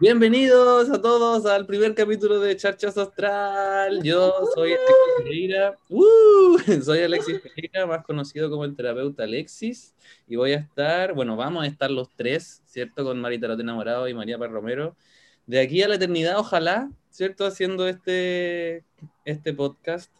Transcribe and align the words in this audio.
Bienvenidos 0.00 0.90
a 0.90 1.00
todos 1.00 1.44
al 1.46 1.66
primer 1.66 1.94
capítulo 1.94 2.40
de 2.40 2.56
Charchas 2.56 2.96
Astral. 2.96 4.02
Yo 4.02 4.32
soy 4.54 4.72
Alexis 4.72 4.96
Pereira. 5.18 5.78
Soy 6.82 6.98
Alexis 7.00 7.40
Pereira, 7.40 7.86
más 7.86 8.02
conocido 8.04 8.50
como 8.50 8.64
el 8.64 8.74
terapeuta 8.74 9.24
Alexis. 9.24 9.94
Y 10.26 10.36
voy 10.36 10.52
a 10.52 10.56
estar, 10.56 11.12
bueno, 11.14 11.36
vamos 11.36 11.64
a 11.64 11.66
estar 11.66 11.90
los 11.90 12.08
tres, 12.16 12.62
¿cierto? 12.64 13.04
Con 13.04 13.20
Marita 13.20 13.46
Lote 13.46 13.62
Enamorado 13.62 14.08
y 14.08 14.14
María 14.14 14.38
Paz 14.38 14.50
Romero. 14.50 14.96
De 15.46 15.60
aquí 15.60 15.82
a 15.82 15.88
la 15.88 15.96
eternidad, 15.96 16.38
ojalá, 16.38 16.90
¿cierto? 17.10 17.44
Haciendo 17.46 17.86
este, 17.86 18.84
este 19.24 19.52
podcast. 19.52 20.10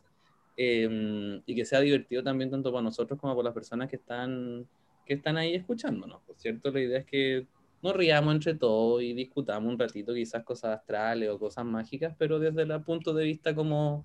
eh, 0.57 1.41
y 1.47 1.55
que 1.55 1.65
sea 1.65 1.81
divertido 1.81 2.23
también 2.23 2.51
tanto 2.51 2.71
para 2.71 2.83
nosotros 2.83 3.19
como 3.19 3.35
para 3.35 3.47
las 3.47 3.55
personas 3.55 3.89
que 3.91 3.97
están, 3.97 4.69
que 5.07 5.15
están 5.15 5.37
ahí 5.37 5.55
escuchándonos, 5.55 6.23
¿por 6.23 6.37
¿cierto? 6.39 6.71
La 6.71 6.81
idea 6.81 6.99
es 7.01 7.07
que 7.07 7.47
nos 7.85 7.95
riamos 7.95 8.35
entre 8.35 8.55
todos 8.55 9.03
y 9.03 9.13
discutamos 9.13 9.71
un 9.71 9.79
ratito 9.79 10.15
quizás 10.15 10.43
cosas 10.43 10.79
astrales 10.79 11.29
o 11.29 11.39
cosas 11.39 11.67
mágicas, 11.67 12.15
pero 12.19 12.39
desde 12.39 12.63
el 12.63 12.83
punto 12.83 13.13
de 13.13 13.25
vista 13.25 13.55
como 13.55 14.05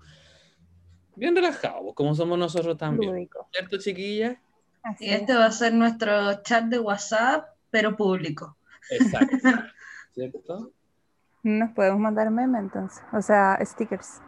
bien 1.16 1.34
relajado, 1.34 1.84
pues, 1.84 1.94
como 1.94 2.14
somos 2.14 2.38
nosotros 2.38 2.76
también. 2.76 3.10
Lúdico. 3.10 3.48
¿Cierto, 3.50 3.78
chiquillas? 3.78 4.36
Así 4.82 5.06
Y 5.06 5.10
este 5.10 5.34
va 5.34 5.46
a 5.46 5.50
ser 5.50 5.72
nuestro 5.72 6.42
chat 6.42 6.64
de 6.66 6.78
WhatsApp, 6.78 7.56
pero 7.70 7.96
público. 7.96 8.58
Exacto. 8.90 9.36
¿Cierto? 10.14 10.72
Nos 11.42 11.72
podemos 11.72 12.00
mandar 12.00 12.30
meme 12.30 12.58
entonces, 12.58 13.02
o 13.14 13.22
sea, 13.22 13.58
stickers. 13.64 14.20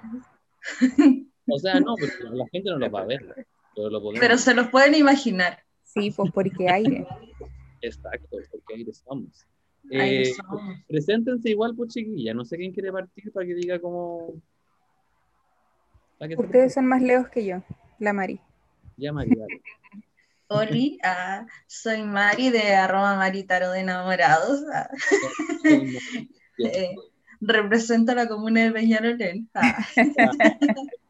O 1.46 1.58
sea, 1.58 1.78
no, 1.78 1.94
porque 2.00 2.24
la 2.30 2.46
gente 2.50 2.70
no 2.70 2.78
lo 2.78 2.90
va 2.90 3.00
a 3.00 3.04
ver. 3.04 3.46
Pero 3.74 3.90
lo 3.90 4.00
podemos. 4.00 4.20
Pero 4.20 4.38
se 4.38 4.54
los 4.54 4.68
pueden 4.68 4.94
imaginar. 4.94 5.62
Sí, 5.84 6.10
pues 6.10 6.32
porque 6.32 6.70
aire. 6.70 7.06
Exacto, 7.82 8.38
porque 8.50 8.74
ahí 8.74 8.84
estamos. 8.88 9.46
Eh, 9.90 10.32
somos. 10.34 10.62
preséntense 10.86 11.50
igual, 11.50 11.74
pues 11.74 11.92
chiquilla. 11.92 12.32
No 12.32 12.44
sé 12.44 12.56
quién 12.56 12.72
quiere 12.72 12.92
partir 12.92 13.32
para 13.32 13.46
que 13.46 13.54
diga 13.54 13.80
cómo. 13.80 14.34
que 16.20 16.36
Ustedes 16.36 16.74
son 16.74 16.86
más 16.86 17.02
leos 17.02 17.28
que 17.28 17.44
yo, 17.44 17.62
la 17.98 18.12
Mari. 18.12 18.40
Ya, 18.96 19.12
María. 19.12 19.44
Oli, 20.46 20.98
ah, 21.02 21.46
soy 21.66 22.02
Mari 22.02 22.50
de 22.50 22.74
arroba 22.74 23.16
Maritaro 23.16 23.72
de 23.72 23.80
enamorados. 23.80 24.62
ah, 24.72 24.88
eh, 26.58 26.94
represento 27.40 28.12
a 28.12 28.14
la 28.14 28.28
comuna 28.28 28.70
de 28.70 28.96
ah, 29.54 29.86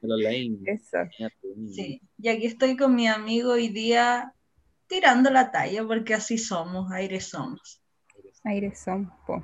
Lane, 0.00 0.58
Eso. 0.64 0.98
sí. 1.74 2.00
Y 2.18 2.28
aquí 2.28 2.46
estoy 2.46 2.76
con 2.76 2.94
mi 2.94 3.06
amigo 3.06 3.52
hoy 3.52 3.68
día 3.68 4.32
tirando 4.92 5.30
la 5.30 5.50
talla, 5.50 5.86
porque 5.86 6.12
así 6.12 6.36
somos, 6.36 6.92
aire 6.92 7.18
somos. 7.18 7.80
Aire 8.44 8.72
po. 9.26 9.42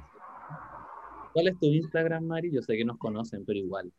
¿Cuál 1.32 1.48
es 1.48 1.58
tu 1.58 1.66
Instagram, 1.66 2.24
Mari? 2.24 2.52
Yo 2.52 2.60
sé 2.60 2.77
que 2.77 2.84
nos 2.84 2.98
conocen, 2.98 3.46
pero 3.46 3.58
igual. 3.58 3.91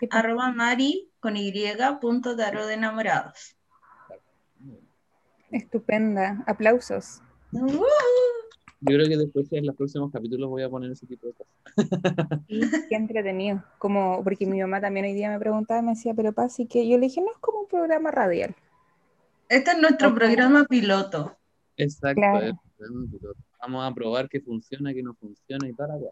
Sí. 0.00 0.08
Arroba 0.10 0.50
Mari 0.50 1.10
con 1.20 1.36
Y 1.36 1.52
punto 2.00 2.34
tarot 2.34 2.66
de 2.66 2.74
enamorados. 2.74 3.54
Estupenda. 5.50 6.42
Aplausos. 6.46 7.20
Uh, 7.52 7.84
Yo 8.80 8.96
creo 8.96 9.08
que 9.08 9.18
después 9.18 9.52
en 9.52 9.66
los 9.66 9.76
próximos 9.76 10.10
capítulos 10.10 10.48
voy 10.48 10.62
a 10.62 10.70
poner 10.70 10.90
ese 10.92 11.06
tipo 11.06 11.26
de 11.26 11.34
cosas. 11.34 11.52
Sí, 12.48 12.60
qué 12.88 12.96
entretenido. 12.96 13.62
Como, 13.78 14.24
porque 14.24 14.46
mi 14.46 14.58
mamá 14.60 14.80
también 14.80 15.04
hoy 15.04 15.12
día 15.12 15.28
me 15.28 15.38
preguntaba, 15.38 15.82
me 15.82 15.90
decía, 15.90 16.14
pero 16.14 16.32
pasa, 16.32 16.62
y 16.62 16.66
que 16.66 16.88
yo 16.88 16.96
le 16.96 17.08
dije, 17.08 17.20
no 17.20 17.30
es 17.30 17.38
como 17.38 17.60
un 17.60 17.68
programa 17.68 18.10
radial. 18.10 18.56
Este 19.52 19.72
es 19.72 19.78
nuestro 19.78 20.14
programa 20.14 20.64
piloto. 20.64 21.36
Exacto. 21.76 22.20
Claro. 22.20 22.46
eh, 22.46 22.54
Vamos 23.60 23.88
a 23.90 23.94
probar 23.94 24.28
que 24.28 24.40
funciona, 24.40 24.92
que 24.94 25.02
no 25.02 25.14
funciona 25.14 25.68
y 25.68 25.72
para 25.74 25.94
allá. 25.94 26.10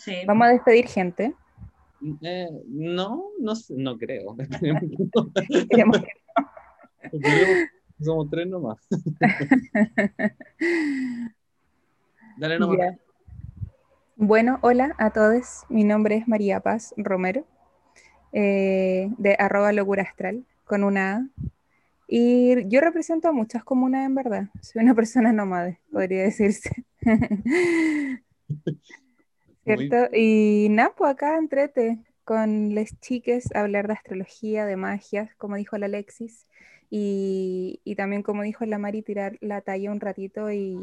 Sí. 0.00 0.14
Vamos 0.26 0.46
a 0.48 0.52
despedir 0.52 0.86
gente. 0.88 1.34
Eh, 2.22 2.48
no, 2.68 3.24
no, 3.38 3.52
no 3.76 3.98
creo. 3.98 4.34
Queremos 5.70 5.98
que- 6.00 7.68
Somos 8.02 8.30
tres 8.30 8.46
nomás. 8.48 8.78
Dale 12.38 12.58
nomás. 12.58 12.78
Ya. 12.78 12.98
Bueno, 14.16 14.58
hola 14.62 14.94
a 14.98 15.10
todos. 15.10 15.64
Mi 15.68 15.84
nombre 15.84 16.16
es 16.16 16.26
María 16.28 16.60
Paz 16.60 16.94
Romero, 16.96 17.44
eh, 18.32 19.10
de 19.18 19.36
arroba 19.38 19.72
locura 19.72 20.02
astral, 20.02 20.44
con 20.64 20.84
una 20.84 21.16
A. 21.16 21.26
Y 22.14 22.68
yo 22.68 22.82
represento 22.82 23.28
a 23.28 23.32
muchas 23.32 23.64
comunas 23.64 24.04
en 24.04 24.14
verdad. 24.14 24.48
Soy 24.60 24.82
una 24.82 24.94
persona 24.94 25.32
nómade, 25.32 25.80
podría 25.90 26.24
decirse. 26.24 26.84
¿Cierto? 29.64 30.14
Y 30.14 30.66
nada, 30.68 30.92
pues 30.94 31.10
acá 31.10 31.38
entrete 31.38 32.00
con 32.24 32.74
las 32.74 33.00
chiques 33.00 33.48
a 33.54 33.60
hablar 33.60 33.86
de 33.86 33.94
astrología, 33.94 34.66
de 34.66 34.76
magia, 34.76 35.30
como 35.38 35.56
dijo 35.56 35.78
la 35.78 35.86
Alexis, 35.86 36.46
y, 36.90 37.80
y 37.82 37.94
también 37.94 38.22
como 38.22 38.42
dijo 38.42 38.66
la 38.66 38.76
Mari, 38.76 39.00
tirar 39.00 39.38
la 39.40 39.62
talla 39.62 39.90
un 39.90 40.00
ratito 40.00 40.52
y, 40.52 40.76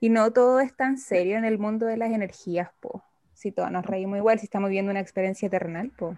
y 0.00 0.08
no 0.08 0.32
todo 0.32 0.58
es 0.58 0.74
tan 0.74 0.98
serio 0.98 1.38
en 1.38 1.44
el 1.44 1.58
mundo 1.58 1.86
de 1.86 1.96
las 1.96 2.10
energías, 2.10 2.70
po. 2.80 3.04
Si 3.34 3.52
todos 3.52 3.70
nos 3.70 3.86
reímos 3.86 4.18
igual, 4.18 4.40
si 4.40 4.46
estamos 4.46 4.70
viendo 4.70 4.90
una 4.90 4.98
experiencia 4.98 5.48
terrenal, 5.48 5.92
po. 5.96 6.16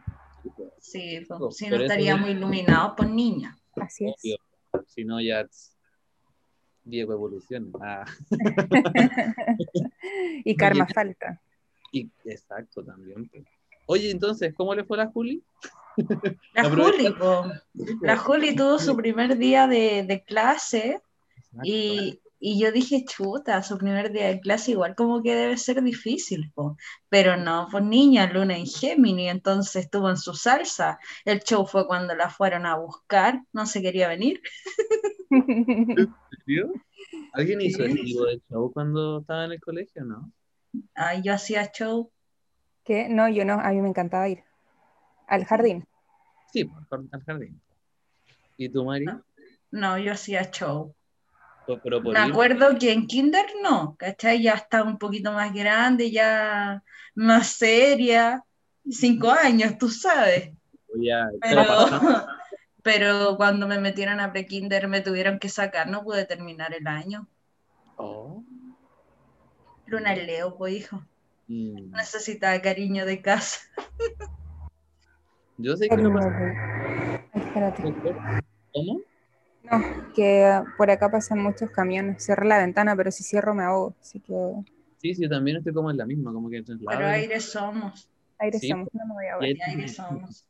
Sí, 0.81 1.27
pues, 1.29 1.57
si 1.57 1.69
no 1.69 1.77
estaríamos 1.77 2.31
es- 2.31 2.37
iluminados 2.37 2.95
por 2.97 3.11
niñas. 3.11 3.58
Así 3.83 4.07
es. 4.07 4.15
Obvio. 4.23 4.37
Si 4.87 5.05
no, 5.05 5.21
ya 5.21 5.47
Diego 6.85 7.13
evoluciona. 7.13 7.69
Ah, 7.81 8.05
y 10.45 10.57
karma 10.57 10.85
Oye. 10.85 10.95
falta. 10.95 11.41
y, 11.93 12.11
exacto, 12.25 12.85
también. 12.85 13.29
pues. 13.29 13.45
Oye, 13.87 14.11
entonces, 14.11 14.55
¿cómo 14.55 14.75
le 14.75 14.85
fue 14.85 15.01
a 15.01 15.05
la 15.05 15.11
Juli? 15.11 15.43
La 16.55 16.71
Juli, 16.71 17.11
po. 17.11 17.45
la 18.03 18.17
Juli 18.17 18.55
tuvo 18.55 18.79
su 18.79 18.97
primer 18.97 19.37
día 19.37 19.67
de, 19.67 20.05
de 20.05 20.23
clase 20.23 21.03
y, 21.65 22.21
y 22.41 22.61
yo 22.61 22.71
dije, 22.73 23.05
chuta, 23.05 23.63
su 23.63 23.79
primer 23.79 24.13
día 24.13 24.29
de 24.29 24.41
clase 24.41 24.71
igual 24.73 24.95
como 24.95 25.23
que 25.23 25.35
debe 25.35 25.57
ser 25.57 25.83
difícil, 25.83 26.53
po. 26.55 26.77
pero 27.09 27.37
no, 27.37 27.69
pues 27.71 27.83
niña, 27.85 28.31
Luna 28.33 28.57
en 28.57 28.67
Géminis, 28.67 29.31
entonces 29.31 29.85
estuvo 29.85 30.09
en 30.09 30.17
su 30.17 30.35
salsa. 30.35 30.99
El 31.25 31.41
show 31.41 31.67
fue 31.67 31.87
cuando 31.87 32.15
la 32.15 32.31
fueron 32.31 32.67
a 32.67 32.77
buscar, 32.77 33.43
no 33.53 33.67
se 33.67 33.83
quería 33.83 34.09
venir. 34.09 34.41
¿Alguien 37.33 37.61
hizo 37.61 37.85
ese 37.85 37.95
tipo 37.97 38.25
de 38.25 38.41
show 38.49 38.73
cuando 38.73 39.21
estaba 39.21 39.45
en 39.45 39.53
el 39.53 39.61
colegio, 39.61 40.05
no? 40.05 40.33
Ay, 40.95 41.23
yo 41.23 41.33
hacía 41.35 41.71
show, 41.73 42.11
¿Qué? 42.85 43.07
No, 43.07 43.29
yo 43.29 43.45
no, 43.45 43.61
a 43.61 43.71
mí 43.71 43.83
me 43.83 43.89
encantaba 43.91 44.29
ir 44.31 44.43
al 45.27 45.45
jardín. 45.45 45.87
Sí, 46.51 46.65
por- 46.65 47.05
al 47.13 47.23
jardín. 47.23 47.61
¿Y 48.57 48.71
tú, 48.71 48.83
Mari? 48.83 49.05
Ah. 49.07 49.21
no, 49.71 49.99
yo 49.99 50.13
hacía 50.13 50.51
show. 50.51 50.95
Por- 51.69 51.83
Pero 51.83 52.03
por 52.03 52.15
Me 52.15 52.21
ir- 52.21 52.31
acuerdo 52.31 52.79
que 52.79 52.93
en 52.93 53.07
Kinder 53.07 53.45
no, 53.63 53.95
¿cachai? 53.99 54.43
Ya 54.43 54.55
estaba 54.55 54.89
un 54.89 54.97
poquito 54.99 55.33
más 55.33 55.53
grande, 55.53 56.11
ya 56.11 56.83
más 57.15 57.49
seria, 57.49 58.43
cinco 58.91 59.31
años, 59.31 59.77
tú 59.77 59.91
sabes. 59.91 60.51
ya- 60.95 61.29
Pero, 61.43 61.63
pero 62.83 63.37
cuando 63.37 63.67
me 63.69 63.79
metieron 63.79 64.19
a 64.19 64.33
pre-Kinder 64.33 64.89
me 64.89 65.03
tuvieron 65.03 65.39
que 65.39 65.51
sacar, 65.51 65.89
no 65.89 66.03
pude 66.03 66.25
terminar 66.25 66.73
el 66.73 66.87
año. 66.87 67.29
Oh. 67.97 68.43
Luna 69.85 70.15
es 70.15 70.27
Leo, 70.27 70.57
pues 70.57 70.73
hijo, 70.75 71.05
Mm. 71.49 71.91
necesitaba 71.93 72.59
cariño 72.63 73.05
de 73.05 73.21
casa. 73.21 73.61
Yo 75.59 75.77
sé 75.77 75.89
que 75.91 75.97
espérate. 77.35 77.83
¿Cómo? 78.73 79.01
No, 79.65 80.13
que 80.15 80.63
por 80.77 80.91
acá 80.91 81.11
pasan 81.11 81.43
muchos 81.43 81.71
camiones. 81.71 82.25
Cierro 82.25 82.45
la 82.45 82.59
ventana, 82.59 82.97
pero 82.97 83.11
si 83.11 83.23
cierro 83.25 83.55
me 83.55 83.65
ahogo. 83.65 83.95
Así 84.01 84.21
que 84.21 84.35
Sí, 84.99 85.15
sí, 85.15 85.23
yo 85.23 85.29
también 85.29 85.59
estoy 85.59 85.73
como 85.73 85.91
en 85.91 85.97
la 85.97 86.07
misma, 86.07 86.33
como 86.33 86.51
que 86.51 86.63
Pero 86.63 87.07
aire 87.07 87.39
somos, 87.41 88.09
aire 88.39 88.59
Sí, 88.59 88.69
somos, 88.69 88.89
no 88.93 89.07
me 89.07 89.13
voy 89.15 89.27
a 89.27 89.35
ahogar. 89.35 89.49
aire 89.69 89.89
somos. 89.89 90.45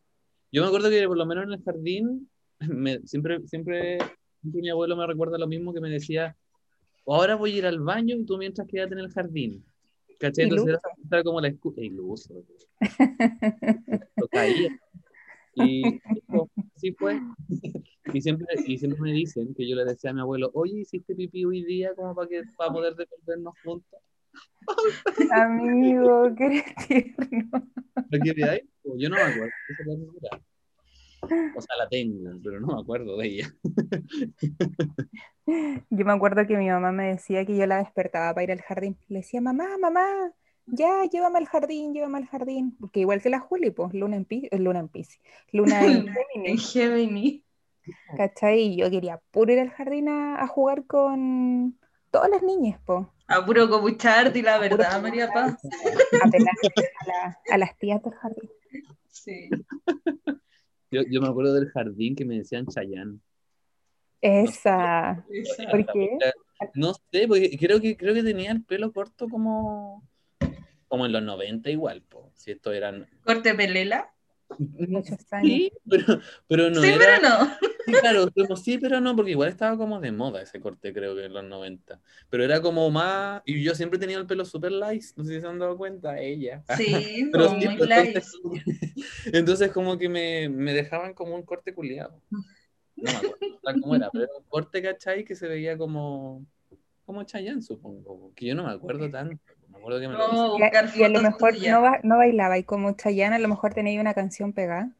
Yo 0.50 0.62
me 0.62 0.69
acuerdo 0.69 0.88
que 0.88 1.06
por 1.06 1.19
lo 1.19 1.26
menos 1.26 1.44
en 1.44 1.52
el 1.52 1.62
jardín, 1.62 2.31
me- 2.60 3.00
siempre, 3.06 3.40
siempre, 3.46 3.99
siempre 4.40 4.62
mi 4.62 4.70
abuelo 4.70 4.96
me 4.96 5.06
recuerda 5.06 5.37
lo 5.37 5.46
mismo 5.46 5.75
que 5.75 5.81
me 5.81 5.90
decía, 5.90 6.34
ahora 7.06 7.34
voy 7.34 7.54
a 7.54 7.58
ir 7.58 7.66
al 7.66 7.81
baño 7.81 8.16
y 8.16 8.25
tú 8.25 8.38
mientras 8.38 8.66
quédate 8.66 8.94
en 8.94 9.00
el 9.00 9.12
jardín. 9.12 9.64
¿Cachai? 10.19 10.44
Entonces 10.44 10.69
era, 10.69 10.81
era 11.12 11.22
como 11.22 11.40
la 11.40 11.49
excusa, 11.49 11.81
iluso. 11.81 12.34
Lo 14.16 14.28
caía. 14.28 14.70
Y 15.55 16.00
así 16.75 16.93
fue. 16.93 17.21
Y 18.15 18.23
siempre, 18.23 18.47
y 18.67 18.79
siempre 18.79 19.03
me 19.03 19.12
dicen 19.12 19.55
que 19.55 19.69
yo 19.69 19.77
le 19.77 19.85
decía 19.85 20.09
a 20.09 20.15
mi 20.15 20.21
abuelo, 20.21 20.50
oye, 20.55 20.81
¿hiciste 20.81 21.15
pipí 21.15 21.45
hoy 21.45 21.62
día 21.62 21.95
como 21.95 22.15
para, 22.15 22.27
que, 22.27 22.43
para 22.56 22.73
poder 22.73 22.95
devolvernos 22.95 23.53
juntos? 23.62 24.00
Amigo, 25.31 26.35
qué 26.35 26.47
eres 26.47 26.65
tierno. 26.87 27.69
¿Lo? 28.11 28.23
Pues 28.83 28.95
yo 28.97 29.09
no 29.11 29.17
me 29.17 29.23
acuerdo. 29.23 29.53
O 31.55 31.61
sea, 31.61 31.77
la 31.77 31.89
tengo, 31.89 32.31
pero 32.43 32.61
no 32.61 32.69
me 32.69 32.81
acuerdo 32.81 33.17
de 33.19 33.27
ella. 33.27 33.55
Yo 35.91 36.05
me 36.05 36.12
acuerdo 36.12 36.47
que 36.47 36.56
mi 36.56 36.69
mamá 36.69 36.93
me 36.93 37.09
decía 37.09 37.45
que 37.45 37.56
yo 37.56 37.67
la 37.67 37.79
despertaba 37.79 38.35
para 38.35 38.45
ir 38.45 38.53
al 38.53 38.61
jardín. 38.61 38.97
Le 39.09 39.19
decía, 39.19 39.41
mamá, 39.41 39.77
mamá, 39.79 40.33
ya, 40.73 41.05
llévame 41.11 41.38
al 41.38 41.47
jardín, 41.47 41.93
llévame 41.93 42.19
al 42.19 42.26
jardín. 42.26 42.76
Porque 42.81 43.00
igual 43.00 43.20
que 43.23 43.31
la 43.31 43.41
Juli, 43.41 43.70
pues, 43.70 43.93
luna 43.94 44.17
en 44.17 44.25
Pisces, 44.25 44.50
eh, 44.53 44.59
luna 44.59 44.81
en 44.81 44.88
Pisces, 44.88 45.20
luna 45.53 45.85
en 45.85 46.59
Gemini. 46.59 47.44
¿cachai? 48.17 48.61
Y 48.61 48.76
yo 48.76 48.91
quería 48.91 49.20
puro 49.31 49.53
ir 49.53 49.61
al 49.61 49.70
jardín 49.70 50.09
a, 50.09 50.43
a 50.43 50.47
jugar 50.47 50.85
con 50.87 51.79
todas 52.11 52.31
las 52.31 52.43
niñas, 52.43 52.81
pues. 52.85 53.06
A 53.26 53.44
puro 53.44 53.69
copucharte 53.69 54.43
la 54.43 54.59
verdad, 54.59 55.03
María 55.03 55.31
Paz. 55.32 55.59
A 56.23 56.31
pelar 56.31 56.55
a, 57.00 57.06
la- 57.06 57.38
a 57.50 57.59
las 57.59 57.76
tías 57.79 58.03
del 58.03 58.14
jardín. 58.14 58.50
Sí. 59.09 59.50
Yo, 60.91 61.03
yo 61.11 61.21
me 61.21 61.29
acuerdo 61.29 61.53
del 61.55 61.69
jardín 61.71 62.17
que 62.17 62.25
me 62.25 62.38
decían 62.38 62.67
Chayán. 62.67 63.21
Esa. 64.21 65.25
Esa. 65.31 65.71
¿Por 65.71 65.87
qué? 65.93 66.19
No 66.75 66.94
sé, 67.12 67.29
porque 67.29 67.56
creo 67.59 67.81
que, 67.81 67.97
creo 67.97 68.14
que 68.14 68.23
tenía 68.23 68.50
el 68.50 68.64
pelo 68.64 68.93
corto 68.93 69.29
como, 69.29 70.03
como 70.88 71.06
en 71.06 71.12
los 71.12 71.23
90 71.23 71.70
igual, 71.70 72.02
po. 72.02 72.31
Si 72.35 72.50
esto 72.50 72.73
eran... 72.73 73.06
Corte 73.25 73.55
pelela. 73.55 74.12
Muchos 74.58 75.31
años. 75.31 75.46
Sí, 75.46 75.73
pero, 75.88 76.20
pero 76.46 76.70
no 76.70 76.81
sí, 76.81 76.88
era... 76.88 76.99
pero 76.99 77.29
no. 77.29 77.46
Sí, 77.87 77.93
claro, 78.00 78.31
como 78.35 78.56
sí, 78.56 78.79
pero 78.79 79.00
no, 79.00 79.14
porque 79.14 79.31
igual 79.32 79.49
estaba 79.49 79.76
como 79.76 80.00
de 80.00 80.12
moda 80.12 80.43
ese 80.43 80.61
corte, 80.61 80.93
creo 80.93 81.14
que 81.14 81.26
en 81.26 81.32
los 81.32 81.44
90. 81.44 82.00
Pero 82.29 82.44
era 82.44 82.61
como 82.61 82.90
más... 82.90 83.43
Y 83.46 83.62
yo 83.62 83.75
siempre 83.75 83.99
tenía 83.99 84.19
el 84.19 84.26
pelo 84.26 84.44
super 84.44 84.73
light, 84.73 85.02
no 85.17 85.25
sé 85.25 85.35
si 85.35 85.40
se 85.40 85.46
han 85.46 85.58
dado 85.58 85.76
cuenta, 85.76 86.19
ella. 86.19 86.64
Sí, 86.76 87.29
Pero 87.32 87.49
como 87.49 87.61
sí, 87.61 87.69
muy 87.69 87.87
light. 87.87 88.17
entonces, 88.17 89.26
entonces 89.32 89.73
como 89.73 89.99
que 89.99 90.08
me, 90.08 90.49
me 90.49 90.73
dejaban 90.73 91.14
como 91.14 91.35
un 91.35 91.43
corte 91.43 91.75
culiado. 91.75 92.20
No 92.96 93.12
me 93.12 93.17
acuerdo 93.17 93.81
cómo 93.81 93.94
era, 93.94 94.11
pero 94.11 94.25
era 94.25 94.35
un 94.37 94.44
corte, 94.44 94.82
¿cachai? 94.82 95.25
Que 95.25 95.35
se 95.35 95.46
veía 95.46 95.79
como, 95.79 96.44
como 97.06 97.23
Chayanne, 97.23 97.62
supongo. 97.62 98.32
Que 98.35 98.46
yo 98.46 98.55
no 98.55 98.64
me 98.64 98.73
acuerdo 98.73 99.11
tanto. 99.11 99.40
Me 99.78 99.82
acuerdo 99.82 100.00
que 100.00 100.08
me 100.08 100.14
lo 100.14 100.28
No, 100.28 100.58
Y 100.58 100.62
a, 100.62 100.66
buscar 100.66 100.90
y 100.96 101.02
a 101.04 101.08
lo 101.08 101.22
mejor 101.22 101.54
no, 101.69 101.82
ba- 101.82 102.00
no 102.02 102.16
bailaba 102.16 102.58
y 102.58 102.64
como 102.64 102.92
Chayanne 102.92 103.36
a 103.36 103.38
lo 103.38 103.48
mejor 103.48 103.75
tenía 103.75 104.00
una 104.00 104.12
canción 104.12 104.52
pegada. 104.52 104.90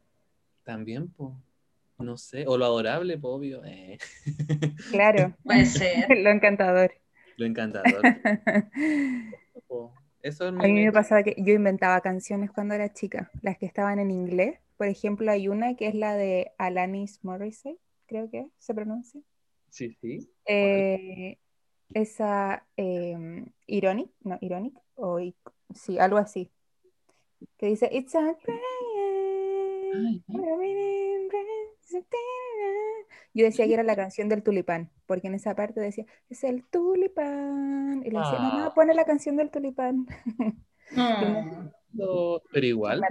También, 0.65 1.09
pues. 1.09 1.31
No 1.99 2.17
sé. 2.17 2.45
O 2.47 2.57
lo 2.57 2.65
adorable, 2.65 3.19
pues, 3.19 3.33
obvio. 3.35 3.65
eh. 3.65 3.99
Claro, 4.93 5.35
Puede 5.43 5.65
ser. 5.65 6.07
lo 6.19 6.31
encantador. 6.31 6.93
Lo 7.37 7.47
encantador. 7.47 8.07
A 8.07 8.13
po. 9.69 9.93
Eso 10.23 10.47
es 10.47 10.53
mí 10.53 10.85
me 10.85 10.93
pasaba 10.93 11.23
que 11.23 11.35
yo 11.39 11.55
inventaba 11.55 12.01
canciones 12.01 12.51
cuando 12.51 12.75
era 12.75 12.93
chica, 12.93 13.31
las 13.43 13.59
que 13.59 13.67
estaban 13.67 13.99
en 13.99 14.11
inglés. 14.11 14.59
Por 14.77 14.87
ejemplo, 14.87 15.31
hay 15.31 15.49
una 15.49 15.75
que 15.75 15.89
es 15.89 15.95
la 15.95 16.15
de 16.15 16.53
Alanis 16.59 17.19
Morissette, 17.25 17.79
creo 18.07 18.31
que 18.31 18.47
se 18.59 18.75
pronuncia. 18.75 19.21
Sí, 19.71 19.97
sí. 20.01 20.31
Eh, 20.47 21.39
esa 21.95 22.67
eh, 22.77 23.45
Ironic, 23.67 24.11
no, 24.21 24.39
Ironic, 24.41 24.79
o 24.95 25.19
sí, 25.75 25.99
algo 25.99 26.19
así. 26.19 26.51
Que 27.57 27.67
dice, 27.67 27.89
It's 27.93 28.15
a 28.15 28.37
Ay, 29.95 30.23
Yo 33.35 33.45
decía 33.45 33.67
que 33.67 33.75
era 33.75 33.83
la 33.83 33.97
canción 33.97 34.29
del 34.29 34.43
tulipán, 34.43 34.91
porque 35.07 35.29
en 35.29 35.35
esa 35.35 35.55
parte 35.55 35.81
decía, 35.81 36.07
es 36.29 36.45
el 36.45 36.65
tulipán. 36.65 38.03
Y 38.05 38.11
le 38.11 38.19
decía, 38.19 38.37
Ah. 38.39 38.51
mamá, 38.53 38.75
pone 38.75 38.95
la 38.95 39.05
canción 39.05 39.37
del 39.37 39.51
tulipán. 39.51 40.07
No. 40.91 41.71
no, 41.93 42.43
Pero 42.51 42.67
igual. 42.67 43.03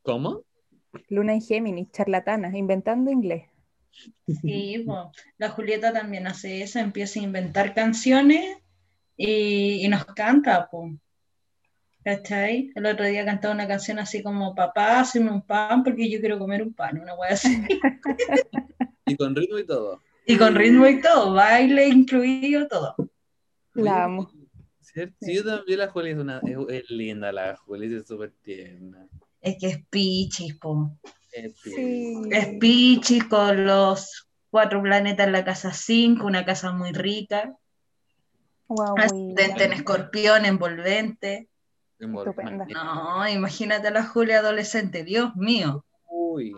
¿Cómo? 0.00 0.42
Luna 1.10 1.34
en 1.34 1.42
Géminis, 1.42 1.90
charlatana, 1.90 2.56
inventando 2.56 3.10
inglés. 3.10 3.51
Sí, 4.40 4.84
la 5.38 5.48
Julieta 5.50 5.92
también 5.92 6.26
hace 6.26 6.62
eso, 6.62 6.78
empieza 6.78 7.20
a 7.20 7.22
inventar 7.22 7.74
canciones 7.74 8.58
y, 9.16 9.84
y 9.84 9.88
nos 9.88 10.04
canta, 10.04 10.68
po. 10.68 10.90
¿Cachai? 12.04 12.72
El 12.74 12.86
otro 12.86 13.04
día 13.06 13.24
cantaba 13.24 13.54
una 13.54 13.68
canción 13.68 14.00
así 14.00 14.22
como, 14.22 14.54
papá, 14.54 15.00
hazme 15.00 15.30
un 15.30 15.42
pan 15.42 15.84
porque 15.84 16.10
yo 16.10 16.18
quiero 16.18 16.38
comer 16.38 16.62
un 16.62 16.74
pan, 16.74 16.98
una 16.98 17.14
wea 17.14 17.32
así. 17.32 17.62
Y 19.04 19.16
con 19.16 19.34
ritmo 19.34 19.58
y 19.58 19.66
todo. 19.66 20.00
Y 20.26 20.36
con 20.38 20.54
ritmo 20.54 20.86
y 20.86 21.00
todo, 21.00 21.34
baile 21.34 21.88
incluido, 21.88 22.66
todo. 22.68 22.94
La 23.74 24.04
amo. 24.04 24.30
¿cierto? 24.80 25.16
Sí, 25.20 25.34
yo 25.34 25.44
también 25.44 25.78
la 25.80 25.88
Juli 25.88 26.10
es 26.10 26.18
una... 26.18 26.38
Es, 26.38 26.56
es 26.68 26.90
linda 26.90 27.32
la 27.32 27.56
Juli, 27.56 27.94
es 27.94 28.06
súper 28.06 28.32
tierna. 28.42 29.06
Es 29.40 29.56
que 29.58 29.66
es 29.66 29.86
pichis, 29.90 30.56
po. 30.56 30.96
Es 31.32 31.54
Sí. 31.60 32.14
Es 32.30 32.48
pichis 32.60 33.24
con 33.24 33.64
los 33.66 34.28
cuatro 34.50 34.82
planetas 34.82 35.26
en 35.26 35.32
la 35.32 35.44
casa 35.44 35.72
5, 35.72 36.26
una 36.26 36.44
casa 36.44 36.72
muy 36.72 36.92
rica. 36.92 37.56
Guau, 38.68 38.96
Ascendente 38.98 39.64
en 39.64 39.72
escorpión, 39.72 40.44
envolvente. 40.44 41.48
Estupenda. 41.98 42.66
No, 42.66 43.28
imagínate 43.28 43.88
a 43.88 43.90
la 43.92 44.04
Julia 44.04 44.38
adolescente, 44.40 45.04
Dios 45.04 45.34
mío. 45.36 45.84
Uy, 46.08 46.52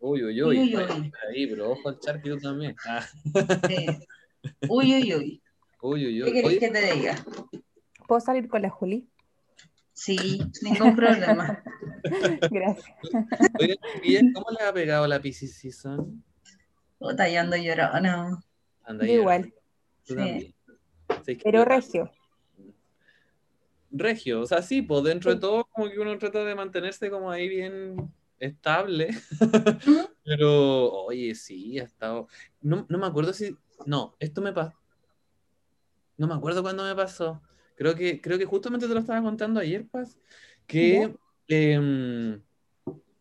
uy, 0.00 0.22
uy, 0.24 0.42
uy. 0.42 0.58
Uy, 0.58 0.76
uy, 0.76 0.82
Ahí, 1.28 1.44
uy. 1.44 1.50
pero 1.50 1.70
ojo 1.72 1.88
al 1.88 1.98
charquito 1.98 2.38
también. 2.38 2.76
Ah, 2.86 3.04
Sí. 3.66 3.86
Uy, 4.68 4.94
uy, 4.94 5.14
uy. 5.14 5.42
uy, 5.80 6.06
uy, 6.06 6.18
¿Qué 6.22 6.24
uy. 6.24 6.32
querés 6.32 6.44
Oye, 6.46 6.58
que 6.60 6.68
te 6.70 6.94
diga? 6.94 7.24
¿Puedo 8.06 8.20
salir 8.20 8.48
con 8.48 8.62
la 8.62 8.70
Juli? 8.70 9.08
Sí, 9.96 10.38
ningún 10.60 10.94
problema. 10.94 11.62
Gracias. 12.50 12.86
oye, 13.58 13.78
¿cómo 14.34 14.46
le 14.50 14.64
ha 14.66 14.72
pegado 14.72 15.06
la 15.06 15.20
Pisces 15.20 15.56
Season? 15.56 16.22
Puta, 16.98 17.28
yo 17.30 17.40
ando 17.40 17.56
llorona. 17.56 18.38
Anda 18.84 19.06
Yo 19.06 19.12
igual, 19.14 19.54
Tú 20.04 20.12
Sí. 20.12 20.16
también. 20.16 20.54
Sí, 21.24 21.36
que 21.36 21.42
pero 21.44 21.64
regio. 21.64 22.10
Regio, 23.90 24.42
o 24.42 24.46
sea, 24.46 24.60
sí, 24.60 24.82
pues 24.82 25.02
dentro 25.04 25.32
de 25.34 25.40
todo 25.40 25.64
como 25.64 25.88
que 25.88 25.98
uno 25.98 26.18
trata 26.18 26.44
de 26.44 26.54
mantenerse 26.54 27.08
como 27.10 27.30
ahí 27.30 27.48
bien 27.48 28.12
estable, 28.38 29.08
pero 30.24 30.92
oye, 31.04 31.34
sí, 31.34 31.78
ha 31.78 31.84
estado, 31.84 32.28
no, 32.60 32.84
no 32.90 32.98
me 32.98 33.06
acuerdo 33.06 33.32
si, 33.32 33.56
no, 33.86 34.14
esto 34.18 34.42
me 34.42 34.52
pasó, 34.52 34.76
no 36.18 36.26
me 36.26 36.34
acuerdo 36.34 36.62
cuándo 36.62 36.84
me 36.84 36.94
pasó, 36.94 37.40
creo 37.76 37.94
que, 37.94 38.20
creo 38.20 38.38
que 38.38 38.44
justamente 38.44 38.88
te 38.88 38.94
lo 38.94 39.00
estaba 39.00 39.22
contando 39.22 39.60
ayer, 39.60 39.86
Paz, 39.86 40.18
que 40.66 41.14
em, 41.46 42.42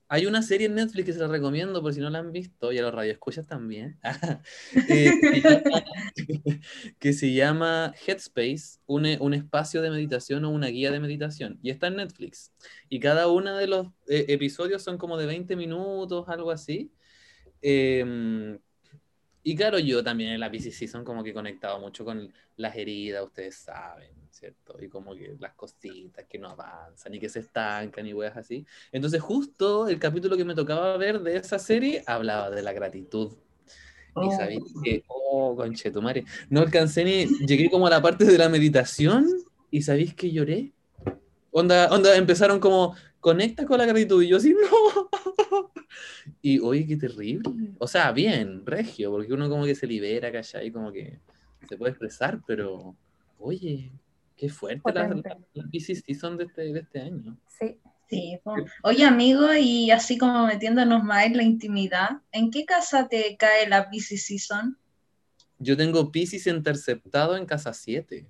hay 0.08 0.26
una 0.26 0.42
serie 0.42 0.68
en 0.68 0.76
Netflix 0.76 1.06
que 1.06 1.14
se 1.14 1.20
la 1.20 1.28
recomiendo 1.28 1.82
por 1.82 1.94
si 1.94 2.00
no 2.00 2.10
la 2.10 2.20
han 2.20 2.32
visto, 2.32 2.72
y 2.72 2.78
a 2.80 2.82
los 2.82 2.94
radioescuchas 2.94 3.46
también, 3.48 4.00
eh, 4.90 5.12
que, 5.22 5.34
se 5.34 5.42
llama, 5.42 5.84
que 7.00 7.14
se 7.14 7.34
llama 7.34 7.94
Headspace, 8.08 8.80
un, 8.88 9.06
un 9.20 9.34
espacio 9.34 9.82
de 9.82 9.92
meditación 9.92 10.46
o 10.46 10.50
una 10.50 10.68
guía 10.68 10.92
de 10.92 11.00
meditación, 11.00 11.60
y 11.62 11.70
está 11.70 11.88
en 11.88 11.98
Netflix. 11.98 12.52
Y 12.90 13.00
cada 13.00 13.28
uno 13.28 13.56
de 13.56 13.68
los 13.68 13.88
eh, 14.08 14.26
episodios 14.30 14.82
son 14.82 14.98
como 14.98 15.18
de 15.18 15.26
20 15.26 15.56
minutos, 15.56 16.28
algo 16.30 16.52
así. 16.52 16.92
Y 19.48 19.56
claro, 19.56 19.78
yo 19.78 20.04
también 20.04 20.32
en 20.32 20.40
la 20.40 20.50
Pisces 20.50 20.76
Season 20.76 21.04
como 21.04 21.24
que 21.24 21.30
he 21.30 21.34
conectado 21.34 21.80
mucho 21.80 22.04
con 22.04 22.34
las 22.58 22.76
heridas, 22.76 23.24
ustedes 23.24 23.54
saben, 23.56 24.10
¿cierto? 24.32 24.76
Y 24.82 24.90
como 24.90 25.14
que 25.14 25.36
las 25.40 25.54
cositas 25.54 26.26
que 26.28 26.40
no 26.40 26.50
avanzan 26.50 27.14
y 27.14 27.20
que 27.20 27.30
se 27.30 27.42
estancan 27.42 28.08
y 28.08 28.14
weas 28.16 28.36
así. 28.36 28.66
Entonces 28.92 29.22
justo 29.22 29.88
el 29.88 30.00
capítulo 30.00 30.36
que 30.36 30.44
me 30.44 30.56
tocaba 30.56 30.98
ver 30.98 31.22
de 31.22 31.38
esa 31.38 31.60
serie 31.60 32.04
hablaba 32.08 32.50
de 32.50 32.64
la 32.64 32.74
gratitud. 32.74 33.34
Y 33.34 33.34
Oh. 34.16 34.32
sabéis 34.32 34.64
que, 34.84 35.04
oh, 35.10 35.56
conchetumare, 35.56 36.26
no 36.50 36.62
alcancé 36.62 37.04
ni, 37.04 37.28
llegué 37.46 37.70
como 37.70 37.86
a 37.86 37.92
la 37.92 38.02
parte 38.02 38.26
de 38.26 38.40
la 38.40 38.50
meditación 38.50 39.28
y 39.70 39.84
sabéis 39.84 40.16
que 40.16 40.32
lloré. 40.32 40.72
Onda, 41.52 41.90
onda, 41.92 42.16
empezaron 42.18 42.60
como, 42.60 42.96
conecta 43.26 43.66
con 43.66 43.80
la 43.80 43.88
gratitud 43.88 44.22
y 44.22 44.28
yo 44.28 44.38
así, 44.38 44.54
no. 44.72 45.72
Y 46.44 46.60
oye, 46.60 46.86
qué 46.86 46.96
terrible. 46.96 47.50
O 47.80 47.88
sea, 47.88 48.12
bien, 48.12 48.64
regio, 48.64 49.10
porque 49.10 49.34
uno 49.34 49.50
como 49.50 49.66
que 49.66 49.74
se 49.74 49.88
libera, 49.88 50.32
¿cachai? 50.32 50.70
Como 50.70 50.92
que 50.92 51.18
se 51.68 51.76
puede 51.76 51.90
expresar, 51.90 52.40
pero 52.46 52.96
oye, 53.40 53.92
qué 54.38 54.48
fuerte 54.48 54.92
la, 54.94 55.08
Potente. 55.08 55.30
la, 55.30 55.40
la 55.56 55.70
Pisces 55.72 56.04
Season 56.06 56.38
de 56.38 56.44
este, 56.44 56.72
de 56.72 56.80
este 56.80 57.02
año. 57.02 57.36
Sí. 57.48 57.80
Sí. 58.08 58.40
Oye, 58.84 59.04
amigo, 59.04 59.52
y 59.56 59.90
así 59.90 60.20
como 60.20 60.46
metiéndonos 60.46 61.04
más 61.04 61.26
en 61.26 61.38
la 61.38 61.42
intimidad, 61.42 62.22
¿en 62.32 62.52
qué 62.52 62.64
casa 62.64 63.08
te 63.08 63.36
cae 63.36 63.68
la 63.68 63.90
Pisces 63.90 64.24
Season? 64.24 64.78
Yo 65.58 65.76
tengo 65.76 66.12
Pisces 66.12 66.46
interceptado 66.46 67.36
en 67.36 67.48
casa 67.48 67.74
7. 67.74 68.28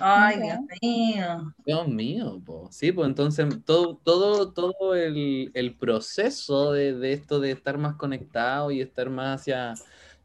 Ay. 0.00 0.40
Dios 0.40 0.58
mío. 0.82 1.54
Dios 1.64 1.88
mío, 1.88 2.42
po. 2.44 2.68
sí, 2.70 2.92
pues 2.92 3.08
entonces 3.08 3.46
todo, 3.64 3.96
todo, 3.96 4.52
todo 4.52 4.94
el, 4.94 5.50
el 5.54 5.74
proceso 5.76 6.72
de, 6.72 6.94
de 6.94 7.12
esto 7.12 7.40
de 7.40 7.50
estar 7.52 7.78
más 7.78 7.96
conectado 7.96 8.70
y 8.70 8.80
estar 8.80 9.10
más 9.10 9.40
hacia, 9.40 9.74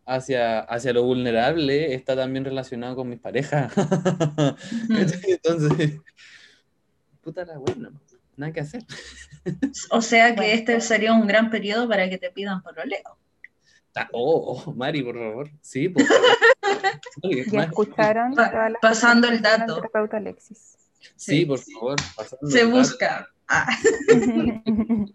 hacia, 0.06 0.60
hacia 0.60 0.94
lo 0.94 1.04
vulnerable 1.04 1.94
está 1.94 2.16
también 2.16 2.46
relacionado 2.46 2.96
con 2.96 3.10
mis 3.10 3.20
parejas. 3.20 3.72
entonces, 5.28 6.00
puta 7.22 7.46
la 7.46 7.58
buena, 7.58 7.92
nada 8.36 8.52
que 8.54 8.60
hacer. 8.62 8.84
O 9.92 10.02
sea 10.02 10.30
que 10.30 10.38
Bueno. 10.42 10.54
este 10.54 10.82
sería 10.82 11.14
un 11.14 11.28
gran 11.28 11.50
periodo 11.50 11.88
para 11.90 12.10
que 12.10 12.18
te 12.18 12.32
pidan 12.32 12.62
pololeo. 12.62 13.18
Ah, 13.96 14.08
Oh, 14.12 14.64
oh, 14.66 14.74
Mari, 14.74 15.04
por 15.04 15.16
favor. 15.18 15.50
Sí, 15.62 15.90
pues. 15.90 16.08
Ya 17.52 17.64
escucharon. 17.64 18.34
Pa- 18.36 18.72
pasando 18.82 19.28
el 19.28 19.42
dato. 19.42 19.76
terapeuta 19.76 20.18
Alexis. 20.18 20.78
Sí, 21.16 21.46
por 21.46 21.60
favor. 21.60 21.96
Se 22.44 22.66
busca. 22.66 23.28
Ah, 23.48 23.68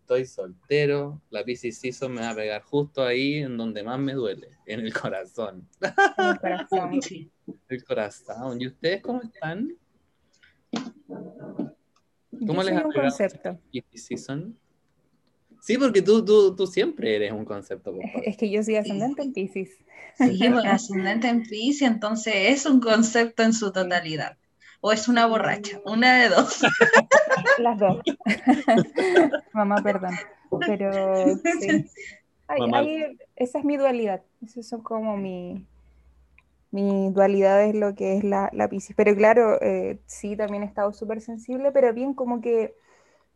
Estoy 0.00 0.24
soltero. 0.26 1.20
La 1.30 1.44
Pisces 1.44 1.78
Season 1.78 2.12
me 2.12 2.20
va 2.22 2.30
a 2.30 2.34
pegar 2.34 2.62
justo 2.62 3.04
ahí 3.04 3.34
en 3.38 3.56
donde 3.56 3.82
más 3.84 3.98
me 3.98 4.14
duele, 4.14 4.48
en 4.66 4.80
el 4.80 4.92
corazón. 4.92 5.68
En 5.80 6.26
el 6.26 6.38
corazón. 6.40 7.02
sí. 7.02 7.30
El 7.68 7.84
corazón. 7.84 8.60
¿Y 8.60 8.66
ustedes 8.68 9.02
cómo 9.02 9.22
están? 9.22 9.76
¿Cómo 10.72 11.74
Yo 12.30 12.54
les 12.54 12.64
soy 12.64 12.76
ha 12.76 12.86
un 12.86 12.92
pegado 12.92 12.92
concepto. 13.08 13.60
Pisces 13.70 14.06
Season? 14.06 14.58
Sí, 15.60 15.76
porque 15.76 16.02
tú, 16.02 16.24
tú, 16.24 16.56
tú 16.56 16.66
siempre 16.66 17.16
eres 17.16 17.32
un 17.32 17.44
concepto. 17.44 17.94
Es 18.24 18.36
que 18.36 18.50
yo 18.50 18.62
soy 18.62 18.76
ascendente 18.76 19.22
en 19.22 19.32
Pisces. 19.32 19.70
Sí, 20.16 20.38
bueno, 20.38 20.62
ascendente 20.70 21.28
en 21.28 21.42
Piscis, 21.42 21.82
entonces 21.82 22.34
es 22.36 22.66
un 22.66 22.80
concepto 22.80 23.42
en 23.42 23.52
su 23.52 23.72
totalidad. 23.72 24.36
O 24.80 24.92
es 24.92 25.08
una 25.08 25.26
borracha, 25.26 25.80
una 25.84 26.22
de 26.22 26.28
dos. 26.30 26.62
Las 27.58 27.78
dos. 27.78 28.00
Mamá, 29.52 29.76
perdón. 29.82 30.14
Pero 30.66 31.38
sí. 31.60 31.84
Ay, 32.48 33.18
esa 33.36 33.58
es 33.58 33.64
mi 33.64 33.76
dualidad. 33.76 34.22
Esas 34.42 34.66
son 34.66 34.82
como 34.82 35.16
mi, 35.16 35.66
mi 36.70 37.10
dualidad 37.12 37.62
es 37.64 37.74
lo 37.74 37.94
que 37.94 38.16
es 38.16 38.24
la, 38.24 38.48
la 38.52 38.68
Piscis. 38.68 38.96
Pero 38.96 39.14
claro, 39.14 39.60
eh, 39.60 40.00
sí, 40.06 40.34
también 40.36 40.62
he 40.62 40.66
estado 40.66 40.92
súper 40.92 41.20
sensible, 41.20 41.72
pero 41.72 41.92
bien 41.92 42.14
como 42.14 42.40
que 42.40 42.74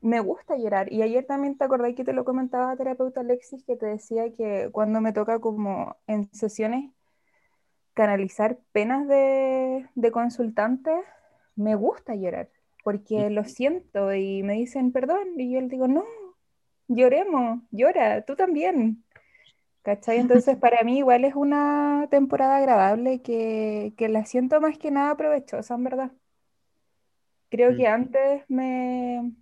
me 0.04 0.20
gusta 0.20 0.56
llorar. 0.58 0.92
Y 0.92 1.02
ayer 1.02 1.24
también 1.24 1.56
te 1.56 1.64
acordás 1.64 1.94
que 1.94 2.04
te 2.04 2.12
lo 2.12 2.24
comentaba 2.24 2.76
terapeuta 2.76 3.20
Alexis, 3.20 3.64
que 3.64 3.74
te 3.76 3.86
decía 3.86 4.30
que 4.34 4.68
cuando 4.70 5.00
me 5.00 5.14
toca 5.14 5.40
como 5.40 5.96
en 6.06 6.30
sesiones 6.34 6.90
canalizar 7.94 8.58
penas 8.72 9.08
de, 9.08 9.88
de 9.94 10.12
consultante, 10.12 10.90
me 11.56 11.74
gusta 11.74 12.14
llorar, 12.16 12.50
porque 12.82 13.30
lo 13.30 13.44
siento 13.44 14.12
y 14.14 14.42
me 14.42 14.54
dicen 14.54 14.92
perdón, 14.92 15.40
y 15.40 15.52
yo 15.52 15.60
les 15.62 15.70
digo, 15.70 15.88
no, 15.88 16.04
lloremos, 16.88 17.62
llora, 17.70 18.22
tú 18.26 18.36
también. 18.36 19.04
¿Cachai? 19.82 20.18
Entonces 20.18 20.56
para 20.58 20.82
mí 20.84 20.98
igual 20.98 21.24
es 21.24 21.34
una 21.34 22.08
temporada 22.10 22.58
agradable 22.58 23.22
que, 23.22 23.94
que 23.96 24.08
la 24.08 24.26
siento 24.26 24.60
más 24.60 24.76
que 24.76 24.90
nada 24.90 25.16
provechosa, 25.16 25.74
en 25.76 25.84
verdad. 25.84 26.12
Creo 27.48 27.76
que 27.76 27.86
antes 27.86 28.42
me, 28.48 29.32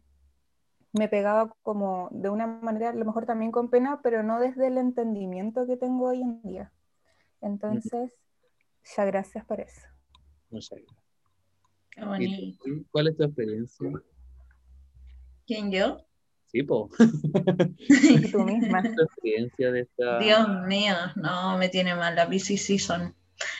me 0.92 1.08
pegaba 1.08 1.54
como 1.62 2.08
de 2.10 2.28
una 2.28 2.46
manera, 2.46 2.90
a 2.90 2.94
lo 2.94 3.04
mejor 3.04 3.26
también 3.26 3.50
con 3.50 3.70
pena, 3.70 4.00
pero 4.02 4.22
no 4.22 4.40
desde 4.40 4.66
el 4.66 4.78
entendimiento 4.78 5.66
que 5.66 5.76
tengo 5.76 6.08
hoy 6.08 6.22
en 6.22 6.42
día. 6.42 6.72
Entonces, 7.40 8.12
ya 8.96 9.04
gracias 9.04 9.44
por 9.44 9.60
eso. 9.60 9.80
Muchas 10.50 10.78
gracias. 10.80 12.58
¿Cuál 12.90 13.08
es 13.08 13.16
tu 13.16 13.24
experiencia? 13.24 13.90
¿Quién 15.46 15.70
yo? 15.70 16.04
Sí, 16.46 16.62
po. 16.62 16.90
Tú 18.32 18.44
misma. 18.44 18.82
tu 18.82 19.02
experiencia 19.02 19.72
de 19.72 19.80
esta. 19.80 20.18
Dios 20.18 20.46
mío, 20.66 20.94
no, 21.16 21.56
me 21.56 21.68
tiene 21.70 21.94
mal 21.94 22.14
la 22.14 22.28
Piscis 22.28 22.66
Season. 22.66 23.14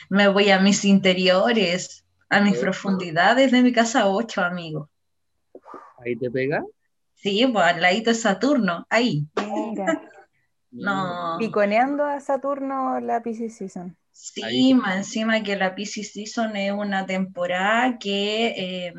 Me 0.09 0.27
voy 0.27 0.51
a 0.51 0.59
mis 0.59 0.85
interiores, 0.85 2.05
a 2.29 2.41
mis 2.41 2.57
profundidades 2.57 3.51
de 3.51 3.63
mi 3.63 3.73
casa 3.73 4.07
8, 4.07 4.41
amigo. 4.41 4.89
Ahí 5.97 6.15
te 6.15 6.29
pega. 6.29 6.63
Sí, 7.23 7.47
pues 7.47 7.65
al 7.65 7.81
ladito 7.81 8.09
de 8.09 8.15
Saturno, 8.15 8.85
ahí. 8.89 9.25
Mira, 9.35 9.85
No. 10.71 11.37
piconeando 11.39 12.03
a 12.03 12.19
Saturno 12.19 12.99
la 12.99 13.21
Pisces 13.23 13.55
Season. 13.55 13.95
Sí, 14.11 14.43
Ahí. 14.43 14.73
más 14.73 14.97
encima 14.97 15.41
que 15.41 15.55
la 15.55 15.73
Piscis 15.73 16.11
Season 16.13 16.55
es 16.57 16.71
una 16.73 17.05
temporada 17.05 17.97
que 17.97 18.47
eh, 18.47 18.93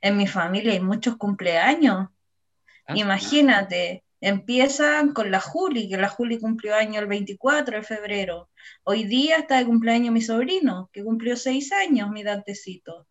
en 0.00 0.16
mi 0.16 0.26
familia 0.26 0.72
hay 0.72 0.80
muchos 0.80 1.16
cumpleaños. 1.16 2.08
Ah, 2.86 2.94
Imagínate, 2.96 4.02
empiezan 4.20 5.12
con 5.12 5.30
la 5.30 5.40
Juli, 5.40 5.88
que 5.88 5.96
la 5.96 6.08
Juli 6.08 6.38
cumplió 6.40 6.74
año 6.74 7.00
el 7.00 7.06
24 7.06 7.76
de 7.76 7.82
febrero. 7.82 8.50
Hoy 8.82 9.04
día 9.04 9.36
está 9.36 9.58
de 9.58 9.66
cumpleaños 9.66 10.12
mi 10.12 10.22
sobrino, 10.22 10.90
que 10.92 11.04
cumplió 11.04 11.36
seis 11.36 11.70
años, 11.70 12.10
mi 12.10 12.22
dantecito. 12.22 13.06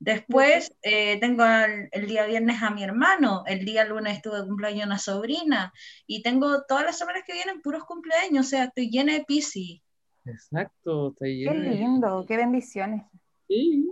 Después 0.00 0.70
eh, 0.82 1.18
tengo 1.20 1.42
al- 1.42 1.88
el 1.90 2.06
día 2.06 2.24
viernes 2.26 2.62
a 2.62 2.70
mi 2.70 2.84
hermano, 2.84 3.42
el 3.46 3.64
día 3.64 3.84
lunes 3.84 4.16
estuve 4.16 4.40
de 4.40 4.46
cumpleaños 4.46 4.86
una 4.86 4.98
sobrina, 4.98 5.72
y 6.06 6.22
tengo 6.22 6.62
todas 6.68 6.84
las 6.84 6.98
semanas 6.98 7.22
que 7.26 7.32
vienen 7.32 7.60
puros 7.60 7.84
cumpleaños, 7.84 8.46
o 8.46 8.48
sea, 8.48 8.64
estoy 8.64 8.90
llena 8.90 9.14
de 9.14 9.24
Piscis. 9.24 9.80
Exacto, 10.24 11.08
está 11.10 11.24
Qué 11.24 11.34
lleno 11.34 11.60
de- 11.62 11.70
lindo, 11.76 12.24
qué 12.28 12.36
bendiciones. 12.36 13.02
Sí. 13.48 13.86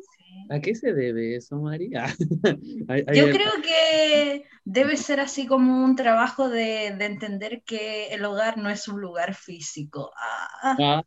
¿A 0.49 0.61
qué 0.61 0.75
se 0.77 0.93
debe 0.93 1.35
eso, 1.35 1.57
María? 1.57 2.05
Yo 3.15 3.31
creo 3.31 3.53
que 3.63 4.45
debe 4.65 4.97
ser 4.97 5.19
así 5.19 5.47
como 5.47 5.85
un 5.85 5.97
trabajo 5.97 6.49
de, 6.49 6.95
de 6.97 7.05
entender 7.07 7.63
que 7.65 8.09
el 8.09 8.25
hogar 8.25 8.59
no 8.59 8.69
es 8.71 8.87
un 8.87 9.01
lugar 9.01 9.35
físico. 9.35 10.13
Ah, 10.17 10.77
Ah, 10.79 11.03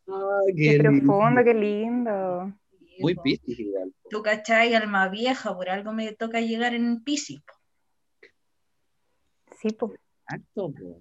Qué 0.56 0.76
qué 0.76 0.78
profundo, 0.80 1.42
qué 1.44 1.54
lindo. 1.54 2.52
Muy 3.00 3.14
piscis 3.14 3.58
igual. 3.58 3.92
po. 4.02 4.08
Tú 4.08 4.22
cachai, 4.22 4.74
alma 4.74 5.08
vieja, 5.08 5.54
por 5.54 5.68
algo 5.68 5.92
me 5.92 6.12
toca 6.12 6.40
llegar 6.40 6.74
en 6.74 7.02
Piscis. 7.02 7.40
po. 7.40 7.54
Sí, 9.60 9.68
pues. 9.78 9.92
Exacto, 10.24 10.72
po. 10.72 11.00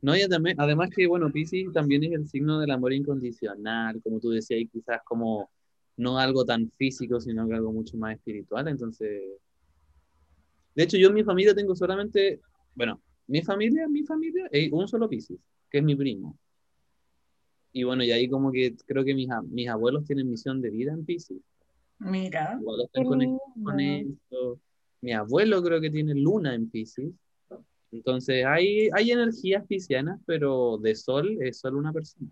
No, 0.00 0.16
y 0.16 0.28
también, 0.28 0.60
además 0.60 0.90
que, 0.90 1.06
bueno, 1.06 1.30
Piscis 1.30 1.72
también 1.72 2.02
es 2.02 2.12
el 2.12 2.28
signo 2.28 2.58
del 2.58 2.72
amor 2.72 2.92
incondicional, 2.92 4.02
como 4.02 4.18
tú 4.18 4.30
decías, 4.30 4.60
y 4.60 4.66
quizás 4.66 5.00
como 5.04 5.48
no 5.96 6.18
algo 6.18 6.44
tan 6.44 6.70
físico, 6.76 7.20
sino 7.20 7.46
que 7.46 7.54
algo 7.54 7.72
mucho 7.72 7.96
más 7.96 8.16
espiritual. 8.16 8.66
Entonces, 8.66 9.22
de 10.74 10.82
hecho, 10.82 10.96
yo 10.96 11.08
en 11.08 11.14
mi 11.14 11.22
familia 11.22 11.54
tengo 11.54 11.76
solamente, 11.76 12.40
bueno, 12.74 13.00
mi 13.28 13.42
familia, 13.42 13.86
mi 13.88 14.02
familia, 14.02 14.48
un 14.72 14.88
solo 14.88 15.08
Piscis, 15.08 15.38
que 15.70 15.78
es 15.78 15.84
mi 15.84 15.94
primo. 15.94 16.36
Y 17.72 17.84
bueno, 17.84 18.04
y 18.04 18.12
ahí 18.12 18.28
como 18.28 18.52
que 18.52 18.76
creo 18.86 19.04
que 19.04 19.14
mis, 19.14 19.28
mis 19.48 19.68
abuelos 19.68 20.04
tienen 20.04 20.28
misión 20.28 20.60
de 20.60 20.70
vida 20.70 20.92
en 20.92 21.04
Piscis. 21.04 21.40
Mira, 21.98 22.58
están 22.84 23.04
conectados 23.04 23.42
con 23.62 23.80
esto. 23.80 24.58
Mi 25.00 25.12
abuelo 25.12 25.62
creo 25.62 25.80
que 25.80 25.90
tiene 25.90 26.14
luna 26.14 26.54
en 26.54 26.68
Piscis. 26.68 27.12
Entonces 27.92 28.44
hay, 28.46 28.88
hay 28.92 29.10
energías 29.10 29.66
piscianas, 29.66 30.20
pero 30.26 30.78
de 30.78 30.94
sol 30.94 31.38
es 31.40 31.58
solo 31.58 31.78
una 31.78 31.92
persona. 31.92 32.30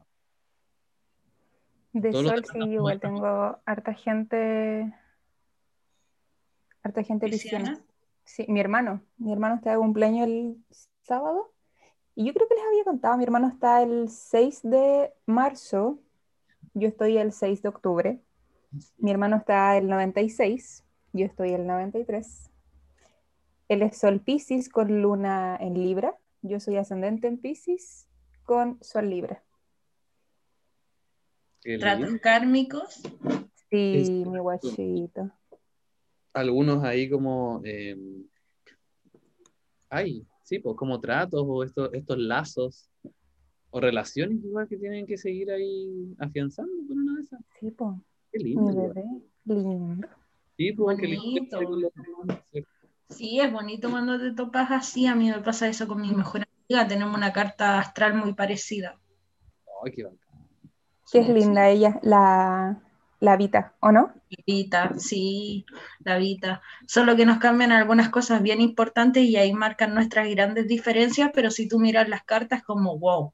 De 1.93 2.11
Todos 2.11 2.29
sol, 2.29 2.45
sí, 2.45 2.59
igual 2.71 3.01
tengo 3.01 3.59
harta 3.65 3.95
gente. 3.95 4.95
Harta 6.83 7.03
gente 7.03 7.29
pisciana. 7.29 7.71
¿Pisciana? 7.71 7.87
Sí, 8.25 8.47
mi 8.49 8.61
hermano. 8.61 9.03
Mi 9.19 9.33
hermano 9.33 9.57
está 9.57 9.73
de 9.73 9.79
cumpleaños 9.79 10.29
el 10.29 10.57
sábado. 11.03 11.53
Y 12.21 12.27
yo 12.27 12.35
creo 12.35 12.47
que 12.49 12.55
les 12.55 12.65
había 12.65 12.85
contado, 12.85 13.17
mi 13.17 13.25
hermano 13.25 13.49
está 13.49 13.83
el 13.83 14.11
6 14.11 14.61
de 14.63 15.11
marzo. 15.25 15.99
Yo 16.75 16.87
estoy 16.89 17.17
el 17.17 17.33
6 17.33 17.63
de 17.63 17.71
octubre. 17.71 18.21
Mi 18.99 19.11
hermano 19.11 19.37
está 19.37 19.75
el 19.79 19.89
96. 19.89 20.85
Yo 21.15 21.25
estoy 21.25 21.53
el 21.55 21.67
93. 21.67 22.51
Él 23.69 23.81
es 23.81 23.97
Sol 23.97 24.21
Piscis 24.21 24.69
con 24.69 25.01
luna 25.01 25.57
en 25.63 25.73
Libra. 25.73 26.15
Yo 26.43 26.61
soy 26.61 26.77
ascendente 26.77 27.27
en 27.27 27.39
Piscis 27.39 28.07
con 28.45 28.77
Sol 28.83 29.09
Libra. 29.09 29.43
Tratos 31.79 32.21
kármicos. 32.21 33.01
Sí, 33.71 33.95
Es- 33.97 34.11
mi 34.11 34.39
guachito. 34.41 35.31
Algunos 36.35 36.85
ahí 36.85 37.09
como... 37.09 37.63
eh, 37.65 37.97
hay, 39.89 40.27
sí, 40.51 40.59
pues 40.59 40.77
como 40.77 41.01
tratos 41.01 41.45
o 41.47 41.63
estos, 41.63 41.95
estos 41.95 42.19
lazos 42.19 42.91
o 43.71 43.81
relaciones 43.81 44.45
igual 44.45 44.67
que 44.67 44.77
tienen 44.77 45.07
que 45.07 45.17
seguir 45.17 45.49
ahí 45.53 46.13
afianzando 46.19 46.73
por 46.89 46.97
una 46.97 47.15
de 47.15 47.21
esas. 47.21 47.41
Sí, 47.61 47.71
pues, 47.71 47.95
Qué 48.33 48.39
mi 48.39 48.45
lindo. 48.51 48.71
igual. 48.73 48.89
bebé. 48.89 49.07
Lindo. 49.45 50.09
Sí, 50.57 50.73
pues 50.73 50.99
qué 50.99 51.07
lindo. 51.07 51.93
Sí, 53.11 53.39
es 53.41 53.53
bonito 53.53 53.91
cuando 53.91 54.19
te 54.19 54.33
topas 54.33 54.73
así. 54.73 55.07
A 55.07 55.15
mí 55.15 55.31
me 55.31 55.41
pasa 55.41 55.69
eso 55.69 55.87
con 55.87 56.01
mi 56.01 56.13
mejor 56.13 56.43
amiga. 56.69 56.89
Tenemos 56.89 57.17
una 57.17 57.33
carta 57.33 57.79
astral 57.79 58.15
muy 58.15 58.35
parecida. 58.35 58.99
Ay, 59.85 59.93
qué 59.93 60.03
bacán. 60.03 60.19
Que 61.13 61.21
es 61.21 61.29
linda 61.29 61.69
ella, 61.69 62.01
la, 62.03 62.83
la 63.21 63.37
Vita, 63.37 63.75
¿o 63.81 63.93
no? 63.93 64.13
Vita, 64.47 64.93
sí, 64.99 65.67
la 66.01 66.17
Vita. 66.17 66.63
Solo 66.87 67.15
que 67.17 67.27
nos 67.27 67.39
cambian 67.39 67.71
algunas 67.71 68.09
cosas 68.09 68.43
bien 68.43 68.61
importantes 68.61 69.25
y 69.25 69.37
ahí 69.37 69.53
marcan 69.53 69.95
nuestras 69.95 70.29
grandes 70.31 70.67
diferencias, 70.67 71.31
pero 71.35 71.51
si 71.51 71.69
tú 71.69 71.79
miras 71.79 72.09
las 72.09 72.25
cartas 72.25 72.63
como, 72.63 72.99
wow, 72.99 73.33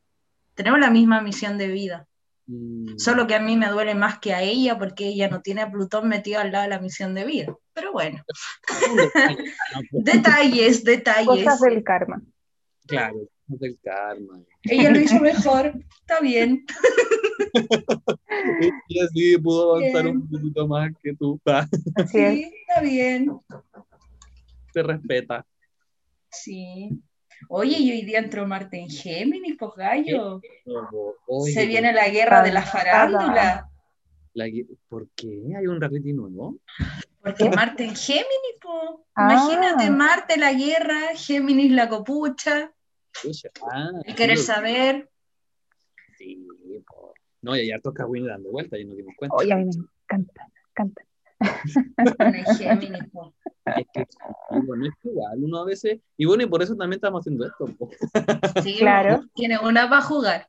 tenemos 0.55 0.81
la 0.81 0.91
misma 0.91 1.21
misión 1.21 1.57
de 1.57 1.69
vida. 1.69 2.07
Mm. 2.47 2.99
Solo 2.99 3.27
que 3.27 3.35
a 3.35 3.41
mí 3.41 3.57
me 3.57 3.69
duele 3.69 3.95
más 3.95 4.19
que 4.19 4.35
a 4.35 4.43
ella 4.43 4.79
porque 4.79 5.07
ella 5.07 5.29
no 5.29 5.41
tiene 5.41 5.63
a 5.63 5.71
Plutón 5.71 6.09
metido 6.09 6.41
al 6.41 6.53
lado 6.53 6.65
de 6.65 6.71
la 6.71 6.81
misión 6.81 7.15
de 7.15 7.25
vida. 7.25 7.57
Pero 7.73 7.93
bueno, 7.93 8.25
no, 8.97 9.03
detalles, 9.93 10.83
detalles. 10.83 11.45
Cosas 11.45 11.61
del 11.61 11.85
karma. 11.85 12.23
Claro, 12.87 13.17
del 13.47 13.79
karma. 13.83 14.41
Ella 14.63 14.91
lo 14.91 15.01
hizo 15.01 15.19
mejor, 15.21 15.73
está 16.01 16.21
bien. 16.21 16.65
Ella 18.89 19.09
sí 19.15 19.39
pudo 19.39 19.77
avanzar 19.77 20.07
un 20.09 20.29
poquito 20.29 20.69
más 20.69 20.91
que 21.03 21.15
tú. 21.15 21.41
sí, 22.13 22.53
está 22.69 22.81
bien. 22.81 23.41
Se 24.73 24.83
respeta. 24.83 25.47
Sí. 26.31 26.91
Oye, 27.49 27.79
y 27.79 27.93
hoy 27.93 28.03
día 28.03 28.19
entró 28.19 28.47
Marte 28.47 28.79
en 28.79 28.89
Géminis, 28.89 29.57
pues 29.59 29.73
gallo. 29.77 30.41
Se 31.53 31.67
viene 31.67 31.93
la 31.93 32.09
guerra 32.09 32.43
de 32.43 32.53
la 32.53 32.63
farándula. 32.63 33.71
¿Por 34.89 35.09
qué? 35.15 35.43
¿Hay 35.57 35.67
un 35.67 35.81
reality 35.81 36.13
nuevo? 36.13 36.59
Porque 37.23 37.49
Marte 37.51 37.85
en 37.85 37.97
Géminis, 37.97 38.57
pues. 38.61 39.01
Imagínate 39.17 39.91
Marte 39.91 40.37
la 40.37 40.53
guerra, 40.53 41.15
Géminis 41.15 41.73
la 41.73 41.89
copucha. 41.89 42.73
Ah, 43.73 43.91
y 44.05 44.15
querer 44.15 44.39
saber. 44.39 45.09
Sí, 46.19 46.47
no, 47.43 47.57
y 47.57 47.69
ya 47.69 47.79
toca 47.81 48.07
Winnie 48.07 48.29
dando 48.29 48.51
vueltas 48.51 48.81
y 48.81 48.85
nos 48.85 48.97
dimos 48.97 49.15
cuenta. 49.17 49.37
Oye, 49.37 49.53
a 49.53 49.57
mí 49.57 49.65
me 49.65 49.71
encanta, 49.71 50.49
me 50.49 50.71
encanta. 50.71 51.03
Géminis, 52.59 52.99
es 53.77 53.87
que, 53.93 54.07
bueno, 54.65 54.87
es 54.87 54.95
que 55.03 55.09
igual, 55.11 55.45
uno 55.45 55.59
a 55.59 55.65
veces, 55.65 56.01
y 56.17 56.25
bueno, 56.25 56.45
y 56.45 56.47
por 56.47 56.63
eso 56.63 56.75
también 56.77 56.99
estamos 56.99 57.21
haciendo 57.21 57.47
esto. 57.47 57.67
Sí, 58.63 58.77
claro. 58.79 59.25
Tiene 59.35 59.59
una 59.59 59.89
para 59.89 60.03
jugar. 60.03 60.49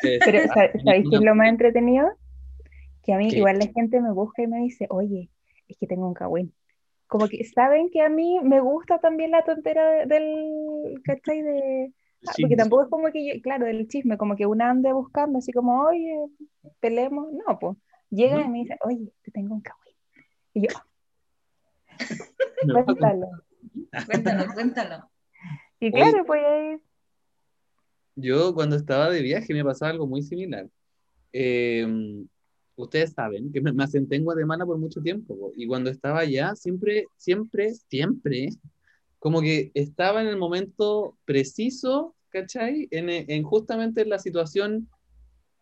Pero, 0.00 0.46
¿sabéis 0.54 1.06
qué 1.10 1.16
es 1.16 1.22
lo 1.22 1.34
más 1.34 1.48
entretenido? 1.48 2.08
Que 3.02 3.14
a 3.14 3.18
mí, 3.18 3.28
igual 3.28 3.58
la 3.58 3.66
gente 3.66 4.00
me 4.00 4.12
busca 4.12 4.42
y 4.42 4.46
me 4.46 4.60
dice, 4.60 4.86
oye, 4.90 5.28
es 5.66 5.76
que 5.76 5.86
tengo 5.86 6.06
un 6.06 6.14
cagüín. 6.14 6.54
Como 7.08 7.26
que 7.26 7.42
saben 7.44 7.90
que 7.90 8.02
a 8.02 8.08
mí 8.08 8.38
me 8.42 8.60
gusta 8.60 9.00
también 9.00 9.32
la 9.32 9.44
tontera 9.44 10.06
del, 10.06 11.00
¿cachai? 11.04 11.42
De, 11.42 11.92
ah, 12.26 12.32
porque 12.40 12.56
tampoco 12.56 12.82
es 12.82 12.88
como 12.90 13.10
que, 13.12 13.26
yo, 13.26 13.42
claro, 13.42 13.66
del 13.66 13.88
chisme, 13.88 14.18
como 14.18 14.36
que 14.36 14.46
una 14.46 14.70
ande 14.70 14.92
buscando, 14.92 15.38
así 15.38 15.52
como, 15.52 15.82
oye, 15.82 16.26
pelemos. 16.80 17.28
No, 17.32 17.58
pues, 17.58 17.76
llega 18.10 18.40
y 18.40 18.48
me 18.48 18.58
dice, 18.60 18.76
oye, 18.84 19.12
te 19.22 19.30
tengo 19.30 19.54
un 19.54 19.60
cagüín. 19.60 19.94
Y 20.54 20.62
yo, 20.62 20.74
Cuéntalo. 22.72 23.28
cuéntalo, 24.06 24.54
cuéntalo. 24.54 25.10
Y 25.80 25.92
claro, 25.92 26.24
pues 26.26 26.80
Yo 28.16 28.54
cuando 28.54 28.76
estaba 28.76 29.10
de 29.10 29.22
viaje 29.22 29.54
me 29.54 29.64
pasaba 29.64 29.90
algo 29.90 30.06
muy 30.06 30.22
similar. 30.22 30.68
Em, 31.32 32.26
ustedes 32.76 33.12
saben 33.12 33.52
que 33.52 33.60
me, 33.60 33.72
me 33.72 33.84
asenté 33.84 34.16
en 34.16 34.24
Guatemala 34.24 34.66
por 34.66 34.78
mucho 34.78 35.00
tiempo 35.00 35.52
y 35.56 35.66
cuando 35.66 35.90
estaba 35.90 36.20
allá 36.20 36.54
siempre, 36.56 37.06
siempre, 37.16 37.74
siempre, 37.74 38.48
como 39.18 39.40
que 39.40 39.70
estaba 39.74 40.22
en 40.22 40.28
el 40.28 40.36
momento 40.36 41.16
preciso, 41.24 42.14
¿cachai? 42.30 42.88
En, 42.90 43.08
en 43.08 43.42
justamente 43.42 44.02
en 44.02 44.10
la 44.10 44.18
situación 44.18 44.88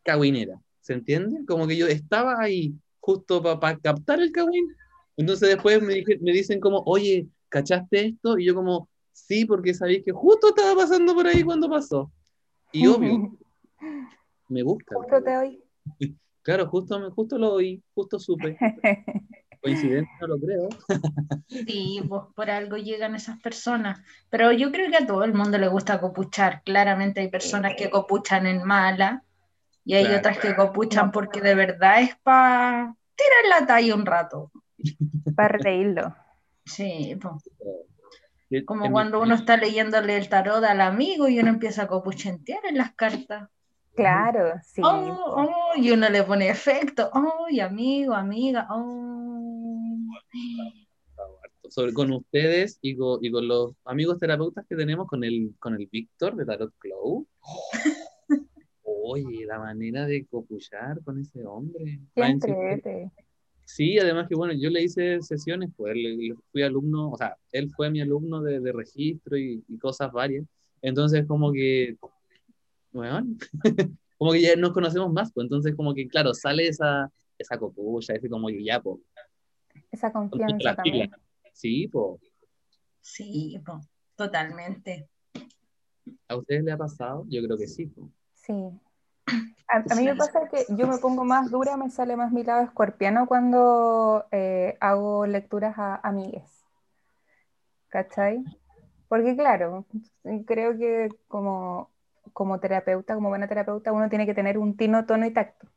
caguinera, 0.02 0.60
¿se 0.80 0.92
entiende? 0.92 1.44
Como 1.46 1.66
que 1.66 1.76
yo 1.76 1.86
estaba 1.86 2.40
ahí 2.40 2.74
justo 3.00 3.42
para 3.42 3.78
captar 3.78 4.20
el 4.20 4.32
cagüín 4.32 4.66
entonces 5.16 5.48
después 5.48 5.80
me, 5.82 6.04
me 6.20 6.32
dicen 6.32 6.60
como, 6.60 6.82
oye, 6.84 7.26
¿cachaste 7.48 8.06
esto? 8.06 8.38
Y 8.38 8.44
yo 8.44 8.54
como, 8.54 8.88
sí, 9.12 9.44
porque 9.46 9.72
sabéis 9.72 10.04
que 10.04 10.12
justo 10.12 10.48
estaba 10.48 10.74
pasando 10.74 11.14
por 11.14 11.26
ahí 11.26 11.42
cuando 11.42 11.68
pasó. 11.68 12.12
Y 12.72 12.86
obvio, 12.86 13.38
me 14.48 14.62
busca. 14.62 14.94
Justo 14.96 15.22
te 15.22 15.36
oí. 15.36 15.62
Claro, 16.42 16.68
justo, 16.68 17.10
justo 17.10 17.38
lo 17.38 17.54
oí, 17.54 17.82
justo 17.92 18.20
supe. 18.20 18.56
Coincidencia, 19.60 20.14
no 20.20 20.26
lo 20.28 20.38
creo. 20.38 20.68
Sí, 21.48 22.02
pues 22.08 22.22
por 22.34 22.50
algo 22.50 22.76
llegan 22.76 23.14
esas 23.14 23.38
personas. 23.40 24.00
Pero 24.30 24.52
yo 24.52 24.72
creo 24.72 24.90
que 24.90 24.96
a 24.96 25.06
todo 25.06 25.24
el 25.24 25.32
mundo 25.32 25.58
le 25.58 25.68
gusta 25.68 26.00
copuchar. 26.00 26.62
Claramente 26.64 27.20
hay 27.20 27.28
personas 27.28 27.74
que 27.76 27.88
copuchan 27.88 28.46
en 28.46 28.64
mala 28.64 29.22
y 29.84 29.94
hay 29.94 30.12
otras 30.12 30.38
que 30.38 30.56
copuchan 30.56 31.12
porque 31.12 31.40
de 31.40 31.54
verdad 31.54 32.02
es 32.02 32.16
para 32.16 32.94
tirar 33.14 33.60
la 33.60 33.66
talla 33.66 33.94
un 33.94 34.04
rato. 34.04 34.50
Para 35.36 35.56
reírlo. 35.58 36.14
Sí, 36.64 37.16
como 38.64 38.90
cuando 38.90 39.20
uno 39.20 39.34
está 39.34 39.56
leyéndole 39.56 40.16
el 40.16 40.28
tarot 40.28 40.62
al 40.64 40.80
amigo 40.80 41.28
y 41.28 41.38
uno 41.38 41.48
empieza 41.48 41.82
a 41.82 41.86
copuchentear 41.86 42.64
en 42.66 42.78
las 42.78 42.92
cartas. 42.94 43.48
Claro, 43.94 44.52
sí. 44.62 44.82
Oh, 44.84 45.34
oh, 45.36 45.72
y 45.76 45.90
uno 45.90 46.08
le 46.10 46.22
pone 46.22 46.50
efecto. 46.50 47.10
Oh, 47.14 47.46
y 47.48 47.60
amigo, 47.60 48.14
amiga. 48.14 48.66
Oh. 48.70 49.15
Sobre, 51.68 51.92
con 51.92 52.12
ustedes 52.12 52.78
y 52.80 52.96
con, 52.96 53.24
y 53.24 53.30
con, 53.30 53.48
los 53.48 53.72
amigos 53.84 54.18
terapeutas 54.18 54.64
que 54.68 54.76
tenemos, 54.76 55.08
con 55.08 55.24
el, 55.24 55.54
con 55.58 55.74
el 55.74 55.88
Víctor 55.90 56.36
de 56.36 56.44
Tarot 56.44 56.72
Club. 56.78 57.26
Oye, 58.82 59.44
la 59.46 59.58
manera 59.58 60.06
de 60.06 60.26
copuchar 60.26 61.02
con 61.04 61.20
ese 61.20 61.44
hombre. 61.44 62.00
Sí, 63.64 63.98
además 63.98 64.28
que 64.28 64.36
bueno, 64.36 64.54
yo 64.54 64.70
le 64.70 64.82
hice 64.82 65.20
sesiones, 65.22 65.70
pues 65.76 65.96
él, 65.96 66.36
fui 66.52 66.62
alumno, 66.62 67.10
o 67.10 67.16
sea, 67.16 67.36
él 67.50 67.68
fue 67.74 67.90
mi 67.90 68.00
alumno 68.00 68.40
de, 68.40 68.60
de 68.60 68.72
registro 68.72 69.36
y, 69.36 69.64
y, 69.66 69.78
cosas 69.78 70.12
varias. 70.12 70.44
Entonces, 70.82 71.26
como 71.26 71.52
que, 71.52 71.96
bueno, 72.92 73.26
como 74.18 74.32
que 74.32 74.40
ya 74.40 74.56
nos 74.56 74.72
conocemos 74.72 75.12
más, 75.12 75.32
pues 75.32 75.44
entonces, 75.44 75.74
como 75.74 75.94
que, 75.94 76.06
claro, 76.06 76.32
sale 76.32 76.68
esa, 76.68 77.12
esa 77.38 77.58
copucha, 77.58 78.14
ese 78.14 78.28
como 78.28 78.50
ya, 78.50 78.80
pues. 78.80 78.98
Esa 79.96 80.12
confianza 80.12 80.76
también. 80.76 81.10
Sí, 81.54 81.88
pues. 81.88 82.20
Sí, 83.00 83.58
pues, 83.64 83.88
totalmente. 84.14 85.08
¿A 86.28 86.36
ustedes 86.36 86.64
le 86.64 86.72
ha 86.72 86.76
pasado? 86.76 87.24
Yo 87.28 87.42
creo 87.42 87.56
que 87.56 87.66
sí. 87.66 87.86
Po. 87.86 88.10
Sí, 88.34 88.52
a, 89.68 89.94
mí 89.94 90.04
me 90.04 90.14
pasa 90.14 90.48
que 90.50 90.66
yo 90.76 90.86
me 90.86 90.98
pongo 90.98 91.24
más 91.24 91.50
dura, 91.50 91.78
me 91.78 91.88
sale 91.88 92.14
más 92.14 92.30
mi 92.30 92.44
lado 92.44 92.62
escorpiano 92.62 93.26
cuando 93.26 94.26
eh, 94.30 94.76
hago 94.80 95.26
lecturas 95.26 95.78
a 95.78 95.96
amigues. 96.02 96.64
¿Cachai? 97.88 98.44
Porque 99.08 99.34
claro, 99.34 99.86
creo 100.44 100.76
que 100.76 101.08
como, 101.26 101.90
como 102.34 102.60
terapeuta, 102.60 103.14
como 103.14 103.30
buena 103.30 103.48
terapeuta, 103.48 103.92
uno 103.92 104.10
tiene 104.10 104.26
que 104.26 104.34
tener 104.34 104.58
un 104.58 104.76
tino, 104.76 105.06
tono 105.06 105.24
y 105.24 105.32
tacto. 105.32 105.68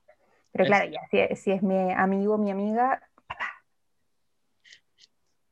Pero 0.51 0.65
claro, 0.65 0.91
ya, 0.91 1.01
si, 1.09 1.35
si, 1.35 1.51
es 1.51 1.63
mi 1.63 1.91
amigo, 1.91 2.37
mi 2.37 2.51
amiga, 2.51 3.01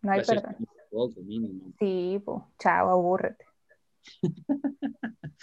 no 0.08 0.14
hay 0.14 0.22
perdón. 0.22 0.56
Sí, 1.80 2.22
pues, 2.24 2.44
chao, 2.60 2.90
abúrrete. 2.90 3.46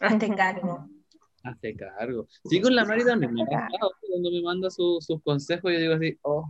Hazte 0.00 0.34
cargo. 0.34 0.88
Hace 1.44 1.76
cargo. 1.76 2.26
Sí, 2.44 2.60
con 2.60 2.74
la 2.74 2.84
Mari 2.84 3.04
también 3.04 3.32
me 3.32 3.42
ha 3.42 3.46
pasado. 3.46 3.92
Cuando 4.08 4.30
me 4.30 4.42
manda 4.42 4.70
sus 4.70 5.06
consejos, 5.24 5.72
yo 5.72 5.78
digo 5.78 5.94
así, 5.94 6.16
oh, 6.22 6.48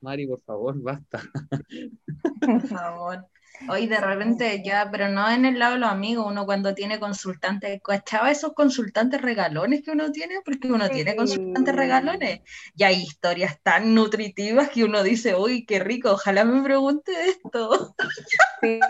Mari, 0.00 0.26
por 0.26 0.40
favor, 0.42 0.80
basta. 0.80 1.22
Por 2.40 2.60
favor. 2.66 3.26
Hoy 3.68 3.86
de 3.86 4.00
repente 4.00 4.62
ya, 4.64 4.88
pero 4.90 5.08
no 5.08 5.30
en 5.30 5.44
el 5.44 5.58
lado 5.58 5.74
de 5.74 5.80
los 5.80 5.90
amigos, 5.90 6.26
uno 6.28 6.46
cuando 6.46 6.74
tiene 6.74 6.98
consultantes, 6.98 7.80
¿cachaba 7.82 8.30
esos 8.30 8.54
consultantes 8.54 9.20
regalones 9.20 9.82
que 9.82 9.92
uno 9.92 10.10
tiene? 10.10 10.40
Porque 10.44 10.72
uno 10.72 10.88
tiene 10.88 11.14
consultantes 11.14 11.74
regalones. 11.74 12.40
Y 12.74 12.82
hay 12.82 13.02
historias 13.02 13.60
tan 13.62 13.94
nutritivas 13.94 14.68
que 14.70 14.84
uno 14.84 15.02
dice, 15.02 15.36
uy, 15.36 15.64
qué 15.64 15.78
rico, 15.78 16.12
ojalá 16.12 16.44
me 16.44 16.62
pregunte 16.62 17.12
esto. 17.28 17.94
Sí. 18.60 18.80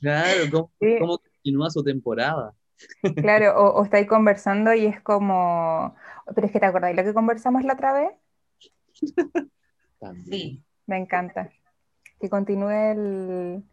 Claro, 0.00 0.50
¿cómo, 0.50 0.70
¿cómo 0.98 1.18
continúa 1.18 1.70
su 1.70 1.82
temporada? 1.82 2.54
Claro, 3.16 3.58
o, 3.58 3.84
estáis 3.84 4.06
conversando 4.06 4.74
y 4.74 4.86
es 4.86 5.00
como, 5.00 5.94
pero 6.34 6.46
es 6.46 6.52
que 6.52 6.60
te 6.60 6.66
acordáis 6.66 6.96
lo 6.96 7.04
que 7.04 7.14
conversamos 7.14 7.64
la 7.64 7.74
otra 7.74 7.92
vez. 7.92 8.10
Sí. 10.28 10.62
Me 10.86 10.98
encanta. 10.98 11.50
Que 12.20 12.28
continúe 12.28 12.70
el, 12.70 13.64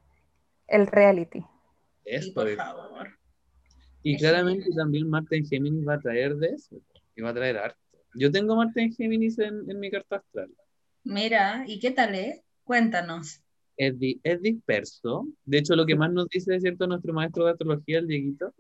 el 0.67 0.87
reality. 0.87 1.43
Eso, 2.05 2.33
por 2.33 2.53
favor. 2.55 3.09
Y 4.01 4.17
claramente 4.17 4.69
también 4.75 5.09
Marte 5.09 5.37
en 5.37 5.45
Géminis 5.45 5.87
va 5.87 5.95
a 5.95 5.99
traer 5.99 6.35
de 6.35 6.47
eso, 6.49 6.81
y 7.15 7.21
va 7.21 7.29
a 7.29 7.33
traer 7.33 7.57
arte. 7.57 7.79
Yo 8.15 8.31
tengo 8.31 8.55
Marte 8.55 8.81
en 8.81 8.93
Géminis 8.93 9.39
en, 9.39 9.69
en 9.69 9.79
mi 9.79 9.89
carta 9.89 10.17
astral. 10.17 10.49
Mira, 11.03 11.63
¿y 11.67 11.79
qué 11.79 11.91
tal 11.91 12.15
es? 12.15 12.41
Cuéntanos 12.63 13.43
es, 13.77 13.95
es, 14.23 14.41
disperso. 14.41 15.27
De 15.45 15.59
hecho, 15.59 15.75
lo 15.75 15.85
que 15.85 15.95
más 15.95 16.11
nos 16.11 16.27
dice, 16.29 16.59
¿cierto? 16.59 16.87
Nuestro 16.87 17.13
maestro 17.13 17.45
de 17.45 17.51
astrología, 17.51 17.99
el 17.99 18.07
Dieguito, 18.07 18.53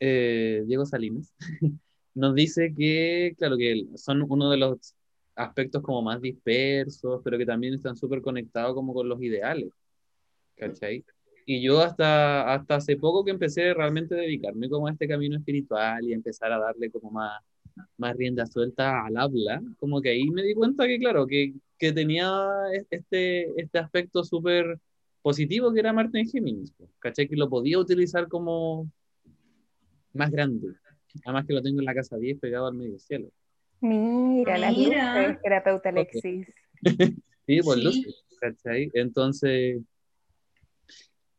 eh, 0.00 0.62
Diego 0.66 0.86
Salinas, 0.86 1.34
nos 2.14 2.34
dice 2.34 2.74
que, 2.76 3.34
claro, 3.38 3.56
que 3.56 3.86
son 3.96 4.24
uno 4.28 4.50
de 4.50 4.56
los 4.58 4.94
aspectos 5.34 5.82
como 5.82 6.02
más 6.02 6.20
dispersos, 6.20 7.20
pero 7.24 7.38
que 7.38 7.46
también 7.46 7.74
están 7.74 7.96
súper 7.96 8.22
conectados 8.22 8.74
como 8.74 8.94
con 8.94 9.08
los 9.08 9.22
ideales. 9.22 9.72
¿Cachai? 10.56 11.04
Y 11.50 11.62
yo 11.62 11.80
hasta, 11.80 12.52
hasta 12.52 12.74
hace 12.74 12.98
poco 12.98 13.24
que 13.24 13.30
empecé 13.30 13.72
realmente 13.72 14.14
a 14.14 14.18
dedicarme 14.18 14.68
como 14.68 14.86
a 14.86 14.90
este 14.92 15.08
camino 15.08 15.34
espiritual 15.34 16.04
y 16.04 16.12
empezar 16.12 16.52
a 16.52 16.58
darle 16.58 16.90
como 16.90 17.10
más, 17.10 17.40
más 17.96 18.14
rienda 18.18 18.44
suelta 18.44 19.06
al 19.06 19.16
habla, 19.16 19.62
como 19.78 20.02
que 20.02 20.10
ahí 20.10 20.28
me 20.28 20.42
di 20.42 20.52
cuenta 20.52 20.86
que, 20.86 20.98
claro, 20.98 21.26
que, 21.26 21.54
que 21.78 21.94
tenía 21.94 22.30
este, 22.90 23.58
este 23.58 23.78
aspecto 23.78 24.22
súper 24.24 24.78
positivo 25.22 25.72
que 25.72 25.80
era 25.80 25.94
Marte 25.94 26.18
en 26.18 26.28
Géminis, 26.28 26.70
¿cachai? 26.98 27.26
Que 27.26 27.36
lo 27.36 27.48
podía 27.48 27.78
utilizar 27.78 28.28
como, 28.28 28.86
más 30.12 30.30
grande. 30.30 30.74
Además 31.24 31.46
que 31.46 31.54
lo 31.54 31.62
tengo 31.62 31.78
en 31.78 31.86
la 31.86 31.94
casa 31.94 32.18
10 32.18 32.38
pegado 32.40 32.66
al 32.66 32.74
medio 32.74 32.98
cielo. 32.98 33.30
Mira, 33.80 34.58
la 34.58 34.70
Mira. 34.70 35.28
luz, 35.28 35.38
terapeuta 35.42 35.88
Alexis. 35.88 36.46
Sí, 37.46 37.62
por 37.62 37.78
Sí. 37.78 37.84
luces, 37.84 38.24
¿cachai? 38.38 38.90
Entonces, 38.92 39.80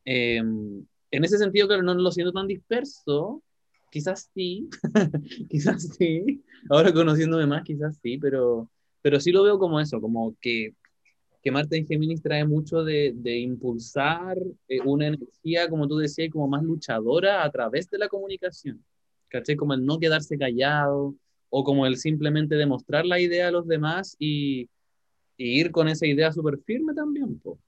em, 0.09 0.85
en 1.11 1.23
ese 1.23 1.37
sentido, 1.37 1.67
claro, 1.67 1.83
no 1.83 1.93
lo 1.93 2.11
siento 2.11 2.33
tan 2.33 2.47
disperso. 2.47 3.43
Quizás 3.91 4.29
sí, 4.33 4.69
quizás 5.49 5.83
sí. 5.97 6.43
Ahora 6.69 6.93
conociéndome 6.93 7.45
más, 7.47 7.63
quizás 7.63 7.97
sí, 8.01 8.17
pero, 8.17 8.69
pero 9.01 9.19
sí 9.19 9.31
lo 9.31 9.43
veo 9.43 9.57
como 9.59 9.79
eso, 9.79 9.99
como 10.01 10.35
que, 10.41 10.75
que 11.41 11.51
Marte 11.51 11.77
en 11.77 11.87
Géminis 11.87 12.21
trae 12.21 12.45
mucho 12.45 12.83
de, 12.83 13.13
de 13.15 13.39
impulsar 13.39 14.37
eh, 14.67 14.81
una 14.81 15.07
energía, 15.07 15.69
como 15.69 15.87
tú 15.87 15.97
decías, 15.97 16.29
como 16.31 16.47
más 16.47 16.63
luchadora 16.63 17.43
a 17.43 17.51
través 17.51 17.89
de 17.89 17.97
la 17.97 18.07
comunicación. 18.09 18.83
¿Cachai? 19.29 19.55
Como 19.55 19.73
el 19.73 19.85
no 19.85 19.99
quedarse 19.99 20.37
callado 20.37 21.15
o 21.49 21.63
como 21.63 21.85
el 21.85 21.97
simplemente 21.97 22.55
demostrar 22.55 23.05
la 23.05 23.19
idea 23.19 23.47
a 23.49 23.51
los 23.51 23.67
demás 23.67 24.15
y, 24.19 24.69
y 25.37 25.59
ir 25.59 25.71
con 25.71 25.87
esa 25.87 26.07
idea 26.07 26.31
súper 26.31 26.59
firme 26.59 26.93
también, 26.93 27.39
po. 27.39 27.59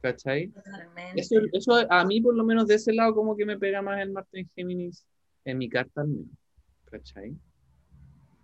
¿Cachai? 0.00 0.48
Totalmente. 0.48 1.20
Eso, 1.20 1.36
eso 1.52 1.86
a 1.90 2.04
mí, 2.04 2.20
por 2.20 2.34
lo 2.36 2.44
menos 2.44 2.66
de 2.66 2.74
ese 2.76 2.92
lado, 2.92 3.14
como 3.14 3.36
que 3.36 3.44
me 3.46 3.58
pega 3.58 3.82
más 3.82 4.00
el 4.00 4.10
Marte 4.12 4.40
en 4.40 4.50
Géminis 4.54 5.04
en 5.44 5.58
mi 5.58 5.68
carta 5.68 6.00
al 6.02 6.08
menos. 6.08 6.26
¿Cachai? 6.90 7.34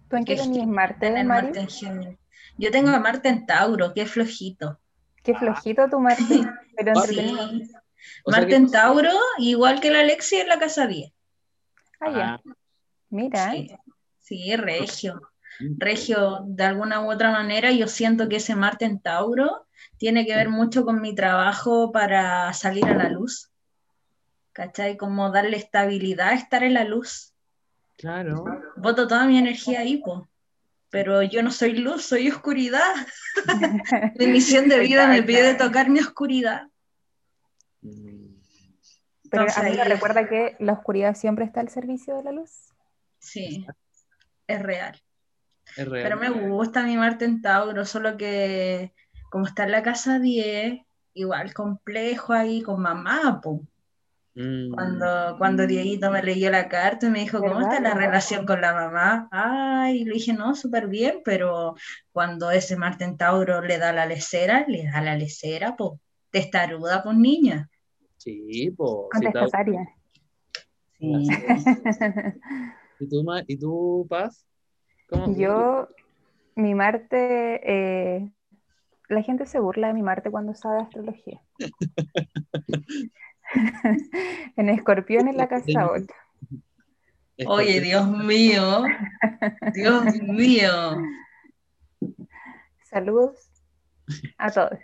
¿Tú 0.08 0.16
en 0.16 0.24
qué 0.24 0.34
Que 0.36 0.42
tenías 0.42 0.66
Marte, 0.66 1.10
Mari? 1.10 1.26
Marte 1.26 1.60
en 1.60 1.68
Géminis. 1.68 2.18
Yo 2.58 2.70
tengo 2.70 2.90
a 2.90 2.98
Marte 2.98 3.28
en 3.28 3.46
Tauro, 3.46 3.94
que 3.94 4.02
es 4.02 4.10
flojito. 4.10 4.78
Qué 5.22 5.34
flojito 5.34 5.88
tu 5.88 5.98
Marte, 6.00 6.24
pero 6.76 6.92
Ah, 6.96 7.04
entretenido. 7.04 7.48
Sí. 7.48 7.72
Marte 8.26 8.46
que- 8.48 8.56
en 8.56 8.70
Tauro, 8.70 9.10
igual 9.38 9.80
que 9.80 9.90
la 9.90 10.00
Alexi 10.00 10.36
en 10.36 10.48
la 10.48 10.58
casa 10.58 10.86
10. 10.86 11.12
Ah, 12.00 12.10
ya. 12.10 12.34
Ah, 12.34 12.42
Mira, 13.10 13.52
Sí, 13.52 13.70
sí, 14.18 14.56
regio. 14.56 15.20
mm, 15.60 15.74
Regio, 15.78 16.40
de 16.46 16.64
alguna 16.64 17.00
u 17.04 17.10
otra 17.12 17.30
manera, 17.30 17.70
yo 17.70 17.86
siento 17.86 18.28
que 18.28 18.36
ese 18.36 18.56
Marte 18.56 18.86
en 18.86 18.98
Tauro 19.00 19.66
tiene 20.02 20.26
que 20.26 20.34
ver 20.34 20.48
mucho 20.48 20.84
con 20.84 21.00
mi 21.00 21.14
trabajo 21.14 21.92
para 21.92 22.52
salir 22.54 22.84
a 22.86 22.96
la 22.96 23.08
luz. 23.08 23.52
¿Cachai? 24.52 24.96
Como 24.96 25.30
darle 25.30 25.56
estabilidad 25.56 26.30
a 26.30 26.34
estar 26.34 26.64
en 26.64 26.74
la 26.74 26.82
luz. 26.82 27.32
Claro. 27.98 28.44
Voto 28.74 29.06
toda 29.06 29.26
mi 29.26 29.38
energía 29.38 29.78
ahí, 29.78 29.98
po. 29.98 30.28
Pero 30.90 31.22
yo 31.22 31.44
no 31.44 31.52
soy 31.52 31.74
luz, 31.74 32.02
soy 32.02 32.28
oscuridad. 32.28 32.92
Mi 34.18 34.26
misión 34.26 34.68
de 34.68 34.80
vida 34.80 35.06
me 35.06 35.22
pide 35.22 35.54
tocar 35.54 35.88
mi 35.88 36.00
oscuridad. 36.00 36.66
Pero 37.80 37.92
Entonces, 39.22 39.56
a 39.56 39.62
mí 39.62 39.76
me 39.76 39.84
recuerda 39.84 40.28
que 40.28 40.56
la 40.58 40.72
oscuridad 40.72 41.14
siempre 41.14 41.44
está 41.44 41.60
al 41.60 41.68
servicio 41.68 42.16
de 42.16 42.24
la 42.24 42.32
luz. 42.32 42.74
Sí, 43.20 43.64
es 44.48 44.60
real. 44.60 45.00
Es 45.76 45.86
real. 45.86 46.02
Pero 46.02 46.16
me 46.16 46.48
gusta 46.48 46.82
mi 46.82 46.96
Marte 46.96 47.24
en 47.24 47.40
Tauro, 47.40 47.84
solo 47.84 48.16
que 48.16 48.92
como 49.32 49.46
está 49.46 49.64
en 49.64 49.70
la 49.70 49.82
casa 49.82 50.18
10, 50.18 50.82
igual 51.14 51.54
complejo 51.54 52.34
ahí 52.34 52.60
con 52.60 52.82
mamá, 52.82 53.40
po. 53.42 53.62
Mm, 54.34 54.74
Cuando, 54.74 55.36
cuando 55.38 55.66
Dieguito 55.66 56.10
me 56.10 56.22
leyó 56.22 56.50
la 56.50 56.68
carta 56.68 57.06
y 57.06 57.10
me 57.10 57.20
dijo, 57.20 57.38
¿cómo 57.38 57.62
está 57.62 57.80
la 57.80 57.94
relación 57.94 58.44
con 58.44 58.60
la 58.60 58.74
mamá? 58.74 59.28
Ay, 59.30 60.04
le 60.04 60.12
dije, 60.12 60.34
no, 60.34 60.54
súper 60.54 60.86
bien, 60.86 61.22
pero 61.24 61.76
cuando 62.12 62.50
ese 62.50 62.76
Marte 62.76 63.04
en 63.04 63.16
Tauro 63.16 63.62
le 63.62 63.78
da 63.78 63.94
la 63.94 64.04
lecera, 64.04 64.66
le 64.68 64.84
da 64.84 65.00
la 65.00 65.16
lecera, 65.16 65.76
po. 65.76 65.98
Testaruda, 66.30 67.02
pues 67.02 67.16
niña. 67.16 67.70
Sí, 68.18 68.70
pues. 68.76 69.08
Contestataria. 69.12 69.88
Sí. 70.98 71.26
¿Y 73.00 73.08
tú, 73.08 73.24
¿Y 73.46 73.58
tú, 73.58 74.06
Paz? 74.10 74.46
¿Cómo? 75.08 75.34
Yo, 75.34 75.88
mi 76.54 76.74
Marte, 76.74 77.60
eh, 77.64 78.30
la 79.08 79.22
gente 79.22 79.46
se 79.46 79.60
burla 79.60 79.88
de 79.88 79.94
mi 79.94 80.02
Marte 80.02 80.30
cuando 80.30 80.54
sabe 80.54 80.82
astrología. 80.82 81.40
en 84.56 84.68
Escorpión 84.68 85.28
en 85.28 85.36
la 85.36 85.48
casa 85.48 85.90
8. 85.90 86.06
Oye, 87.46 87.80
Dios 87.80 88.08
mío, 88.08 88.84
Dios 89.74 90.04
mío. 90.22 90.96
Saludos 92.84 93.50
a 94.38 94.50
todos. 94.50 94.78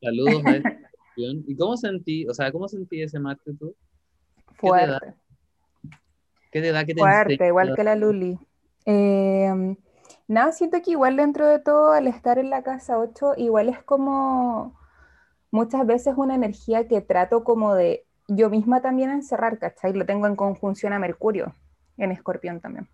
Saludos 0.00 0.46
a 0.46 0.56
esta 0.56 0.70
cuestión. 0.70 1.44
¿Y 1.46 1.56
cómo 1.56 1.76
sentí, 1.76 2.26
o 2.26 2.34
sea, 2.34 2.52
cómo 2.52 2.68
sentí 2.68 3.02
ese 3.02 3.18
Marte 3.18 3.52
tú? 3.58 3.74
te 4.60 4.68
da? 4.68 4.98
Fuerte, 5.00 5.14
¿Qué 6.50 6.60
te 6.62 6.72
da? 6.72 6.84
¿Qué 6.84 6.94
te 6.94 7.00
fuerte, 7.00 7.32
enseña? 7.34 7.48
igual 7.48 7.74
que 7.74 7.84
la 7.84 7.94
Luli. 7.96 8.38
Eh, 8.86 9.76
nada, 10.28 10.52
siento 10.52 10.80
que 10.82 10.92
igual 10.92 11.16
dentro 11.16 11.46
de 11.48 11.58
todo, 11.58 11.92
al 11.92 12.06
estar 12.06 12.38
en 12.38 12.50
la 12.50 12.62
casa 12.62 12.98
8, 12.98 13.34
igual 13.36 13.68
es 13.68 13.82
como 13.82 14.78
muchas 15.50 15.86
veces 15.86 16.14
una 16.16 16.34
energía 16.34 16.86
que 16.86 17.00
trato 17.00 17.42
como 17.42 17.74
de 17.74 18.04
yo 18.28 18.50
misma 18.50 18.82
también 18.82 19.10
encerrar, 19.10 19.58
¿cachai? 19.58 19.94
Lo 19.94 20.04
tengo 20.04 20.26
en 20.26 20.36
conjunción 20.36 20.92
a 20.92 20.98
Mercurio, 20.98 21.54
en 21.96 22.12
Escorpión 22.12 22.60
también. 22.60 22.88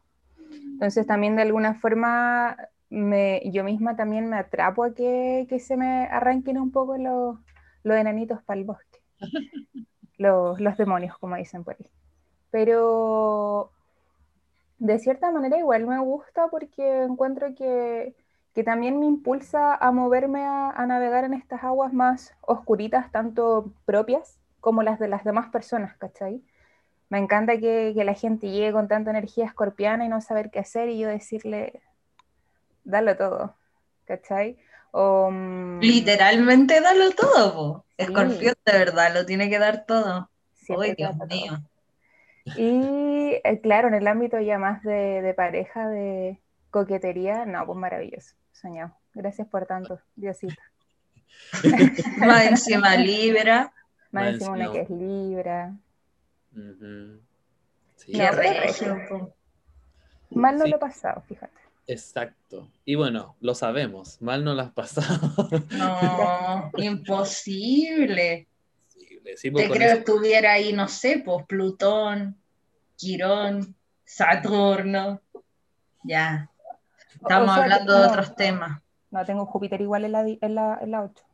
Entonces 0.50 1.06
también 1.06 1.36
de 1.36 1.42
alguna 1.42 1.74
forma 1.74 2.56
me, 2.88 3.42
yo 3.50 3.64
misma 3.64 3.96
también 3.96 4.28
me 4.28 4.36
atrapo 4.36 4.84
a 4.84 4.94
que, 4.94 5.46
que 5.48 5.58
se 5.58 5.76
me 5.76 6.06
arranquen 6.06 6.58
un 6.58 6.70
poco 6.70 6.96
los, 6.96 7.38
los 7.82 7.96
enanitos 7.96 8.42
para 8.44 8.60
el 8.60 8.66
bosque. 8.66 9.00
Los, 10.16 10.60
los 10.60 10.76
demonios, 10.76 11.18
como 11.18 11.34
dicen 11.34 11.64
por 11.64 11.74
ahí. 11.74 11.90
Pero 12.52 13.72
de 14.78 14.98
cierta 14.98 15.30
manera 15.30 15.58
igual 15.58 15.87
me 15.87 15.98
gusta 16.00 16.48
porque 16.48 17.02
encuentro 17.04 17.54
que, 17.54 18.14
que 18.54 18.64
también 18.64 18.98
me 19.00 19.06
impulsa 19.06 19.74
a 19.74 19.92
moverme 19.92 20.44
a, 20.44 20.70
a 20.70 20.87
navegar 20.87 21.24
en 21.24 21.34
estas 21.34 21.64
aguas 21.64 21.92
más 21.92 22.34
oscuritas, 22.42 23.10
tanto 23.12 23.72
propias 23.87 24.38
como 24.60 24.82
las 24.82 24.98
de 24.98 25.08
las 25.08 25.24
demás 25.24 25.50
personas, 25.50 25.96
¿cachai? 25.98 26.42
Me 27.10 27.18
encanta 27.18 27.58
que, 27.58 27.92
que 27.96 28.04
la 28.04 28.14
gente 28.14 28.50
llegue 28.50 28.72
con 28.72 28.88
tanta 28.88 29.10
energía 29.10 29.46
escorpiana 29.46 30.04
y 30.06 30.08
no 30.08 30.20
saber 30.20 30.50
qué 30.50 30.60
hacer 30.60 30.88
y 30.88 30.98
yo 30.98 31.08
decirle, 31.08 31.82
dalo 32.84 33.16
todo, 33.16 33.56
¿cachai? 34.04 34.58
O, 34.92 35.30
mm, 35.30 35.80
Literalmente 35.80 36.80
dalo 36.80 37.12
todo, 37.12 37.54
po. 37.54 37.87
Sí. 37.98 38.04
Escorpión 38.04 38.54
de 38.64 38.72
verdad, 38.72 39.14
lo 39.14 39.26
tiene 39.26 39.48
que 39.50 39.58
dar 39.58 39.84
todo. 39.87 40.30
siempre 40.54 40.94
te 40.96 40.96
Dios 40.96 41.16
da 41.18 41.28
todo. 41.28 41.62
Y 42.57 43.40
eh, 43.42 43.61
claro, 43.62 43.88
en 43.88 43.94
el 43.94 44.07
ámbito 44.07 44.38
ya 44.40 44.59
más 44.59 44.83
de, 44.83 45.22
de 45.22 45.35
pareja, 45.35 45.88
de 45.88 46.38
coquetería, 46.70 47.46
no, 47.46 47.64
pues 47.66 47.78
maravilloso, 47.78 48.35
soñado. 48.52 48.94
Gracias 49.14 49.48
por 49.48 49.64
tanto, 49.66 50.00
Diosito. 50.16 50.61
Más 52.18 52.46
encima 52.46 52.96
Libra. 52.96 53.72
Más 54.12 54.24
Más 54.24 54.35
encima 54.35 54.52
una 54.52 54.72
que 54.72 54.80
es 54.83 54.90
Libra. 54.90 55.72
Sí, 57.96 58.12
No, 58.12 58.30
regio, 58.33 58.98
po. 59.09 59.35
Mal 60.30 60.59
no 60.59 60.64
Sí. 60.64 60.70
lo 60.70 60.76
he 60.76 60.80
pasado, 60.80 61.22
fíjate. 61.22 61.52
exacto. 61.87 62.68
Y 62.85 62.94
bueno, 62.96 63.37
lo 63.40 63.54
sabemos, 63.54 64.20
mal 64.20 64.44
no 64.44 64.54
lo 64.54 64.62
has 64.62 64.72
pasado. 64.72 65.48
No, 65.70 66.70
imposible. 66.76 68.48
Sí, 69.37 69.50
pues, 69.50 69.64
Te 69.64 69.68
con 69.68 69.78
creo 69.78 69.92
que 69.94 69.98
estuviera 70.00 70.52
ahí, 70.52 70.72
no 70.72 70.87
sé, 70.88 71.22
pues 71.24 71.44
Plutón, 71.46 72.37
Quirón, 72.96 73.74
Saturno. 74.04 75.20
Ya. 76.04 76.50
Estamos 77.14 77.50
O 77.50 77.54
sea 77.54 77.64
que- 77.64 77.72
hablando 77.72 77.98
de 78.00 78.06
otros 78.06 78.37
temas. 78.37 78.80
No, 79.10 79.24
tengo 79.24 79.46
Júpiter 79.46 79.80
igual 79.80 80.04
en 80.04 80.12
la, 80.12 80.26
en 80.28 80.54
la, 80.54 80.78
en 80.82 80.90
la 80.90 81.02
8. 81.04 81.24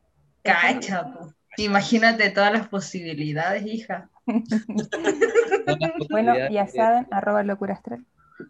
Cacha, 0.42 1.12
po. 1.12 1.32
Imagínate 1.56 2.30
todas 2.30 2.52
las 2.52 2.68
posibilidades, 2.68 3.64
hija. 3.66 4.08
Bueno, 6.10 6.34
ya 6.50 6.66
saben, 6.66 7.06
arroba 7.10 7.42
locura 7.42 7.74
astral. 7.74 8.04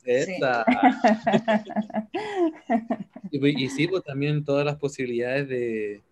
Esa. 0.05 0.65
Y, 3.33 3.39
pues- 3.39 3.55
y 3.57 3.69
sí, 3.69 3.87
pues 3.87 4.03
también 4.05 4.45
todas 4.45 4.65
las 4.65 4.77
posibilidades 4.77 5.49
de 5.49 6.03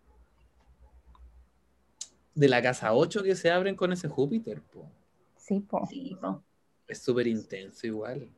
de 2.38 2.48
la 2.48 2.62
casa 2.62 2.92
8 2.94 3.22
que 3.22 3.34
se 3.34 3.50
abren 3.50 3.74
con 3.74 3.92
ese 3.92 4.08
Júpiter, 4.08 4.62
po. 4.62 4.88
Sí, 5.36 5.60
po. 5.60 5.86
Sí, 5.88 6.16
po. 6.20 6.42
Es 6.86 6.98
súper 7.02 7.26
intenso 7.26 7.86
igual. 7.86 8.28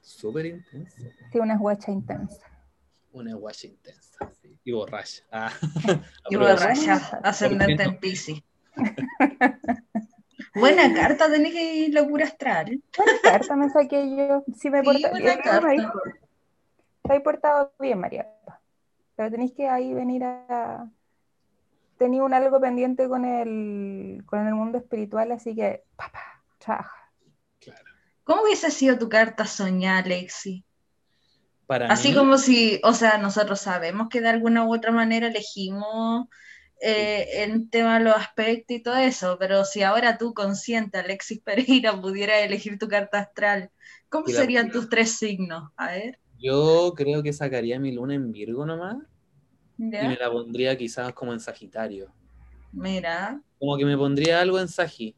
Súper 0.00 0.46
intenso. 0.46 0.96
Sí, 1.32 1.38
una 1.38 1.58
guacha 1.58 1.90
intensa. 1.92 2.46
Una 3.12 3.34
guacha 3.34 3.66
intensa. 3.66 4.30
sí. 4.40 4.56
Y 4.64 4.72
borracha. 4.72 5.22
Ah. 5.30 5.50
Y 6.30 6.36
borracha, 6.36 6.96
ascendente 7.22 7.82
en 7.82 7.98
Piscis. 7.98 8.42
Buena 10.54 10.92
carta, 10.94 11.30
tenés 11.30 11.52
que 11.52 11.74
ir 11.74 11.94
locura 11.94 12.24
astral. 12.26 12.82
Buena 12.96 13.12
carta 13.22 13.56
me 13.56 13.68
saqué 13.70 14.16
yo. 14.16 14.44
Sí, 14.58 14.70
me 14.70 14.80
Sí, 14.80 14.84
porta- 14.86 15.10
buena 15.10 15.42
carta. 15.42 15.92
Portado 17.22 17.72
bien, 17.78 17.98
María. 18.00 18.26
Pero 19.16 19.30
tenéis 19.30 19.52
que 19.52 19.68
ahí 19.68 19.92
venir 19.94 20.24
a. 20.24 20.90
Tenía 21.98 22.22
un 22.22 22.34
algo 22.34 22.60
pendiente 22.60 23.08
con 23.08 23.24
el, 23.24 24.22
con 24.26 24.46
el 24.46 24.54
mundo 24.54 24.78
espiritual, 24.78 25.32
así 25.32 25.54
que, 25.54 25.84
papá, 25.96 26.42
trabaja. 26.58 27.10
Claro. 27.58 27.84
¿Cómo 28.24 28.42
hubiese 28.42 28.70
sido 28.70 28.98
tu 28.98 29.08
carta 29.08 29.46
soñada, 29.46 29.98
Alexi? 29.98 30.64
Para 31.66 31.86
Así 31.88 32.10
mí, 32.10 32.14
como 32.14 32.38
si, 32.38 32.80
o 32.84 32.92
sea, 32.92 33.18
nosotros 33.18 33.60
sabemos 33.60 34.08
que 34.08 34.20
de 34.20 34.28
alguna 34.28 34.64
u 34.64 34.74
otra 34.74 34.92
manera 34.92 35.28
elegimos 35.28 36.28
eh, 36.80 37.42
en 37.42 37.70
tema 37.70 37.98
de 37.98 38.04
los 38.04 38.16
aspectos 38.16 38.76
y 38.76 38.82
todo 38.82 38.96
eso, 38.96 39.36
pero 39.38 39.64
si 39.64 39.82
ahora 39.82 40.18
tú, 40.18 40.34
consciente, 40.34 40.98
Alexis 40.98 41.40
Pereira, 41.40 42.00
pudieras 42.00 42.42
elegir 42.42 42.78
tu 42.78 42.88
carta 42.88 43.18
astral, 43.20 43.70
¿cómo 44.08 44.26
serían 44.26 44.70
tus 44.70 44.88
tres 44.88 45.12
signos? 45.12 45.72
A 45.76 45.92
ver, 45.92 46.20
yo 46.38 46.92
creo 46.94 47.22
que 47.22 47.32
sacaría 47.32 47.80
mi 47.80 47.92
luna 47.92 48.14
en 48.14 48.30
Virgo 48.30 48.66
nomás 48.66 48.98
y 49.98 50.08
me 50.08 50.16
la 50.16 50.30
pondría 50.30 50.76
quizás 50.76 51.12
como 51.14 51.32
en 51.32 51.40
Sagitario. 51.40 52.12
Mira, 52.72 53.40
Como 53.58 53.76
que 53.78 53.84
me 53.84 53.96
pondría 53.96 54.40
algo 54.40 54.58
en 54.60 54.68
Sagi. 54.68 55.14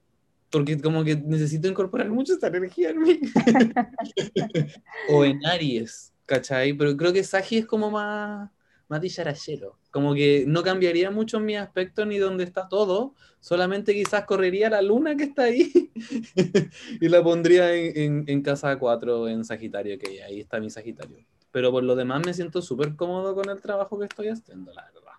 Porque 0.51 0.81
como 0.81 1.05
que 1.05 1.17
necesito 1.17 1.69
incorporar 1.69 2.09
mucho 2.11 2.33
esta 2.35 2.47
energía 2.49 2.91
en 2.91 2.99
mí. 3.01 3.21
o 5.05 5.25
en 5.25 5.45
Aries, 5.47 6.15
¿cachai? 6.27 6.73
Pero 6.73 6.97
creo 6.97 7.13
que 7.13 7.23
Sagi 7.25 7.59
es 7.59 7.67
como 7.67 7.91
más, 7.91 8.51
más 8.89 9.01
dicharachero. 9.01 9.79
Como 9.91 10.15
que 10.15 10.45
no 10.47 10.63
cambiaría 10.63 11.11
mucho 11.11 11.41
mi 11.41 11.57
aspecto 11.57 12.07
ni 12.07 12.19
donde 12.19 12.45
está 12.45 12.69
todo. 12.69 13.15
Solamente 13.41 13.93
quizás 13.95 14.25
correría 14.25 14.71
la 14.71 14.83
luna 14.83 15.17
que 15.17 15.25
está 15.25 15.45
ahí 15.45 15.93
y 17.01 17.09
la 17.09 17.23
pondría 17.23 17.75
en, 17.75 17.97
en- 17.97 18.25
en 18.29 18.43
casa 18.43 18.79
4 18.79 19.29
en 19.29 19.45
Sagitario, 19.45 19.99
que 19.99 20.23
ahí 20.23 20.41
está 20.41 20.61
mi 20.61 20.71
Sagitario. 20.71 21.19
Pero 21.51 21.71
por 21.71 21.83
lo 21.83 21.97
demás 21.97 22.25
me 22.27 22.35
siento 22.35 22.61
súper 22.63 22.95
cómodo 22.97 23.35
con 23.35 23.49
el 23.49 23.61
trabajo 23.61 23.99
que 23.99 24.05
estoy 24.07 24.29
haciendo, 24.29 24.73
la 24.73 24.85
verdad. 24.85 25.13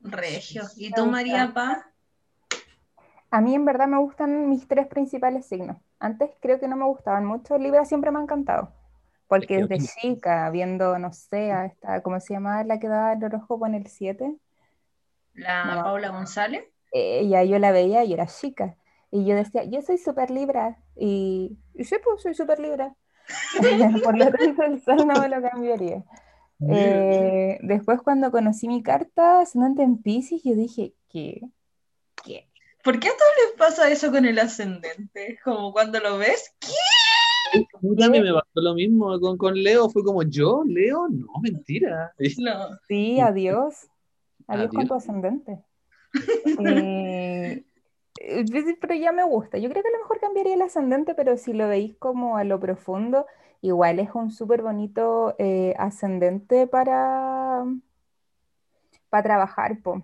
Regio. 0.00 0.62
¿Y 0.76 0.92
tú. 0.92 1.06
María 1.06 1.52
Paz? 1.52 1.84
A 3.30 3.40
mí 3.40 3.54
en 3.54 3.64
verdad 3.64 3.88
me 3.88 3.98
gustan 3.98 4.48
mis 4.48 4.66
tres 4.68 4.86
principales 4.86 5.46
signos. 5.46 5.78
Antes 5.98 6.30
creo 6.40 6.60
que 6.60 6.68
no 6.68 6.76
me 6.76 6.84
gustaban 6.84 7.24
mucho. 7.26 7.58
Libra 7.58 7.84
siempre 7.84 8.10
me 8.10 8.18
ha 8.18 8.22
encantado. 8.22 8.72
Porque 9.26 9.58
Es 9.58 9.66
que- 9.66 9.74
desde 9.74 9.88
chica, 10.00 10.48
viendo, 10.50 10.98
no 10.98 11.12
sé, 11.12 11.50
a 11.50 11.66
esta, 11.66 12.00
¿cómo 12.02 12.20
se 12.20 12.34
llamaba 12.34 12.62
la 12.62 12.78
que 12.78 12.88
daba 12.88 13.12
el 13.14 13.24
horóscopo 13.24 13.66
en 13.66 13.74
el 13.74 13.88
7? 13.88 14.36
¿La 15.34 15.64
No. 15.74 15.82
Paula 15.82 16.10
González? 16.10 16.64
Ella 16.92 17.42
yo 17.42 17.58
la 17.58 17.72
veía 17.72 18.04
y 18.04 18.12
era 18.12 18.26
chica. 18.26 18.76
Y 19.10 19.26
yo 19.26 19.34
decía, 19.34 19.64
yo 19.64 19.82
soy 19.82 19.98
súper 19.98 20.30
Libra. 20.30 20.78
Y, 20.94 21.58
y 21.74 21.84
sí, 21.84 21.96
pues 22.02 22.22
soy 22.22 22.34
súper 22.34 22.60
Libra. 22.60 22.94
Por 24.04 24.18
lo 24.18 24.30
tanto, 24.30 24.62
el 24.62 24.82
sol 24.82 25.06
no 25.06 25.20
me 25.20 25.28
lo 25.28 25.42
cambiaría. 25.42 26.04
Eh, 26.68 27.58
después 27.62 28.00
cuando 28.02 28.30
conocí 28.30 28.66
mi 28.66 28.82
carta 28.82 29.40
ascendente 29.40 29.82
en 29.82 29.98
Pisces, 29.98 30.42
yo 30.42 30.54
dije, 30.54 30.94
¿qué? 31.08 31.42
¿Qué? 32.24 32.48
¿Por 32.82 32.98
qué 32.98 33.08
a 33.08 33.12
todos 33.12 33.32
les 33.44 33.58
pasa 33.58 33.90
eso 33.90 34.10
con 34.10 34.24
el 34.24 34.38
ascendente? 34.38 35.38
Como 35.44 35.72
cuando 35.72 36.00
lo 36.00 36.18
ves, 36.18 36.54
¿qué? 36.60 36.68
A 37.54 37.78
mí 37.80 37.96
también 37.96 38.24
me 38.24 38.32
pasó 38.32 38.60
lo 38.60 38.74
mismo 38.74 39.18
con, 39.20 39.36
con 39.36 39.54
Leo. 39.54 39.88
Fue 39.90 40.02
como, 40.02 40.22
¿yo? 40.22 40.62
¿Leo? 40.66 41.08
No, 41.08 41.28
mentira. 41.42 42.12
No. 42.38 42.78
Sí, 42.88 43.20
adiós. 43.20 43.86
Adiós 44.46 44.68
con 44.68 44.78
Adiós. 44.78 44.88
tu 44.88 44.94
ascendente. 44.94 45.58
Eh, 46.64 47.64
pero 48.80 48.94
ya 48.94 49.12
me 49.12 49.24
gusta. 49.24 49.58
Yo 49.58 49.68
creo 49.70 49.82
que 49.82 49.88
a 49.88 49.92
lo 49.92 49.98
mejor 49.98 50.20
cambiaría 50.20 50.54
el 50.54 50.62
ascendente, 50.62 51.14
pero 51.14 51.36
si 51.36 51.52
lo 51.52 51.68
veis 51.68 51.96
como 51.98 52.36
a 52.36 52.44
lo 52.44 52.58
profundo, 52.60 53.26
igual 53.62 53.98
es 54.00 54.10
un 54.14 54.30
súper 54.30 54.62
bonito 54.62 55.34
eh, 55.38 55.74
ascendente 55.78 56.66
para, 56.66 57.64
para 59.10 59.22
trabajar. 59.22 59.80
po. 59.82 60.02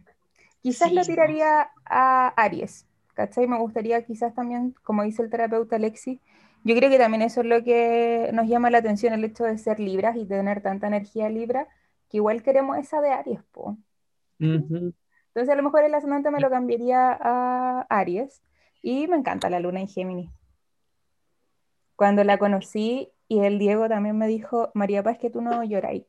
Quizás 0.62 0.92
Sí, 0.92 0.94
lo 0.94 1.06
po. 1.06 1.06
tiraría 1.06 1.70
a 1.86 2.28
Aries, 2.36 2.86
¿cachai? 3.14 3.46
Me 3.46 3.58
gustaría 3.58 4.04
quizás 4.06 4.34
también, 4.34 4.74
como 4.84 5.02
dice 5.04 5.22
el 5.22 5.30
terapeuta 5.30 5.76
Alexis, 5.76 6.20
yo 6.64 6.76
creo 6.76 6.90
que 6.90 6.98
también 6.98 7.22
eso 7.22 7.40
es 7.42 7.46
lo 7.46 7.64
que 7.64 8.30
nos 8.34 8.48
llama 8.48 8.70
la 8.70 8.78
atención, 8.78 9.14
el 9.14 9.24
hecho 9.24 9.44
de 9.44 9.58
ser 9.58 9.80
libras 9.80 10.16
y 10.16 10.26
tener 10.26 10.62
tanta 10.62 10.86
energía 10.88 11.28
libra, 11.30 11.68
que 12.10 12.18
igual 12.18 12.42
queremos 12.42 12.78
esa 12.78 13.00
de 13.00 13.10
Aries, 13.12 13.42
po. 13.52 13.78
Ujú. 14.40 14.92
Entonces 15.34 15.50
a 15.52 15.56
lo 15.56 15.62
mejor 15.62 15.82
el 15.84 15.94
ascendente 15.94 16.30
me 16.30 16.40
lo 16.40 16.50
cambiaría 16.50 17.16
a 17.18 17.86
Aries 17.88 18.42
y 18.82 19.06
me 19.08 19.16
encanta 19.16 19.48
la 19.48 19.60
luna 19.60 19.80
en 19.80 19.88
Géminis. 19.88 20.30
Cuando 21.96 22.24
la 22.24 22.38
conocí 22.38 23.10
y 23.28 23.40
el 23.40 23.58
Diego 23.58 23.88
también 23.88 24.18
me 24.18 24.26
dijo, 24.26 24.70
María 24.74 25.02
Paz, 25.02 25.18
que 25.18 25.30
tú 25.30 25.40
no 25.40 25.62
lloráis. 25.64 26.04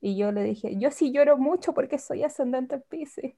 Y 0.00 0.16
yo 0.16 0.30
le 0.30 0.42
dije, 0.44 0.76
yo 0.78 0.90
sí 0.92 1.10
lloro 1.10 1.38
mucho 1.38 1.74
porque 1.74 1.98
soy 1.98 2.22
ascendente 2.22 2.76
en 2.76 2.82
Piscis. 2.82 3.34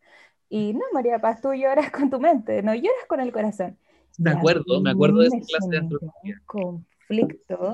Y 0.50 0.74
no, 0.74 0.80
María 0.92 1.18
Paz, 1.20 1.40
tú 1.40 1.54
lloras 1.54 1.90
con 1.90 2.10
tu 2.10 2.20
mente, 2.20 2.62
no 2.62 2.74
lloras 2.74 3.06
con 3.08 3.20
el 3.20 3.32
corazón. 3.32 3.78
Me 4.18 4.30
acuerdo, 4.32 4.80
me 4.82 4.90
acuerdo 4.90 5.20
de 5.20 5.28
esa 5.28 5.36
clase 5.46 5.68
de 5.70 5.78
astrología. 5.78 6.42
conflicto 6.44 7.72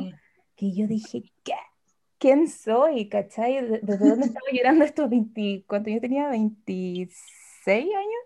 que 0.54 0.72
yo 0.72 0.86
dije, 0.86 1.24
¿qué? 1.42 1.54
¿Quién 2.18 2.48
soy? 2.48 3.08
¿Cachai? 3.08 3.60
¿De- 3.66 3.80
¿Desde 3.82 4.08
dónde 4.08 4.26
estaba 4.26 4.46
llorando 4.52 4.84
estos 4.84 5.10
20, 5.10 5.64
cuando 5.66 5.90
yo 5.90 6.00
tenía 6.00 6.28
26 6.28 7.18
años? 7.74 8.20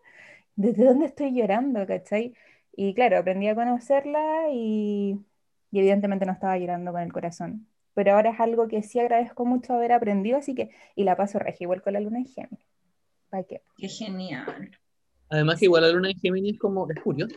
¿Desde 0.57 0.85
dónde 0.87 1.07
estoy 1.07 1.35
llorando? 1.35 1.87
¿Cachai? 1.87 2.35
Y 2.77 2.95
claro, 2.95 3.19
aprendí 3.19 3.49
a 3.49 3.55
conocerla 3.55 4.49
y, 4.53 5.19
y 5.71 5.79
evidentemente 5.81 6.27
no 6.27 6.33
estaba 6.33 6.59
llorando 6.59 6.93
con 6.93 7.03
el 7.03 7.13
corazón. 7.13 7.69
Pero 7.95 8.15
ahora 8.15 8.31
es 8.31 8.41
algo 8.41 8.69
que 8.69 8.83
sí 8.83 9.01
agradezco 9.01 9.45
mucho 9.47 9.75
haber 9.75 9.93
aprendido, 9.93 10.39
así 10.39 10.55
que, 10.55 10.71
y 10.97 11.05
la 11.05 11.17
paso 11.17 11.39
regia, 11.39 11.65
igual 11.65 11.83
con 11.83 11.93
la 11.95 12.01
luna 12.01 12.19
en 12.19 12.27
Géminis. 12.27 12.67
¿Para 13.31 13.45
qué? 13.45 13.63
Qué 13.77 13.89
genial. 13.89 14.71
Además 15.31 15.59
que 15.59 15.67
igual 15.67 15.83
la 15.83 15.91
luna 15.91 16.09
de 16.09 16.15
Géminis 16.17 16.55
es 16.55 16.61
como, 16.61 16.91
es 16.91 17.01
curioso. 17.03 17.37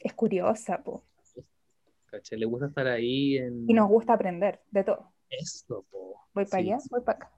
Es 0.00 0.12
curiosa, 0.14 0.82
po. 0.82 1.04
¿cachai? 2.06 2.38
Le 2.38 2.46
gusta 2.46 2.66
estar 2.66 2.86
ahí 2.86 3.36
en 3.38 3.54
Y 3.66 3.74
nos 3.74 3.88
gusta 3.88 4.14
aprender 4.14 4.60
de 4.72 4.82
todo. 4.82 5.12
eso, 5.30 5.84
po. 5.90 6.20
Voy 6.34 6.46
para 6.46 6.60
Sí, 6.60 6.62
allá, 6.62 6.84
voy 6.90 7.00
para 7.02 7.18
acá. 7.18 7.32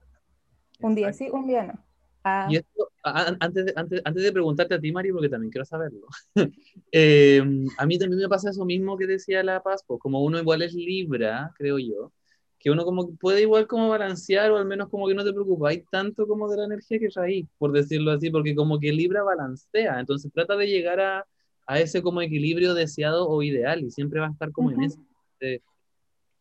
Un 0.81 0.95
día 0.95 1.13
sí, 1.13 1.29
un 1.31 1.47
día 1.47 1.63
no. 1.65 1.85
Ah, 2.23 2.51
Y 2.51 2.55
esto, 2.57 2.90
antes 3.03 3.65
de, 3.65 3.73
antes, 3.75 4.01
antes 4.05 4.23
de 4.23 4.31
preguntarte 4.31 4.75
a 4.75 4.79
ti, 4.79 4.91
Mari, 4.91 5.11
porque 5.11 5.29
también 5.29 5.51
quiero 5.51 5.65
saberlo, 5.65 6.07
eh, 6.91 7.41
a 7.77 7.85
mí 7.85 7.97
también 7.97 8.21
me 8.21 8.29
pasa 8.29 8.49
eso 8.49 8.65
mismo 8.65 8.97
que 8.97 9.07
decía 9.07 9.43
La 9.43 9.61
Paz, 9.61 9.83
pues, 9.85 9.99
como 9.99 10.23
uno 10.23 10.39
igual 10.39 10.61
es 10.61 10.73
Libra, 10.73 11.51
creo 11.57 11.79
yo, 11.79 12.11
que 12.59 12.69
uno 12.69 12.85
como 12.85 13.15
puede 13.15 13.41
igual 13.41 13.65
como 13.67 13.89
balancear 13.89 14.51
o 14.51 14.57
al 14.57 14.65
menos 14.65 14.87
como 14.89 15.07
que 15.07 15.15
no 15.15 15.23
te 15.23 15.33
preocupáis 15.33 15.83
tanto 15.91 16.27
como 16.27 16.47
de 16.49 16.57
la 16.57 16.65
energía 16.65 16.99
que 16.99 17.09
traí, 17.09 17.47
por 17.57 17.71
decirlo 17.71 18.11
así, 18.11 18.29
porque 18.29 18.53
como 18.53 18.79
que 18.79 18.91
Libra 18.91 19.23
balancea, 19.23 19.99
entonces 19.99 20.31
trata 20.31 20.55
de 20.55 20.67
llegar 20.67 20.99
a, 20.99 21.25
a 21.65 21.79
ese 21.79 22.03
como 22.03 22.21
equilibrio 22.21 22.73
deseado 22.75 23.27
o 23.27 23.41
ideal 23.41 23.83
y 23.83 23.89
siempre 23.89 24.19
va 24.19 24.27
a 24.27 24.31
estar 24.31 24.51
como 24.51 24.69
en 24.69 24.77
Ujú. 24.77 24.85
ese. 24.85 24.99
eh, 25.39 25.59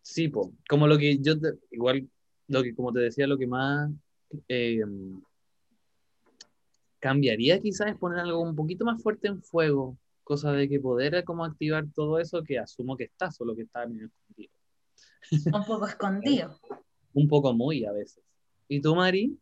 sí, 0.02 0.28
po, 0.28 0.52
como 0.68 0.86
lo 0.86 0.98
que 0.98 1.18
yo, 1.18 1.38
te- 1.40 1.54
igual, 1.70 2.06
lo 2.48 2.62
que 2.62 2.74
como 2.74 2.92
te 2.92 3.00
decía, 3.00 3.26
lo 3.26 3.38
que 3.38 3.46
más... 3.46 3.90
eh, 4.48 4.82
cambiaría 7.00 7.60
quizás 7.60 7.88
es 7.88 7.96
poner 7.96 8.20
algo 8.20 8.40
un 8.40 8.54
poquito 8.54 8.84
más 8.84 9.02
fuerte 9.02 9.28
en 9.28 9.42
fuego, 9.42 9.98
cosa 10.22 10.52
de 10.52 10.68
que 10.68 10.78
poder 10.78 11.24
como 11.24 11.44
activar 11.44 11.86
todo 11.94 12.18
eso 12.18 12.44
que 12.44 12.58
asumo 12.58 12.96
que 12.96 13.04
está, 13.04 13.32
solo 13.32 13.56
que 13.56 13.62
está 13.62 13.86
medio 13.86 14.06
escondido. 14.06 14.52
Un 15.58 15.64
poco 15.64 15.86
escondido. 15.86 16.60
Un 17.14 17.26
poco 17.26 17.52
muy 17.52 17.84
a 17.84 17.92
veces. 17.92 18.22
¿Y 18.68 18.80
tú, 18.80 18.94
Mari? 18.94 19.36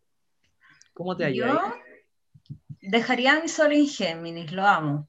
¿Cómo 0.94 1.16
te 1.16 1.24
hallas? 1.24 1.46
Yo 1.46 1.74
dejaría 2.80 3.34
a 3.34 3.42
mi 3.42 3.48
sol 3.48 3.72
en 3.72 3.86
Géminis, 3.86 4.52
lo 4.52 4.66
amo. 4.66 5.08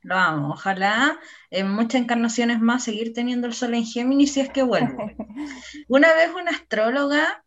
Lo 0.00 0.14
amo. 0.14 0.50
Ojalá 0.52 1.18
en 1.50 1.70
muchas 1.70 2.00
encarnaciones 2.00 2.60
más 2.60 2.84
seguir 2.84 3.12
teniendo 3.12 3.46
el 3.46 3.52
sol 3.52 3.74
en 3.74 3.84
Géminis 3.84 4.32
si 4.32 4.40
es 4.40 4.50
que 4.50 4.62
vuelvo. 4.62 4.96
Una 5.88 6.14
vez 6.14 6.30
una 6.34 6.52
astróloga, 6.52 7.44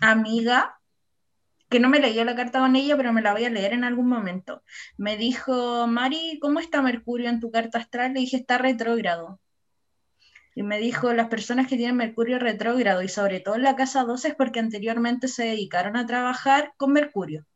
amiga, 0.00 0.79
que 1.70 1.80
no 1.80 1.88
me 1.88 2.00
leyó 2.00 2.24
la 2.24 2.34
carta 2.34 2.58
con 2.58 2.74
ella, 2.76 2.96
pero 2.96 3.12
me 3.12 3.22
la 3.22 3.32
voy 3.32 3.44
a 3.44 3.50
leer 3.50 3.72
en 3.72 3.84
algún 3.84 4.08
momento, 4.08 4.62
me 4.98 5.16
dijo, 5.16 5.86
Mari, 5.86 6.38
¿cómo 6.42 6.58
está 6.58 6.82
Mercurio 6.82 7.30
en 7.30 7.40
tu 7.40 7.50
carta 7.50 7.78
astral? 7.78 8.12
Le 8.12 8.20
dije, 8.20 8.38
está 8.38 8.58
retrógrado. 8.58 9.40
Y 10.56 10.64
me 10.64 10.78
dijo, 10.78 11.12
las 11.12 11.28
personas 11.28 11.68
que 11.68 11.76
tienen 11.76 11.96
Mercurio 11.96 12.40
retrógrado 12.40 13.02
y 13.02 13.08
sobre 13.08 13.38
todo 13.38 13.54
en 13.54 13.62
la 13.62 13.76
casa 13.76 14.02
12 14.02 14.28
es 14.28 14.34
porque 14.34 14.58
anteriormente 14.58 15.28
se 15.28 15.44
dedicaron 15.44 15.96
a 15.96 16.06
trabajar 16.06 16.72
con 16.76 16.92
Mercurio. 16.92 17.46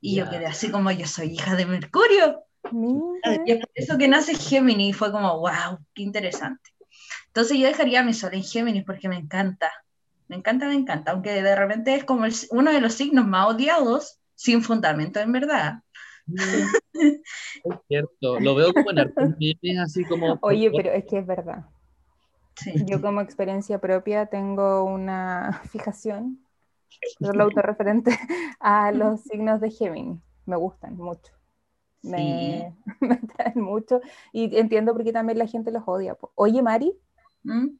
Y 0.00 0.14
yo 0.16 0.30
quedé 0.30 0.46
así 0.46 0.70
como, 0.70 0.92
yo 0.92 1.06
soy 1.06 1.32
hija 1.32 1.56
de 1.56 1.66
Mercurio. 1.66 2.44
Y 3.44 3.52
es 3.52 3.58
por 3.58 3.70
eso 3.74 3.98
que 3.98 4.08
nace 4.08 4.36
Géminis 4.36 4.90
y 4.90 4.92
fue 4.92 5.10
como, 5.10 5.40
wow, 5.40 5.78
qué 5.94 6.02
interesante. 6.02 6.70
Entonces 7.26 7.58
yo 7.58 7.66
dejaría 7.66 8.04
mi 8.04 8.14
sol 8.14 8.34
en 8.34 8.44
Géminis 8.44 8.84
porque 8.84 9.08
me 9.08 9.16
encanta. 9.16 9.72
Me 10.32 10.38
encanta, 10.38 10.66
me 10.66 10.72
encanta. 10.72 11.12
Aunque 11.12 11.42
de 11.42 11.54
repente 11.54 11.94
es 11.94 12.04
como 12.04 12.24
el- 12.24 12.32
uno 12.52 12.72
de 12.72 12.80
los 12.80 12.94
signos 12.94 13.26
más 13.26 13.48
odiados, 13.48 14.18
sin 14.34 14.62
fundamento 14.62 15.20
en 15.20 15.30
verdad. 15.30 15.82
Es 16.24 17.76
cierto, 17.86 18.40
lo 18.40 18.54
veo 18.54 18.72
como 18.72 18.92
en 18.92 18.96
memes, 19.38 19.78
así 19.78 20.02
como... 20.06 20.38
Oye, 20.40 20.70
pero 20.70 20.90
es 20.90 21.04
que 21.04 21.18
es 21.18 21.26
verdad. 21.26 21.66
Sí. 22.56 22.72
Yo 22.86 23.02
como 23.02 23.20
experiencia 23.20 23.78
propia 23.78 24.24
tengo 24.24 24.84
una 24.84 25.60
fijación, 25.70 26.38
solo 27.20 27.44
autorreferente, 27.44 28.18
a 28.58 28.90
los 28.90 29.20
signos 29.20 29.60
de 29.60 29.70
Géminis. 29.70 30.18
Me 30.46 30.56
gustan 30.56 30.96
mucho. 30.96 31.34
Me, 32.02 32.74
me 33.00 33.14
atraen 33.16 33.60
mucho 33.60 34.00
y 34.32 34.56
entiendo 34.56 34.94
por 34.94 35.04
qué 35.04 35.12
también 35.12 35.38
la 35.38 35.46
gente 35.46 35.70
los 35.70 35.82
odia. 35.84 36.16
Oye, 36.36 36.62
Mari, 36.62 36.98
¿Mm? 37.44 37.76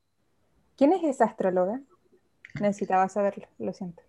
¿Quién 0.76 0.92
es 0.92 1.04
esa 1.04 1.24
astróloga? 1.26 1.80
Necesitaba 2.60 3.08
saberlo, 3.08 3.46
lo 3.58 3.72
siento. 3.72 4.02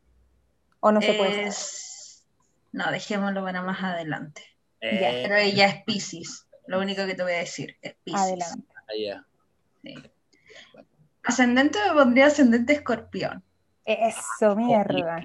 ¿O 0.80 0.92
no 0.92 1.02
se 1.02 1.14
puede? 1.14 1.44
Es- 1.48 2.26
No, 2.72 2.92
dejémoslo 2.92 3.44
para 3.44 3.62
más 3.62 3.84
adelante. 3.84 4.42
Eh, 4.82 5.22
Pero 5.24 5.36
ella 5.38 5.68
es 5.68 5.84
Pisces. 5.86 6.46
Lo 6.68 6.80
único 6.80 7.06
que 7.06 7.16
te 7.16 7.24
voy 7.24 7.34
a 7.34 7.38
decir 7.38 7.78
es 7.82 7.96
Pisces. 8.04 8.22
Adelante. 8.22 8.68
ah. 9.16 9.26
Sí. 9.82 9.96
Ascendente 11.24 11.80
me 11.88 11.94
pondría 11.94 12.28
ascendente 12.28 12.74
escorpión. 12.74 13.44
Eso, 13.86 14.56
mierda. 14.56 15.24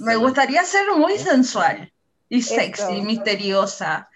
Me 0.00 0.16
gustaría 0.16 0.64
ser 0.64 0.86
muy 0.96 1.18
sensual 1.18 1.92
y 2.28 2.42
sexy, 2.42 2.82
Eso. 2.82 3.02
misteriosa. 3.04 4.08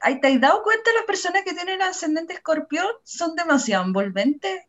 Ay, 0.00 0.20
¿Te 0.20 0.28
has 0.28 0.40
dado 0.40 0.62
cuenta 0.62 0.92
las 0.94 1.04
personas 1.04 1.42
que 1.44 1.54
tienen 1.54 1.82
ascendente 1.82 2.34
escorpión 2.34 2.86
son 3.02 3.34
demasiado 3.34 3.84
envolventes? 3.84 4.62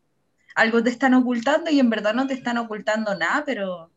Algo 0.56 0.84
te 0.84 0.90
están 0.90 1.14
ocultando 1.14 1.72
y 1.72 1.80
en 1.80 1.90
verdad 1.90 2.14
no 2.14 2.28
te 2.28 2.34
están 2.36 2.58
ocultando 2.58 3.16
nada, 3.16 3.44
pero 3.46 3.92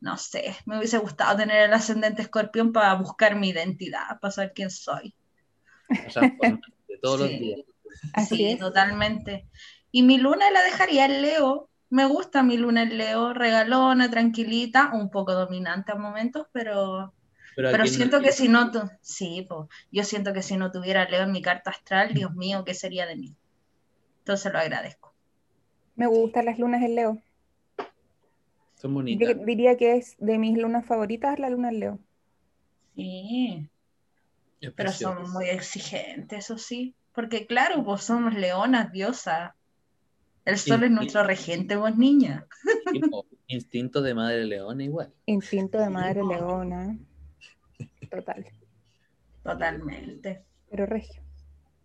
no 0.00 0.16
sé, 0.18 0.56
me 0.66 0.78
hubiese 0.78 0.98
gustado 0.98 1.36
tener 1.38 1.64
el 1.68 1.74
ascendente 1.74 2.22
escorpión 2.22 2.72
para 2.72 2.94
buscar 2.94 3.36
mi 3.36 3.50
identidad, 3.50 4.20
para 4.20 4.32
saber 4.32 4.52
quién 4.54 4.70
soy. 4.70 5.14
Transformante, 6.12 6.98
todos 7.00 7.18
los 7.20 7.38
días. 7.38 7.60
Así 8.12 8.36
sí, 8.36 8.56
es. 8.56 8.60
totalmente. 8.60 9.48
Y 9.92 10.02
mi 10.02 10.18
luna 10.18 10.50
la 10.50 10.62
dejaría 10.62 11.06
en 11.06 11.22
Leo. 11.22 11.70
Me 11.90 12.06
gusta 12.06 12.42
mi 12.42 12.56
luna 12.56 12.82
en 12.82 12.98
Leo, 12.98 13.32
regalona, 13.34 14.10
tranquilita, 14.10 14.90
un 14.94 15.10
poco 15.10 15.34
dominante 15.34 15.92
a 15.92 15.96
momentos, 15.96 16.46
pero, 16.52 17.14
Pero, 17.54 17.68
¿a 17.68 17.74
pero 17.74 17.86
quién 17.86 17.96
no 17.98 18.06
siento 18.06 18.22
que 18.22 18.32
si 18.32 18.48
no, 18.48 18.70
tu- 18.72 18.90
sí, 19.02 19.46
po, 19.48 19.68
yo 19.92 20.04
siento 20.04 20.32
que 20.34 20.42
si 20.42 20.56
no 20.56 20.70
tuviera 20.72 21.08
Leo 21.08 21.22
en 21.24 21.32
mi 21.32 21.42
carta 21.42 21.70
astral, 21.70 22.14
Dios 22.14 22.34
mío, 22.34 22.64
¿qué 22.64 22.74
sería 22.74 23.06
de 23.06 23.16
mí? 23.16 23.36
Entonces 24.24 24.52
lo 24.52 24.58
agradezco. 24.60 25.09
Me 26.00 26.06
gustan 26.06 26.46
las 26.46 26.58
lunas 26.58 26.82
en 26.82 26.94
Leo. 26.94 27.18
Son 28.76 28.90
Yo 28.90 28.94
bonitas. 28.94 29.44
diría 29.44 29.76
que 29.76 29.96
es 29.96 30.16
de 30.16 30.38
mis 30.38 30.56
lunas 30.56 30.86
favoritas 30.86 31.38
la 31.38 31.50
luna 31.50 31.68
en 31.68 31.78
Leo. 31.78 31.98
Sí, 32.96 33.68
Es 34.62 34.72
pero 34.72 34.88
precioso. 34.88 35.24
son 35.24 35.32
muy 35.34 35.50
exigentes, 35.50 36.38
eso 36.46 36.56
sí, 36.56 36.94
porque 37.12 37.46
claro, 37.46 37.84
pues 37.84 38.02
somos 38.02 38.32
leonas, 38.32 38.90
diosas. 38.92 39.52
El 40.46 40.56
sol 40.56 40.84
es 40.84 40.90
nuestro 40.90 41.22
regente, 41.22 41.76
vos 41.76 41.94
niña. 41.98 42.46
Instinto 43.46 44.00
de 44.00 44.14
madre 44.14 44.46
leona 44.46 44.82
igual. 44.82 45.12
Instinto 45.26 45.76
de 45.76 45.90
madre 45.90 46.22
leona. 46.24 46.96
Total. 48.10 48.46
Totalmente. 49.42 50.42
Pero 50.70 50.86
regio. 50.86 51.20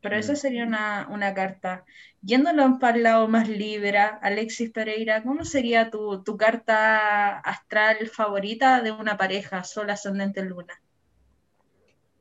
Pero 0.06 0.18
esa 0.18 0.34
Mm. 0.34 0.36
sería 0.36 0.64
una, 0.66 1.08
una 1.10 1.34
carta. 1.34 1.84
Yéndolo 2.22 2.78
para 2.80 2.96
el 2.98 3.04
lado 3.04 3.28
más 3.28 3.50
libra, 3.50 4.20
Alexis 4.22 4.70
Pereira, 4.70 5.24
¿cómo 5.24 5.44
sería 5.46 5.90
tu, 5.90 6.22
tu 6.24 6.38
carta 6.38 7.40
astral 7.40 8.08
favorita 8.08 8.84
de 8.84 8.92
una 8.92 9.18
pareja, 9.18 9.64
sol, 9.64 9.90
ascendente, 9.90 10.44
luna? 10.44 10.76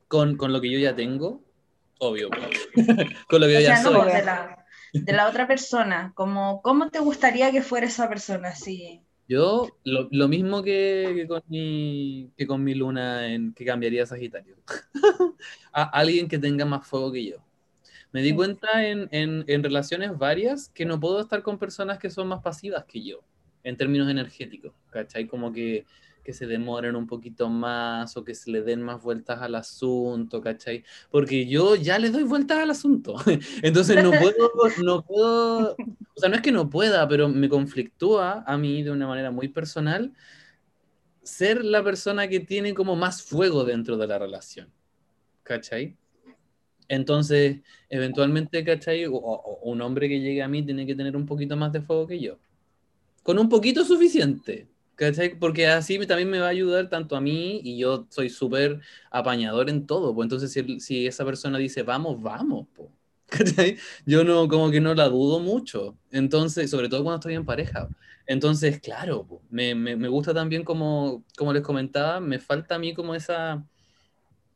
Con, 0.07 0.35
con 0.37 0.51
lo 0.51 0.61
que 0.61 0.71
yo 0.71 0.79
ya 0.79 0.95
tengo, 0.95 1.43
obvio. 1.99 2.29
con 3.29 3.39
lo 3.41 3.47
que 3.47 3.53
yo 3.53 3.59
ya 3.59 3.75
no, 3.83 3.91
soy. 3.91 4.11
de 4.13 4.23
la, 4.23 4.65
de 4.93 5.13
la 5.13 5.27
otra 5.29 5.47
persona, 5.47 6.11
como, 6.15 6.61
¿cómo 6.63 6.89
te 6.89 6.99
gustaría 6.99 7.51
que 7.51 7.61
fuera 7.61 7.85
esa 7.87 8.09
persona? 8.09 8.55
Sí. 8.55 9.05
Yo, 9.27 9.77
lo, 9.83 10.07
lo 10.11 10.27
mismo 10.27 10.63
que, 10.63 11.13
que 11.15 11.27
con 11.27 11.43
mi, 11.47 12.31
que 12.37 12.47
con 12.47 12.63
mi 12.63 12.73
luna 12.75 13.27
en 13.27 13.53
que 13.53 13.65
cambiaría 13.65 14.03
a 14.03 14.05
Sagitario. 14.07 14.57
a 15.73 15.83
alguien 15.83 16.27
que 16.27 16.39
tenga 16.39 16.65
más 16.65 16.87
fuego 16.87 17.11
que 17.11 17.25
yo. 17.25 17.44
Me 18.15 18.21
di 18.21 18.33
cuenta 18.33 18.87
en, 18.87 19.09
en, 19.11 19.43
en 19.45 19.61
relaciones 19.61 20.17
varias 20.17 20.69
que 20.69 20.85
no 20.85 21.01
puedo 21.01 21.19
estar 21.19 21.43
con 21.43 21.59
personas 21.59 21.99
que 21.99 22.09
son 22.09 22.29
más 22.29 22.41
pasivas 22.41 22.85
que 22.85 23.03
yo, 23.03 23.25
en 23.61 23.75
términos 23.75 24.09
energéticos, 24.09 24.71
¿cachai? 24.89 25.27
Como 25.27 25.51
que, 25.51 25.85
que 26.23 26.31
se 26.31 26.47
demoren 26.47 26.95
un 26.95 27.07
poquito 27.07 27.49
más 27.49 28.15
o 28.15 28.23
que 28.23 28.33
se 28.33 28.51
le 28.51 28.61
den 28.61 28.81
más 28.81 29.03
vueltas 29.03 29.41
al 29.41 29.55
asunto, 29.55 30.39
¿cachai? 30.39 30.85
Porque 31.11 31.45
yo 31.45 31.75
ya 31.75 31.99
le 31.99 32.09
doy 32.09 32.23
vueltas 32.23 32.59
al 32.59 32.71
asunto. 32.71 33.17
Entonces 33.61 34.01
no 34.01 34.11
puedo, 34.11 34.49
no 34.81 35.03
puedo, 35.03 35.71
o 35.73 36.15
sea, 36.15 36.29
no 36.29 36.35
es 36.37 36.41
que 36.41 36.53
no 36.53 36.69
pueda, 36.69 37.05
pero 37.09 37.27
me 37.27 37.49
conflictúa 37.49 38.45
a 38.47 38.57
mí 38.57 38.81
de 38.81 38.91
una 38.91 39.07
manera 39.07 39.29
muy 39.29 39.49
personal 39.49 40.13
ser 41.21 41.65
la 41.65 41.83
persona 41.83 42.29
que 42.29 42.39
tiene 42.39 42.73
como 42.73 42.95
más 42.95 43.21
fuego 43.21 43.65
dentro 43.65 43.97
de 43.97 44.07
la 44.07 44.17
relación, 44.17 44.71
¿cachai? 45.43 45.97
Entonces, 46.87 47.61
eventualmente, 47.89 48.63
¿cachai? 48.63 49.05
O, 49.05 49.15
o 49.15 49.59
un 49.69 49.81
hombre 49.81 50.09
que 50.09 50.19
llegue 50.19 50.41
a 50.43 50.47
mí 50.47 50.63
tiene 50.63 50.85
que 50.85 50.95
tener 50.95 51.15
un 51.15 51.25
poquito 51.25 51.55
más 51.57 51.71
de 51.73 51.81
fuego 51.81 52.07
que 52.07 52.19
yo. 52.19 52.39
Con 53.23 53.39
un 53.39 53.49
poquito 53.49 53.83
suficiente, 53.85 54.69
¿cachai? 54.95 55.37
Porque 55.39 55.67
así 55.67 55.97
también 56.07 56.29
me 56.29 56.39
va 56.39 56.47
a 56.47 56.49
ayudar 56.49 56.89
tanto 56.89 57.15
a 57.15 57.21
mí 57.21 57.59
y 57.63 57.77
yo 57.79 58.07
soy 58.09 58.29
súper 58.29 58.81
apañador 59.11 59.69
en 59.69 59.87
todo. 59.87 60.13
Pues 60.13 60.25
entonces, 60.25 60.51
si, 60.53 60.79
si 60.79 61.07
esa 61.07 61.25
persona 61.25 61.57
dice 61.57 61.83
vamos, 61.83 62.21
vamos, 62.21 62.67
po, 62.75 62.91
¿cachai? 63.27 63.77
Yo 64.05 64.23
no, 64.23 64.47
como 64.47 64.69
que 64.71 64.79
no 64.81 64.93
la 64.93 65.09
dudo 65.09 65.39
mucho. 65.39 65.97
Entonces, 66.11 66.69
sobre 66.69 66.89
todo 66.89 67.03
cuando 67.03 67.17
estoy 67.19 67.33
en 67.35 67.45
pareja. 67.45 67.89
Entonces, 68.27 68.79
claro, 68.79 69.25
po, 69.27 69.41
me, 69.49 69.73
me, 69.75 69.95
me 69.95 70.07
gusta 70.07 70.33
también 70.33 70.63
como, 70.63 71.23
como 71.37 71.53
les 71.53 71.63
comentaba, 71.63 72.19
me 72.19 72.39
falta 72.39 72.75
a 72.75 72.79
mí 72.79 72.93
como 72.93 73.15
esa, 73.15 73.65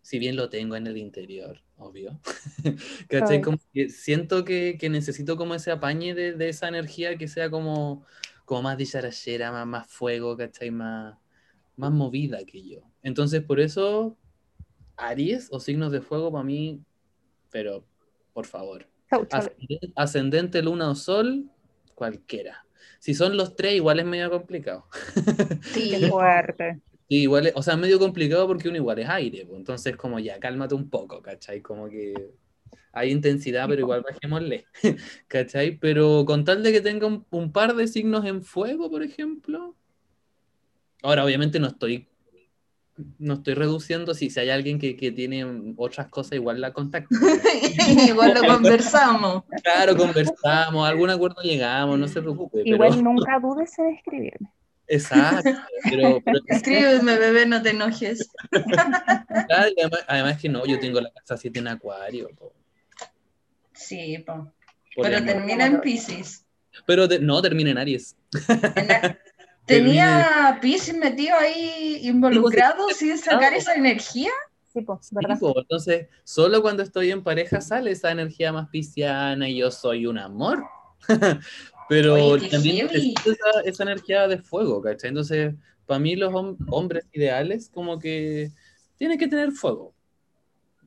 si 0.09 0.17
bien 0.17 0.35
lo 0.35 0.49
tengo 0.49 0.75
en 0.75 0.87
el 0.87 0.97
interior, 0.97 1.61
obvio, 1.77 2.19
¿cachai? 3.09 3.35
Ay. 3.35 3.41
Como 3.41 3.59
que 3.71 3.89
siento 3.89 4.43
que, 4.43 4.75
que 4.79 4.89
necesito 4.89 5.37
como 5.37 5.53
ese 5.53 5.69
apañe 5.69 6.15
de, 6.15 6.33
de 6.33 6.49
esa 6.49 6.67
energía 6.67 7.15
que 7.15 7.27
sea 7.27 7.51
como, 7.51 8.03
como 8.43 8.63
más 8.63 8.75
dicharachera, 8.75 9.51
más, 9.51 9.67
más 9.67 9.87
fuego, 9.87 10.35
¿cachai? 10.35 10.71
Más, 10.71 11.15
más 11.77 11.91
movida 11.91 12.43
que 12.43 12.67
yo. 12.67 12.79
Entonces, 13.03 13.43
por 13.43 13.59
eso, 13.59 14.17
Aries 14.97 15.47
o 15.51 15.59
signos 15.59 15.91
de 15.91 16.01
fuego 16.01 16.31
para 16.31 16.43
mí, 16.43 16.81
pero 17.51 17.85
por 18.33 18.47
favor. 18.47 18.87
Chau, 19.11 19.27
chau. 19.27 19.41
Ascendente, 19.41 19.93
ascendente, 19.95 20.63
luna 20.63 20.89
o 20.89 20.95
sol, 20.95 21.51
cualquiera. 21.93 22.65
Si 22.97 23.13
son 23.13 23.37
los 23.37 23.55
tres, 23.55 23.75
igual 23.75 23.99
es 23.99 24.07
medio 24.07 24.31
complicado. 24.31 24.87
Sí, 25.71 25.93
fuerte. 26.09 26.81
Sí, 27.09 27.21
igual 27.23 27.47
es- 27.47 27.53
o 27.55 27.61
sea, 27.63 27.73
es 27.73 27.79
medio 27.79 27.97
complicado 27.99 28.47
porque 28.47 28.67
uno 28.69 28.77
igual 28.77 28.99
es 28.99 29.09
aire, 29.09 29.45
pues, 29.45 29.57
entonces 29.57 29.95
como 29.97 30.19
ya, 30.19 30.39
cálmate 30.39 30.75
un 30.75 30.89
poco, 30.89 31.21
¿cachai? 31.21 31.59
Como 31.61 31.89
que 31.89 32.13
hay 32.93 33.11
intensidad, 33.11 33.67
pero 33.67 33.81
igual 33.81 34.03
bajémosle, 34.07 34.65
¿cachai? 35.27 35.77
Pero 35.77 36.23
con 36.25 36.45
tal 36.45 36.61
de 36.63 36.71
que 36.71 36.81
tenga 36.81 37.07
un, 37.07 37.25
un 37.31 37.51
par 37.51 37.75
de 37.75 37.87
signos 37.87 38.25
en 38.25 38.43
fuego, 38.43 38.89
por 38.89 39.01
ejemplo. 39.03 39.75
Ahora, 41.01 41.23
obviamente 41.25 41.59
no 41.59 41.67
estoy, 41.67 42.07
no 43.17 43.35
estoy 43.35 43.53
reduciendo, 43.53 44.13
si, 44.13 44.29
si 44.29 44.39
hay 44.41 44.49
alguien 44.49 44.77
que, 44.77 44.95
que 44.97 45.11
tiene 45.11 45.73
otras 45.77 46.09
cosas, 46.09 46.33
igual 46.33 46.59
la 46.61 46.73
contacto. 46.73 47.09
igual 48.07 48.33
lo 48.35 48.41
conversamos. 48.53 49.43
Claro, 49.63 49.95
conversamos, 49.95 50.85
a 50.85 50.89
algún 50.89 51.09
acuerdo 51.09 51.41
llegamos, 51.41 51.97
no 51.97 52.07
se 52.07 52.21
preocupe. 52.21 52.61
pero- 52.63 52.75
Igual 52.75 53.03
nunca 53.03 53.39
dudes 53.39 53.77
en 53.79 53.95
escribirme. 53.95 54.51
Exacto, 54.89 55.49
pero, 55.89 56.19
pero 56.25 56.39
Escríbeme, 56.47 57.17
bebé, 57.17 57.45
no 57.45 57.61
te 57.61 57.69
enojes. 57.69 58.29
claro, 58.51 59.71
además, 59.77 59.99
además 60.07 60.37
que 60.41 60.49
no, 60.49 60.65
yo 60.65 60.79
tengo 60.79 60.99
la 60.99 61.11
casa 61.11 61.37
7 61.37 61.59
en 61.59 61.67
acuario. 61.67 62.29
po, 62.37 62.51
Sí, 63.73 64.17
po. 64.25 64.51
por 64.95 65.05
pero 65.05 65.23
termina 65.23 65.65
en 65.67 65.79
Pisces. 65.81 66.45
pero 66.85 67.07
te- 67.07 67.19
no, 67.19 67.41
termina 67.41 67.69
en 67.71 67.77
Aries. 67.77 68.15
En 68.75 68.87
la- 68.87 69.19
Tenía 69.65 70.57
Pisces 70.61 70.97
metido 70.97 71.37
ahí 71.37 71.99
involucrado 72.01 72.89
sin 72.89 73.15
sacar 73.19 73.53
esa 73.53 73.75
energía. 73.75 74.31
Sí, 74.73 74.81
pues, 74.81 75.05
Sí, 75.05 75.15
¿verdad? 75.15 75.37
po, 75.39 75.53
entonces, 75.59 76.07
solo 76.23 76.63
cuando 76.63 76.81
estoy 76.81 77.11
en 77.11 77.23
pareja 77.23 77.61
sale 77.61 77.91
esa 77.91 78.09
energía 78.09 78.51
más 78.51 78.67
pisciana 78.69 79.47
y 79.47 79.57
yo 79.57 79.69
soy 79.69 80.07
un 80.07 80.17
amor. 80.17 80.63
Pero 81.89 82.13
Oye, 82.13 82.49
también 82.49 82.87
esa, 82.91 83.61
esa 83.65 83.83
energía 83.83 84.27
de 84.27 84.37
fuego, 84.37 84.79
¿cachai? 84.81 85.09
Entonces, 85.09 85.55
para 85.87 85.99
mí 85.99 86.15
los 86.15 86.31
hom- 86.31 86.55
hombres 86.69 87.07
ideales 87.11 87.69
como 87.73 87.97
que 87.97 88.51
tienen 88.97 89.17
que 89.17 89.27
tener 89.27 89.51
fuego. 89.51 89.93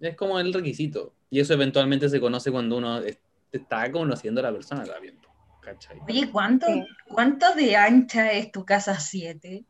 Es 0.01 0.15
como 0.17 0.39
el 0.39 0.53
requisito. 0.53 1.13
Y 1.29 1.41
eso 1.41 1.55
eventualmente 1.55 2.09
se 2.09 2.21
conoce 2.21 2.53
cuando 2.53 2.77
uno 2.77 2.99
es- 3.01 3.19
está 3.51 3.91
conociendo 3.91 4.41
a 4.41 4.45
la 4.45 4.53
persona 4.53 4.85
también, 4.85 5.19
¿cachai? 5.61 5.99
Oye, 6.09 6.31
¿cuánto. 6.31 6.67
¿cuánto 7.09 7.53
de 7.57 7.75
ancha 7.77 8.31
es 8.33 8.53
tu 8.53 8.65
casa 8.65 8.99
7? 9.01 9.65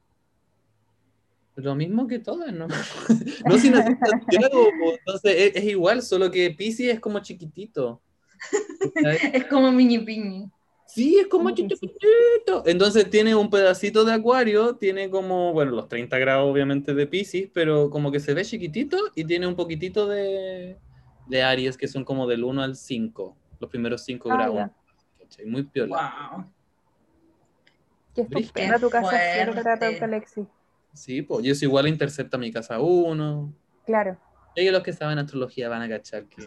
Lo 1.57 1.74
mismo 1.74 2.07
que 2.07 2.18
todas, 2.18 2.53
¿no? 2.53 2.66
no, 3.47 3.59
si 3.59 3.68
en 3.68 3.74
Santiago, 3.99 4.70
entonces 4.99 5.35
es, 5.37 5.57
es 5.57 5.64
igual, 5.64 6.03
solo 6.03 6.30
que 6.30 6.51
Pisces 6.51 6.95
es 6.95 7.01
como 7.01 7.20
chiquitito. 7.20 8.03
¿cachai? 8.95 9.30
Es 9.33 9.45
como 9.47 9.70
mini 9.72 9.99
piñi. 9.99 10.51
Sí, 10.95 11.18
es 11.18 11.26
como 11.26 11.51
chiquitito. 11.53 12.64
Entonces 12.66 13.09
tiene 13.09 13.34
un 13.34 13.49
pedacito 13.49 14.05
de 14.05 14.12
acuario, 14.12 14.76
tiene 14.76 15.09
como, 15.09 15.55
bueno, 15.55 15.70
los 15.70 15.88
30 15.88 16.18
grados 16.18 16.53
obviamente 16.53 16.93
de 16.93 17.07
Pisces, 17.07 17.49
pero 17.55 17.88
como 17.88 18.12
que 18.12 18.20
se 18.20 18.34
ve 18.34 18.45
chiquitito 18.45 18.99
y 19.14 19.24
tiene 19.24 19.47
un 19.47 19.57
poquitito 19.57 20.07
de, 20.07 20.76
de 21.28 21.43
Aries, 21.43 21.78
que 21.78 21.88
son 21.88 22.05
como 22.05 22.26
del 22.26 22.45
1 22.45 22.62
al 22.62 22.76
5, 22.76 23.36
los 23.59 23.70
primeros 23.70 24.05
5 24.05 24.30
Ah, 24.30 24.36
grados. 24.36 24.70
Muy 25.47 25.62
piola. 25.62 26.14
Wow. 26.34 26.45
Qué 28.14 28.20
estupenda 28.20 28.78
tu 28.78 28.90
casa, 28.90 30.05
Alexis. 30.05 30.45
Sí, 30.93 31.22
pues 31.22 31.43
yo 31.43 31.55
soy 31.55 31.68
igual 31.68 31.88
intercepta 31.88 32.36
mi 32.36 32.53
casa 32.53 32.80
uno. 32.80 33.51
Claro. 33.86 34.18
Ellos 34.55 34.74
los 34.74 34.82
que 34.82 34.93
saben 34.93 35.18
astrología 35.18 35.70
van 35.70 35.80
a 35.80 35.88
cachar 35.88 36.26
que 36.26 36.47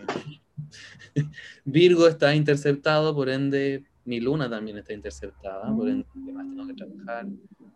Virgo 1.65 2.07
está 2.07 2.35
interceptado, 2.35 3.15
por 3.15 3.29
ende 3.29 3.85
mi 4.05 4.19
luna 4.19 4.49
también 4.49 4.77
está 4.77 4.93
interceptada, 4.93 5.73
por 5.75 5.89
ende 5.89 6.05
además 6.15 6.45
tengo 6.47 6.67
que 6.67 6.73
trabajar, 6.73 7.25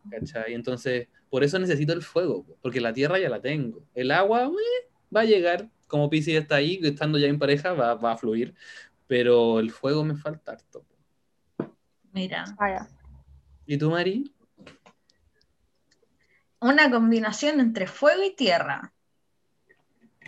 ¿cachai? 0.09 0.53
Entonces, 0.53 1.07
por 1.30 1.43
eso 1.43 1.59
necesito 1.59 1.93
el 1.93 2.01
fuego, 2.01 2.45
porque 2.61 2.80
la 2.82 2.93
tierra 2.93 3.19
ya 3.19 3.30
la 3.30 3.41
tengo. 3.41 3.84
El 3.93 4.11
agua 4.11 4.45
eh, 4.45 4.89
va 5.15 5.21
a 5.21 5.25
llegar, 5.25 5.69
como 5.88 6.09
Pisces 6.09 6.36
está 6.36 6.55
ahí, 6.55 6.80
estando 6.84 7.17
ya 7.17 7.27
en 7.27 7.39
pareja, 7.39 7.73
va, 7.73 7.95
va 7.95 8.13
a 8.13 8.17
fluir, 8.17 8.53
pero 9.07 9.59
el 9.59 9.71
fuego 9.71 10.03
me 10.03 10.15
falta 10.15 10.51
harto. 10.53 10.86
Mira, 12.13 12.45
Vaya. 12.57 12.88
¿Y 13.65 13.77
tú, 13.77 13.89
Mari? 13.91 14.32
una 16.61 16.91
combinación 16.91 17.59
entre 17.61 17.88
fuego 17.88 18.21
y 18.23 18.36
tierra. 18.36 18.93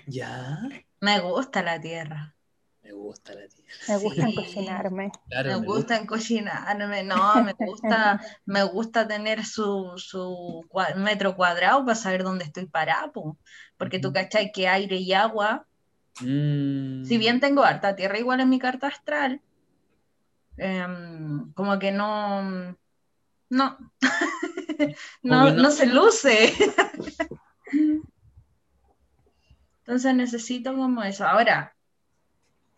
Ya, 0.07 0.59
Me 1.01 1.19
gusta 1.19 1.61
la 1.61 1.79
tierra. 1.79 2.35
Me 2.91 2.97
gusta 2.97 3.33
la 3.33 3.47
tierra. 3.47 3.71
Me 3.87 3.97
gusta 3.97 4.27
Sí. 4.27 4.35
cocinarme. 4.35 5.11
Claro, 5.29 5.49
me 5.49 5.65
gusta 5.65 6.05
cocinarme, 6.05 7.03
no, 7.03 7.43
me 7.43 7.53
gusta, 7.53 8.19
me 8.45 8.63
gusta 8.63 9.07
tener 9.07 9.45
su, 9.45 9.93
su 9.97 10.65
cua- 10.69 10.95
metro 10.95 11.35
cuadrado 11.35 11.85
para 11.85 11.95
saber 11.95 12.23
dónde 12.23 12.45
estoy 12.45 12.65
parado, 12.67 13.11
po. 13.11 13.37
porque 13.77 13.99
tú 13.99 14.09
Ujú. 14.09 14.15
cachai 14.15 14.51
que 14.51 14.67
aire 14.67 14.97
y 14.97 15.13
agua, 15.13 15.65
Mm, 16.19 17.05
si 17.05 17.17
bien 17.17 17.39
tengo 17.39 17.63
harta 17.63 17.95
tierra 17.95 18.19
igual 18.19 18.41
en 18.41 18.49
mi 18.49 18.59
carta 18.59 18.87
astral, 18.87 19.41
em, 20.57 21.51
como 21.53 21.79
que 21.79 21.91
no, 21.91 22.43
no, 23.49 23.77
no. 25.23 25.51
no 25.51 25.71
se 25.71 25.85
luce. 25.87 26.53
Entonces 29.85 30.13
necesito 30.15 30.75
como 30.75 31.01
eso. 31.03 31.25
Ahora, 31.25 31.75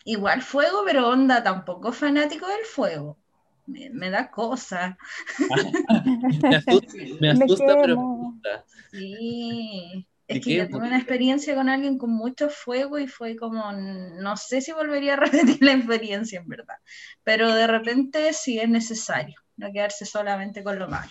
igual 0.06 0.41
fuego, 0.41 0.84
pero 0.86 1.10
onda 1.10 1.43
tampoco 1.43 1.91
fanático 1.91 2.47
del 2.47 2.66
fuego. 2.66 3.18
Me, 3.66 3.89
me 3.89 4.10
da 4.10 4.30
cosa. 4.30 4.97
me 6.41 6.56
asusta, 6.56 6.93
me 7.20 7.30
Me 7.38 7.45
asusta, 7.45 7.78
pero 7.82 7.97
me 7.97 8.04
gusta. 8.04 8.66
Sí. 8.91 10.08
Es 10.28 10.38
¿Y 10.38 10.41
que 10.41 10.56
yo 10.56 10.70
tuve 10.70 10.88
una 10.88 10.97
experiencia 10.97 11.54
con 11.54 11.70
alguien 11.70 11.97
con 11.97 12.12
mucho 12.12 12.49
fuego 12.49 12.97
y 12.97 13.08
fue 13.08 13.36
como, 13.36 13.72
no 13.74 14.38
sé 14.38 14.62
si 14.62 14.72
volvería 14.72 15.14
a 15.14 15.16
repetir 15.26 15.58
la 15.62 15.74
experiencia 15.74 16.39
en 16.39 16.47
verdad, 16.47 16.76
pero 17.24 17.54
de 17.54 17.68
repente 17.68 18.32
sí 18.34 18.58
es 18.60 18.70
necesario, 18.70 19.36
no 19.58 19.72
quedarse 19.72 20.06
solamente 20.06 20.64
con 20.64 20.80
lo 20.80 20.88
malo. 20.88 21.10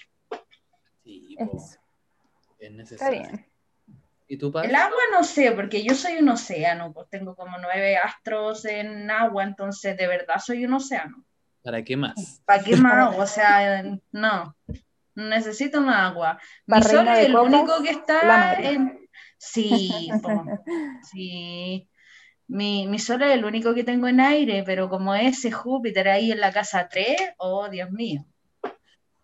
Sí, 1.04 1.36
es 1.38 1.78
Está 2.58 2.70
necesario. 2.76 3.22
bien. 3.22 3.51
¿Y 4.28 4.38
tú, 4.38 4.50
Paz? 4.50 4.64
El 4.64 4.74
agua 4.74 5.00
no 5.12 5.24
sé, 5.24 5.52
porque 5.52 5.82
yo 5.82 5.94
soy 5.94 6.16
un 6.18 6.28
océano, 6.28 6.92
pues 6.92 7.08
tengo 7.10 7.34
como 7.34 7.58
nueve 7.58 7.96
astros 7.96 8.64
en 8.64 9.10
agua, 9.10 9.44
entonces 9.44 9.96
de 9.96 10.06
verdad 10.06 10.36
soy 10.38 10.64
un 10.64 10.74
océano. 10.74 11.24
¿Para 11.62 11.82
qué 11.84 11.96
más? 11.96 12.42
¿Para 12.44 12.62
qué 12.62 12.76
más 12.76 12.94
agua? 12.94 13.16
O 13.24 13.26
sea, 13.26 13.84
no, 14.10 14.56
necesito 15.14 15.80
más 15.80 16.10
agua. 16.10 16.38
Mi 16.66 16.82
sol 16.82 17.06
es 17.08 17.26
el 17.26 17.36
único 17.36 17.82
que 17.82 17.90
está 17.90 18.54
en... 18.54 18.98
Sí, 19.38 20.10
sí. 21.10 21.88
Mi, 22.46 22.86
mi 22.86 22.98
sol 22.98 23.22
es 23.22 23.32
el 23.32 23.44
único 23.44 23.74
que 23.74 23.84
tengo 23.84 24.08
en 24.08 24.20
aire, 24.20 24.62
pero 24.64 24.88
como 24.88 25.14
ese 25.14 25.50
Júpiter 25.50 26.08
ahí 26.08 26.32
en 26.32 26.40
la 26.40 26.52
casa 26.52 26.88
3, 26.88 27.34
oh 27.38 27.68
Dios 27.68 27.90
mío. 27.90 28.24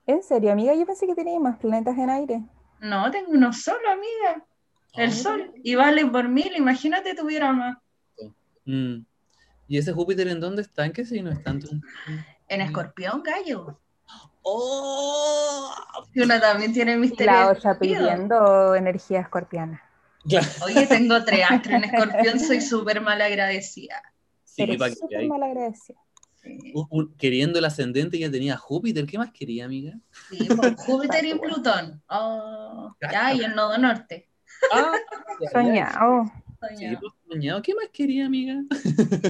¿En 0.07 0.23
serio, 0.23 0.53
amiga? 0.53 0.75
Yo 0.75 0.87
pensé 0.87 1.07
que 1.07 1.15
tenía 1.15 1.39
más 1.39 1.59
planetas 1.59 1.99
en 1.99 2.09
aire. 2.09 2.43
No, 2.81 3.11
tengo 3.11 3.33
uno 3.33 3.53
solo, 3.53 3.91
amiga. 3.91 4.45
El 4.95 5.11
Oh. 5.11 5.13
sol. 5.13 5.53
Y 5.63 5.75
vale 5.75 6.07
por 6.07 6.29
mil, 6.29 6.53
imagínate 6.57 7.15
tuviera 7.15 7.53
más. 7.53 7.77
Mm. 8.65 9.05
¿Y 9.69 9.79
ese 9.79 9.93
Júpiter 9.93 10.29
en 10.29 10.41
dónde 10.41 10.63
está? 10.63 10.85
¿En 10.87 10.93
qué 10.93 11.05
signo 11.05 11.31
está? 11.31 11.55
En 12.49 12.61
escorpión, 12.61 13.23
gallo. 13.23 13.79
¡Oh! 14.43 15.71
Y 16.15 16.21
uno 16.23 16.41
también 16.41 16.73
tiene 16.73 16.97
misterio. 16.97 17.33
la 17.33 17.51
otra 17.51 17.79
pidiendo 17.79 18.75
energía 18.75 19.21
escorpiana. 19.21 19.83
Claro. 20.29 20.47
Oye, 20.65 20.87
tengo 20.87 21.23
tres 21.25 21.45
astros 21.51 21.75
en 21.75 21.85
escorpión, 21.85 22.41
soy 22.41 22.61
súper 22.61 23.01
mal 23.01 23.21
agradecida. 23.21 24.03
Sí, 24.45 24.63
Eres 24.63 24.79
para 24.79 24.91
que 24.91 24.97
súper 24.97 25.27
mal 25.29 25.43
agradecida. 25.43 25.99
Sí, 26.43 26.73
queriendo 27.19 27.59
el 27.59 27.65
ascendente 27.65 28.19
ya 28.19 28.31
tenía 28.31 28.57
Júpiter. 28.57 29.05
¿Qué 29.07 29.19
más 29.19 29.31
quería, 29.33 29.65
amiga? 29.67 29.95
sí, 30.31 30.45
por 30.47 30.75
Júpiter 30.77 31.25
y 31.27 31.35
Plutón. 31.39 32.03
Oh, 32.09 32.95
ya, 33.13 33.35
y 33.35 33.41
el 33.43 33.55
nodo 33.55 33.77
norte. 33.77 34.28
Ah. 34.73 34.93
Soñado. 35.53 36.25
Sí, 36.77 36.97
pues, 37.01 37.13
soñado. 37.29 37.63
¿Qué 37.63 37.75
más 37.75 37.89
quería, 37.93 38.27
amiga? 38.27 38.55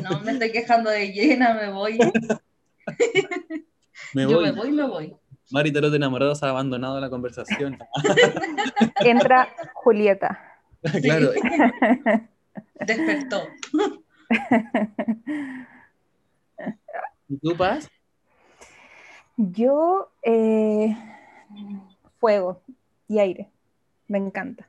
No 0.02 0.20
me 0.20 0.32
estoy 0.32 0.50
quejando 0.52 0.90
de 0.90 1.12
llena, 1.12 1.54
me 1.54 1.70
voy. 1.70 1.98
Me 4.14 4.22
Yo 4.22 4.36
voy. 4.36 4.44
me 4.44 4.52
voy, 4.52 4.70
me 4.70 4.86
voy. 4.86 5.16
Mari 5.50 5.72
Tarot 5.72 5.90
de 5.90 5.96
Enamorados 5.96 6.42
ha 6.42 6.50
abandonado 6.50 7.00
la 7.00 7.10
conversación. 7.10 7.78
Entra 9.00 9.48
Julieta. 9.74 10.60
claro. 11.02 11.30
Despertó. 12.86 13.48
¿Y 17.28 17.36
tú, 17.38 17.56
Paz? 17.56 17.88
Yo, 19.36 20.10
eh, 20.22 20.96
fuego 22.18 22.62
y 23.08 23.18
aire. 23.18 23.50
Me 24.06 24.18
encanta. 24.18 24.67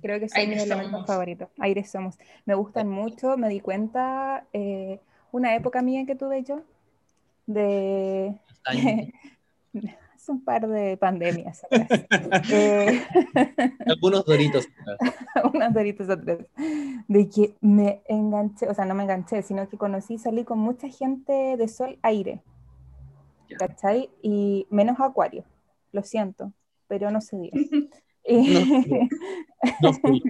Creo 0.00 0.18
que 0.20 0.28
son 0.28 0.38
Aire 0.38 0.54
mis 0.54 0.64
elementos 0.64 0.90
somos. 0.92 1.06
favoritos. 1.06 1.48
Aire 1.58 1.84
somos. 1.84 2.18
Me 2.46 2.54
gustan 2.54 2.88
mucho. 2.88 3.36
Me 3.36 3.48
di 3.48 3.60
cuenta 3.60 4.46
eh, 4.52 5.00
una 5.32 5.54
época 5.54 5.82
mía 5.82 6.04
que 6.06 6.16
tuve 6.16 6.42
yo 6.42 6.62
de 7.46 8.34
hace 10.14 10.32
un 10.32 10.44
par 10.44 10.66
de 10.68 10.96
pandemias 10.96 11.64
atrás. 11.64 11.88
Eh, 12.52 13.02
Algunos 13.86 14.24
doritos. 14.24 14.66
unas 15.54 15.72
doritos 15.74 16.08
atrás, 16.08 16.38
de 17.08 17.28
que 17.28 17.54
me 17.60 18.02
enganché, 18.06 18.68
o 18.68 18.74
sea, 18.74 18.84
no 18.84 18.94
me 18.94 19.02
enganché, 19.04 19.42
sino 19.42 19.68
que 19.68 19.76
conocí, 19.76 20.18
salí 20.18 20.44
con 20.44 20.58
mucha 20.58 20.88
gente 20.88 21.56
de 21.56 21.68
sol 21.68 21.98
aire. 22.02 22.42
¿cachai? 23.58 24.10
Y 24.22 24.66
menos 24.70 25.00
acuario, 25.00 25.44
lo 25.92 26.02
siento, 26.02 26.52
pero 26.86 27.10
no 27.10 27.20
se 27.20 27.36
dio. 27.36 27.50
Y, 28.30 29.08
No 29.82 29.92
fui. 29.92 30.22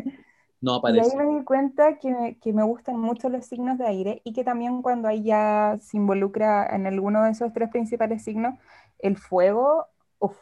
No 0.60 0.82
y 0.84 0.98
ahí 0.98 1.16
me 1.16 1.38
di 1.38 1.44
cuenta 1.44 1.98
que 1.98 2.10
me, 2.10 2.38
que 2.38 2.52
me 2.52 2.62
gustan 2.62 3.00
mucho 3.00 3.30
los 3.30 3.46
signos 3.46 3.78
de 3.78 3.86
aire 3.86 4.20
y 4.24 4.34
que 4.34 4.44
también 4.44 4.82
cuando 4.82 5.08
ahí 5.08 5.22
ya 5.22 5.78
se 5.80 5.96
involucra 5.96 6.66
en 6.66 6.86
alguno 6.86 7.22
de 7.24 7.30
esos 7.30 7.50
tres 7.54 7.70
principales 7.70 8.22
signos, 8.22 8.58
el 8.98 9.16
fuego, 9.16 9.86
uff, 10.18 10.36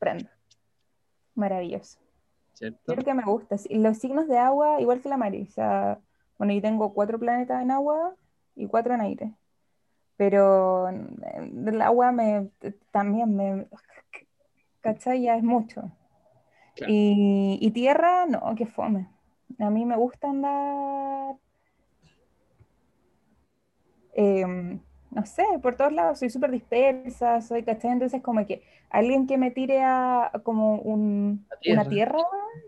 prende. 0.00 0.28
Maravilloso. 1.36 2.00
¿Cierto? 2.54 2.80
Creo 2.86 3.04
que 3.04 3.14
me 3.14 3.22
gusta. 3.22 3.56
Los 3.70 3.98
signos 3.98 4.26
de 4.26 4.38
agua, 4.38 4.80
igual 4.80 5.00
que 5.00 5.08
la 5.08 5.16
Mari. 5.16 5.42
O 5.42 5.50
sea, 5.50 6.00
bueno, 6.36 6.52
yo 6.52 6.60
tengo 6.60 6.92
cuatro 6.92 7.18
planetas 7.18 7.62
en 7.62 7.70
agua 7.70 8.14
y 8.56 8.66
cuatro 8.66 8.94
en 8.94 9.02
aire. 9.02 9.34
Pero 10.16 10.88
el 10.88 11.82
agua 11.82 12.10
me 12.10 12.50
también 12.90 13.36
me. 13.36 13.66
¿Cachai? 14.80 15.22
Ya 15.22 15.36
es 15.36 15.44
mucho. 15.44 15.92
Claro. 16.74 16.96
Y, 16.96 17.58
y 17.60 17.70
tierra, 17.72 18.26
no, 18.26 18.54
que 18.56 18.66
fome. 18.66 19.08
A 19.58 19.70
mí 19.70 19.84
me 19.86 19.96
gusta 19.96 20.28
andar. 20.30 21.36
em, 24.14 24.80
no 25.10 25.26
sé, 25.26 25.44
por 25.62 25.76
todos 25.76 25.92
lados, 25.92 26.18
soy 26.18 26.30
súper 26.30 26.50
dispersa, 26.50 27.40
soy, 27.40 27.62
¿cachai? 27.64 27.92
Entonces, 27.92 28.22
como 28.22 28.46
que 28.46 28.62
alguien 28.90 29.26
que 29.26 29.38
me 29.38 29.50
tire 29.50 29.82
a 29.82 30.26
a 30.32 30.38
como 30.42 30.76
un, 30.76 31.46
una 31.66 31.84
tierra. 31.88 32.18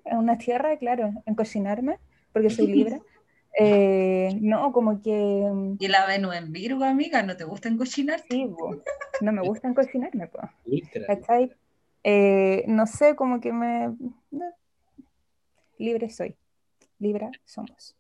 una 0.05 0.39
tierra, 0.39 0.77
claro, 0.79 1.13
en 1.27 1.35
cocinarme, 1.35 1.99
porque 2.33 2.51
soy 2.51 2.67
libre. 2.69 3.03
eh, 3.59 4.39
no, 4.41 4.73
como 4.73 5.01
que 5.03 5.11
mm, 5.53 5.77
Y 5.79 5.89
la 5.89 6.05
Venus 6.05 6.35
en 6.35 6.53
Virgo, 6.53 6.85
amiga, 6.85 7.23
¿no 7.23 7.35
te 7.35 7.45
gusta 7.45 7.75
cocinar? 7.79 8.23
sí, 8.29 8.47
no 9.21 9.33
me 9.33 9.43
gusta 9.43 9.73
cocinarme, 9.75 10.29
pues. 10.29 10.51
Eh, 12.09 12.63
no 12.69 12.87
sé, 12.87 13.17
como 13.17 13.41
que 13.41 13.53
me... 13.53 13.89
no. 14.31 14.45
Libre 15.77 16.09
soy. 16.09 16.37
Libra 17.01 17.33
somos. 17.45 17.97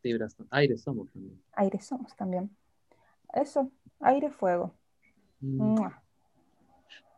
Libras, 0.00 0.36
aire 0.50 0.78
somos 0.78 1.10
también. 1.10 1.42
Aire 1.54 1.80
somos 1.80 2.14
también. 2.14 2.56
Eso, 3.34 3.68
aire, 3.98 4.30
fuego. 4.30 4.72
Mm, 5.40 5.88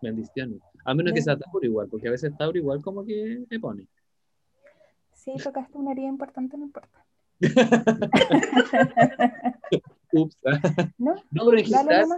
bendiciones. 0.00 0.62
A 0.82 0.94
menos 0.94 1.12
que 1.12 1.20
sea 1.20 1.38
Tauro 1.38 1.62
igual, 1.62 1.88
porque 1.90 2.08
a 2.08 2.12
veces 2.12 2.34
Tauro 2.38 2.56
igual 2.56 2.80
como 2.80 3.04
que 3.04 3.44
me 3.50 3.60
pone. 3.60 3.86
Si 5.12 5.36
tocaste 5.36 5.76
una 5.76 5.92
herida 5.92 6.08
importante, 6.08 6.56
no 6.56 6.64
importa. 6.64 7.04
Ups. 10.12 10.38
¿No? 10.96 11.16
No, 11.32 11.44
pero 11.44 11.58
en 11.58 11.66
general, 11.66 12.08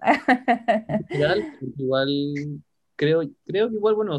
igual 1.78 2.62
creo, 3.04 3.22
creo 3.46 3.68
que 3.68 3.74
igual, 3.74 3.94
bueno, 3.96 4.16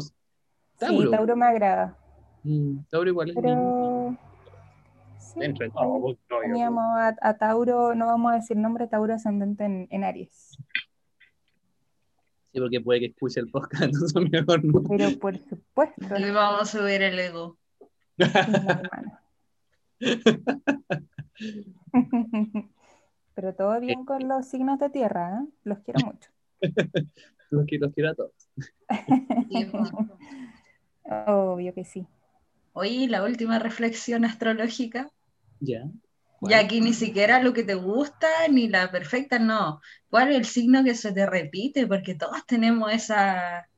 Tauro. 0.78 1.02
Sí, 1.02 1.10
Tauro 1.10 1.36
me 1.36 1.46
agrada. 1.46 1.96
Mm, 2.42 2.78
Tauro 2.90 3.08
igual 3.08 3.30
es 3.30 3.36
lindo. 3.36 3.48
Pero. 3.48 4.16
Sí, 5.18 5.40
Dentro 5.40 5.60
de 5.60 5.64
ahí 5.66 5.70
todo, 5.72 5.98
no, 5.98 6.08
yo- 6.10 6.18
teníamos 6.42 6.84
a, 6.96 7.16
a 7.20 7.36
Tauro, 7.38 7.94
no 7.94 8.06
vamos 8.06 8.32
a 8.32 8.34
decir 8.36 8.56
nombre, 8.56 8.86
Tauro 8.86 9.14
ascendente 9.14 9.64
en, 9.64 9.88
en 9.90 10.04
Aries. 10.04 10.56
Sí, 12.52 12.60
porque 12.60 12.80
puede 12.80 13.00
que 13.00 13.06
escuche 13.06 13.40
el 13.40 13.50
podcast, 13.50 13.82
entonces 13.84 14.30
mejor 14.30 14.64
no. 14.64 14.82
Pero 14.88 15.18
por 15.18 15.36
supuesto, 15.38 16.14
Le 16.18 16.30
vamos 16.30 16.62
a 16.62 16.64
subir 16.78 17.02
el 17.02 17.18
ego. 17.18 17.56
Pero 23.34 23.54
todo 23.54 23.80
bien 23.80 24.04
con 24.04 24.28
los 24.28 24.46
signos 24.46 24.78
de 24.78 24.90
tierra, 24.90 25.40
¿eh? 25.42 25.46
Los 25.64 25.78
quiero 25.80 26.04
mucho. 26.06 26.30
Los 27.50 27.66
quiero, 27.66 27.86
los 27.86 27.94
quiero 27.94 28.10
a 28.10 28.14
todos. 28.14 28.32
Obvio 31.26 31.74
que 31.74 31.84
sí. 31.84 32.06
Oye, 32.72 33.08
la 33.08 33.22
última 33.22 33.58
reflexión 33.58 34.24
astrológica. 34.24 35.10
Ya. 35.60 35.84
Ya 36.40 36.58
aquí 36.58 36.80
ni 36.80 36.92
siquiera 36.92 37.40
lo 37.40 37.52
que 37.52 37.62
te 37.62 37.74
gusta 37.74 38.28
ni 38.50 38.68
la 38.68 38.90
perfecta, 38.90 39.38
no. 39.38 39.80
¿Cuál 40.10 40.30
es 40.30 40.36
el 40.36 40.44
signo 40.44 40.84
que 40.84 40.94
se 40.94 41.12
te 41.12 41.26
repite? 41.26 41.86
Porque 41.86 42.14
todos 42.14 42.44
tenemos 42.46 42.92
esa, 42.92 43.68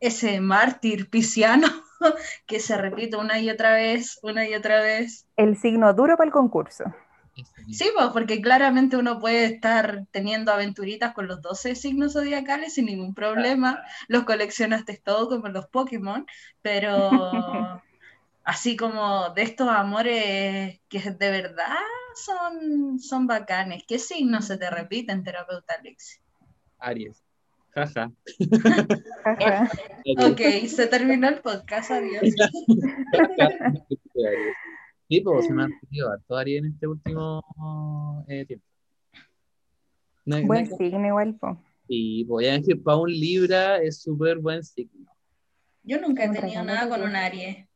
ese 0.00 0.40
mártir 0.40 1.10
pisciano 1.10 1.68
que 2.46 2.60
se 2.60 2.78
repite 2.78 3.16
una 3.16 3.40
y 3.40 3.50
otra 3.50 3.74
vez, 3.74 4.18
una 4.22 4.48
y 4.48 4.54
otra 4.54 4.80
vez. 4.80 5.26
El 5.36 5.56
signo 5.56 5.92
duro 5.92 6.16
para 6.16 6.28
el 6.28 6.32
concurso. 6.32 6.84
Mismo. 7.38 7.72
Sí, 7.72 7.90
pues 7.94 8.08
porque 8.12 8.40
claramente 8.40 8.96
uno 8.96 9.20
puede 9.20 9.44
estar 9.44 10.06
teniendo 10.10 10.52
aventuritas 10.52 11.14
con 11.14 11.28
los 11.28 11.40
12 11.40 11.76
signos 11.76 12.14
zodiacales 12.14 12.74
sin 12.74 12.86
ningún 12.86 13.14
problema. 13.14 13.82
Los 14.08 14.24
coleccionaste 14.24 15.00
todo 15.04 15.28
como 15.28 15.48
los 15.48 15.66
Pokémon, 15.68 16.26
pero 16.62 17.10
así 18.44 18.76
como 18.76 19.30
de 19.30 19.42
estos 19.42 19.68
amores 19.68 20.80
que 20.88 21.00
de 21.00 21.30
verdad 21.30 21.76
son, 22.14 22.98
son 22.98 23.26
bacanes. 23.26 23.84
¿Qué 23.86 23.98
signos 23.98 24.46
se 24.46 24.58
te 24.58 24.70
repiten, 24.70 25.22
terapeuta 25.22 25.74
Alex? 25.78 26.20
Aries. 26.78 27.22
Jaja. 27.70 28.10
Jaja. 29.24 29.70
Ok, 30.18 30.40
se 30.66 30.86
terminó 30.88 31.28
el 31.28 31.40
podcast, 31.40 31.92
adiós. 31.92 32.22
Sí, 35.08 35.20
pues 35.22 35.46
se 35.46 35.54
me 35.54 35.62
han 35.62 35.70
repetido 35.72 36.10
harto 36.12 36.36
Aries 36.36 36.58
en 36.64 36.72
este 36.72 36.86
último 36.86 38.24
eh, 38.28 38.44
tiempo. 38.44 38.64
No 40.26 40.36
hay- 40.36 40.44
no 40.44 40.52
hay 40.54 40.64
Buen 40.66 40.76
signo 40.78 41.06
igual, 41.06 41.34
po. 41.36 41.58
Sí, 41.86 42.24
pues 42.28 42.46
ya 42.46 42.54
es 42.56 42.66
que 42.66 42.76
para 42.76 42.98
un 42.98 43.10
Libra 43.10 43.78
es 43.78 44.02
súper 44.02 44.38
buen 44.38 44.62
signo. 44.62 45.10
Yo 45.82 45.98
nunca 46.00 46.24
he 46.24 46.28
tenido 46.28 46.62
nada 46.62 46.86
con 46.90 47.02
un 47.02 47.16
Aries. 47.16 47.66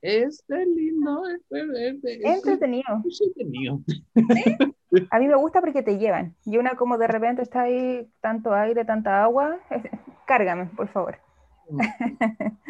Es 0.00 0.44
es 0.48 0.68
lindo, 0.68 1.22
es, 1.28 1.40
es, 1.50 1.68
es- 1.74 2.04
es- 2.04 2.36
Entretenido. 2.36 3.02
es 3.08 3.20
entretenido. 3.20 3.80
A 5.10 5.18
mí 5.18 5.26
me 5.26 5.34
gusta 5.36 5.60
porque 5.60 5.82
te 5.82 5.98
llevan. 5.98 6.36
Y 6.44 6.58
una 6.58 6.76
como 6.76 6.96
de 6.96 7.08
repente 7.08 7.42
está 7.42 7.62
ahí, 7.62 8.08
tanto 8.20 8.54
aire, 8.54 8.84
tanta 8.84 9.24
agua. 9.24 9.58
Cárgame, 10.26 10.66
por 10.66 10.86
favor. 10.88 11.18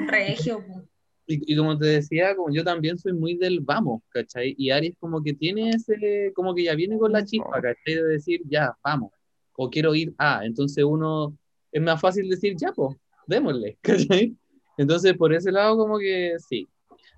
Regio, 0.09 0.65
pu. 0.67 0.89
Y, 1.27 1.53
y 1.53 1.57
como 1.57 1.77
te 1.77 1.87
decía, 1.87 2.37
como 2.37 2.53
yo 2.53 2.63
también 2.63 2.99
soy 2.99 3.13
muy 3.13 3.37
del 3.37 3.61
vamos, 3.61 4.03
¿cachai? 4.09 4.55
Y 4.57 4.71
Aries 4.71 4.97
como 4.99 5.23
que 5.23 5.35
tiene 5.35 5.71
ese, 5.71 6.33
como 6.35 6.55
que 6.55 6.65
ya 6.65 6.75
viene 6.75 6.99
con 6.99 7.13
la 7.13 7.25
chispa, 7.25 7.61
¿cachai? 7.61 7.95
De 7.95 8.05
decir, 8.05 8.43
ya, 8.47 8.77
vamos, 8.83 9.13
o 9.57 9.69
quiero 9.69 9.95
ir 9.95 10.15
a, 10.19 10.45
entonces 10.45 10.85
uno, 10.85 11.37
es 11.73 11.83
más 11.83 12.01
fácil 12.01 12.29
decir, 12.29 12.55
ya, 12.57 12.73
pues, 12.73 12.97
démosle, 13.27 13.79
¿cachai? 13.83 14.37
Entonces 14.79 15.15
por 15.15 15.33
ese 15.35 15.51
lado 15.51 15.77
como 15.77 15.99
que 15.99 16.37
sí. 16.39 16.69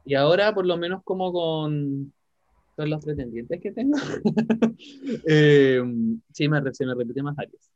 Y 0.04 0.14
ahora 0.14 0.54
por 0.54 0.64
lo 0.64 0.76
menos 0.78 1.02
como 1.04 1.32
con, 1.32 2.12
con 2.76 2.90
los 2.90 3.04
pretendientes 3.04 3.60
que 3.60 3.72
tengo, 3.72 3.98
eh, 5.26 5.82
sí, 6.32 6.48
me, 6.48 6.62
se 6.72 6.86
me 6.86 6.94
repite 6.94 7.22
más 7.22 7.38
Aries. 7.38 7.70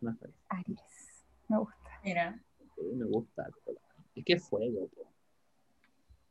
Más 0.00 0.16
Aries. 0.22 0.36
Aries. 0.48 0.80
Me 1.48 1.58
gusta. 1.58 1.76
Mira, 2.04 2.42
Sí, 2.78 2.82
me 2.94 3.04
gusta. 3.06 3.48
Es 4.14 4.24
que 4.24 4.34
es 4.34 4.48
fuego, 4.48 4.88
po. 4.88 5.07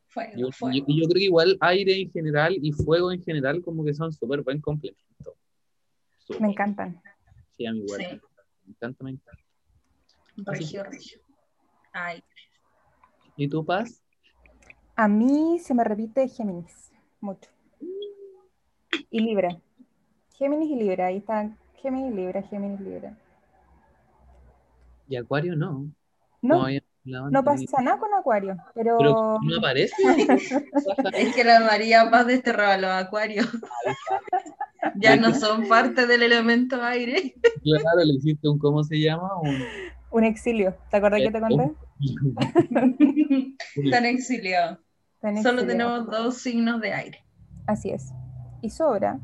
Fuego, 0.08 0.32
Yo, 0.38 0.52
fuego. 0.52 0.78
yo- 0.78 0.84
y 0.88 1.02
yo 1.02 1.08
creo 1.08 1.20
que 1.20 1.26
igual 1.26 1.58
aire 1.62 2.02
en 2.02 2.12
general 2.12 2.58
y 2.62 2.72
fuego 2.72 3.12
en 3.12 3.22
general 3.24 3.62
como 3.62 3.84
que 3.86 3.94
son 3.94 4.12
súper 4.14 4.42
buen 4.42 4.60
complemento. 4.62 5.36
Me 6.40 6.50
encantan. 6.50 7.02
Sí, 7.56 7.66
a 7.66 7.72
mí 7.72 7.80
igual. 7.80 8.02
Sí. 8.02 8.22
Me 8.66 8.72
encanta, 8.72 9.04
me 9.04 9.12
encanta. 9.12 9.44
Regio, 10.52 10.84
regio. 10.84 11.22
Ay, 11.94 12.24
¿Y 13.36 13.48
tú, 13.48 13.64
Paz? 13.66 14.02
A 14.96 15.08
mí 15.08 15.60
se 15.60 15.74
me 15.74 15.84
repite 15.84 16.28
Géminis. 16.28 16.92
Mucho. 17.22 17.50
Y 19.10 19.20
Libra. 19.20 19.60
Géminis 20.36 20.70
y 20.72 20.76
Libra. 20.76 21.08
Ahí 21.08 21.18
está. 21.18 21.56
Géminis, 21.82 22.14
Libra, 22.16 22.42
Géminis, 22.44 22.80
Libra. 22.82 23.18
Y 25.08 25.16
Acuario 25.16 25.56
no. 25.56 25.90
No, 26.42 26.66
no 27.08 27.44
pasa 27.44 27.82
nada 27.82 27.98
con 27.98 28.14
Acuario, 28.14 28.58
pero, 28.76 28.98
Pero 28.98 29.40
no 29.42 29.58
aparece. 29.58 29.94
es 31.14 31.36
que 31.36 31.44
la 31.44 31.62
María 31.62 32.10
Paz 32.12 32.28
desterraba 32.28 32.74
a 32.74 32.78
los 32.78 32.92
acuarios. 32.92 33.48
ya 34.96 35.16
no 35.16 35.34
son 35.34 35.68
parte 35.68 36.06
del 36.06 36.24
elemento 36.24 36.82
aire. 36.84 37.36
claro, 37.64 38.04
le 38.06 38.14
hiciste 38.14 38.48
un, 38.48 38.60
¿cómo 38.60 38.84
se 38.84 39.00
llama? 39.00 39.30
Un, 39.42 39.56
un 40.12 40.24
exilio. 40.24 40.76
¿Te 40.92 40.98
acordás 40.98 41.22
que 41.22 41.32
te 41.32 41.40
conté? 41.40 41.72
Están 43.76 44.06
exiliados. 44.06 44.80
En 45.24 45.42
Solo 45.42 45.62
exilio. 45.62 45.68
tenemos 45.68 46.08
dos 46.12 46.38
signos 46.38 46.80
de 46.82 46.94
aire. 46.94 47.24
Así 47.66 47.90
es. 47.90 48.12
Y 48.62 48.70
sobra. 48.70 49.20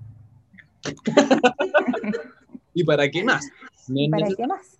¿Y 2.73 2.83
para 2.83 3.09
qué 3.09 3.23
más? 3.23 3.47
No 3.87 4.09
¿Para 4.09 4.25
neces- 4.25 4.35
qué 4.37 4.47
más? 4.47 4.79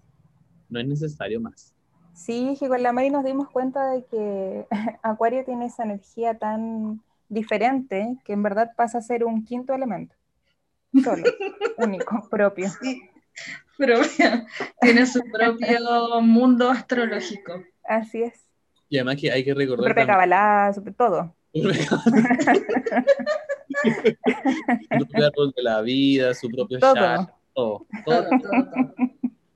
no 0.70 0.80
es 0.80 0.88
necesario 0.88 1.39
más. 1.39 1.72
Sí, 2.14 2.55
con 2.59 2.82
la 2.84 2.91
Mari 2.93 3.09
nos 3.09 3.24
dimos 3.26 3.49
cuenta 3.49 3.89
de 3.89 4.05
que 4.05 4.68
Acuario 5.03 5.43
tiene 5.45 5.66
esa 5.66 5.84
energía 5.84 6.38
tan 6.38 7.01
diferente 7.30 8.16
que 8.24 8.34
en 8.34 8.43
verdad 8.43 8.72
pasa 8.76 8.99
a 8.99 9.01
ser 9.01 9.24
un 9.26 9.43
quinto 9.45 9.74
elemento. 9.74 10.16
Solo, 11.03 11.24
único, 11.78 12.28
propio. 12.30 12.68
Pero 13.78 13.99
tiene 14.82 15.05
su 15.07 15.22
propio 15.32 16.22
mundo 16.22 16.70
astrológico. 16.70 17.64
Así 17.84 18.22
es. 18.22 18.45
Y 18.89 18.97
además 18.97 19.16
que 19.20 19.32
hay 19.32 19.43
que 19.43 19.53
Su 19.53 19.57
recordar 19.57 19.86
propia 19.95 20.05
también- 20.05 20.30
cabalá, 20.30 20.74
su- 20.74 20.84
todo. 20.93 21.34
su 21.53 21.61
propio 24.89 25.26
árbol 25.28 25.53
de 25.55 25.64
la 25.64 25.82
vida, 25.82 26.34
su 26.34 26.49
propio 26.49 26.80
Todo. 26.80 26.93
chakra, 26.93 27.34
todo, 27.53 27.86
Todo, 28.05 28.24
todo. 28.24 28.30
todo, 28.39 28.70
todo. 28.70 28.93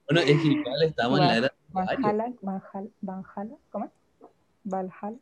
Bueno, 0.10 0.22
es 0.22 0.42
que 0.42 0.48
igual 0.48 0.84
estamos 0.84 1.20
en 1.20 1.28
la 1.28 1.38
era. 1.38 1.54
Valhalla, 1.86 2.34
Valhalla, 2.42 2.90
Valhalla, 3.02 3.56
¿cómo 3.72 3.86
es? 3.86 3.92
Valhalla. 4.64 5.18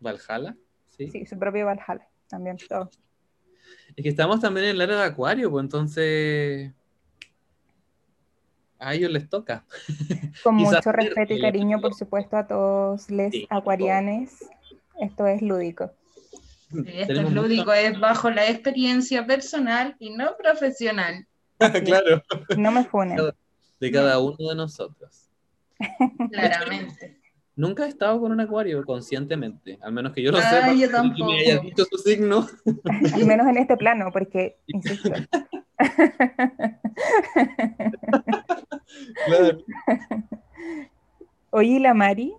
Valhalla, 0.00 0.56
¿sí? 0.96 1.10
Sí, 1.10 1.26
su 1.26 1.38
propio 1.38 1.66
Valhalla. 1.66 2.06
También 2.28 2.56
todo. 2.68 2.90
Es 3.96 4.02
que 4.02 4.08
estamos 4.08 4.40
también 4.40 4.66
en 4.66 4.78
la 4.78 4.84
era 4.84 4.96
de 4.96 5.04
Acuario, 5.04 5.50
pues 5.50 5.62
entonces 5.64 6.72
a 8.78 8.94
ellos 8.94 9.10
les 9.10 9.28
toca. 9.28 9.64
Con 10.42 10.56
mucho 10.56 10.92
respeto 10.92 11.32
y 11.32 11.36
el 11.36 11.42
cariño, 11.42 11.80
por 11.80 11.94
supuesto, 11.94 12.36
a 12.36 12.46
todos 12.46 13.10
los 13.10 13.30
Sí, 13.32 13.46
acuarianes. 13.48 14.38
Esto 15.00 15.26
es 15.26 15.40
lúdico. 15.42 15.90
Esto 16.86 17.12
es 17.14 17.22
mucho- 17.22 17.34
lúdico, 17.34 17.72
es 17.72 17.98
bajo 17.98 18.30
la 18.30 18.48
experiencia 18.48 19.24
personal 19.26 19.96
y 19.98 20.10
no 20.10 20.36
profesional. 20.36 21.26
claro, 21.84 22.22
No 22.56 22.70
me 22.70 22.84
funen. 22.84 23.18
de 23.80 23.90
cada 23.92 24.18
uno 24.18 24.36
de 24.48 24.54
nosotros. 24.56 25.25
Claramente. 26.32 27.20
Nunca 27.58 27.86
he 27.86 27.88
estado 27.88 28.20
con 28.20 28.32
un 28.32 28.40
acuario 28.40 28.84
conscientemente, 28.84 29.78
al 29.80 29.92
menos 29.92 30.12
que 30.12 30.22
yo 30.22 30.30
lo 30.30 30.36
Ah, 30.38 30.42
sepa. 30.42 30.72
yo 30.74 30.86
que 30.88 30.92
tampoco. 30.92 31.32
me 31.32 31.38
haya 31.40 31.58
dicho 31.60 31.84
su 31.90 31.96
signo. 31.98 32.46
Al 33.14 33.26
menos 33.26 33.46
en 33.46 33.56
este 33.56 33.76
plano, 33.78 34.10
porque, 34.12 34.58
insisto, 34.66 35.10
Claro. 39.26 39.58
oye, 41.50 41.80
la 41.80 41.94
Mari, 41.94 42.34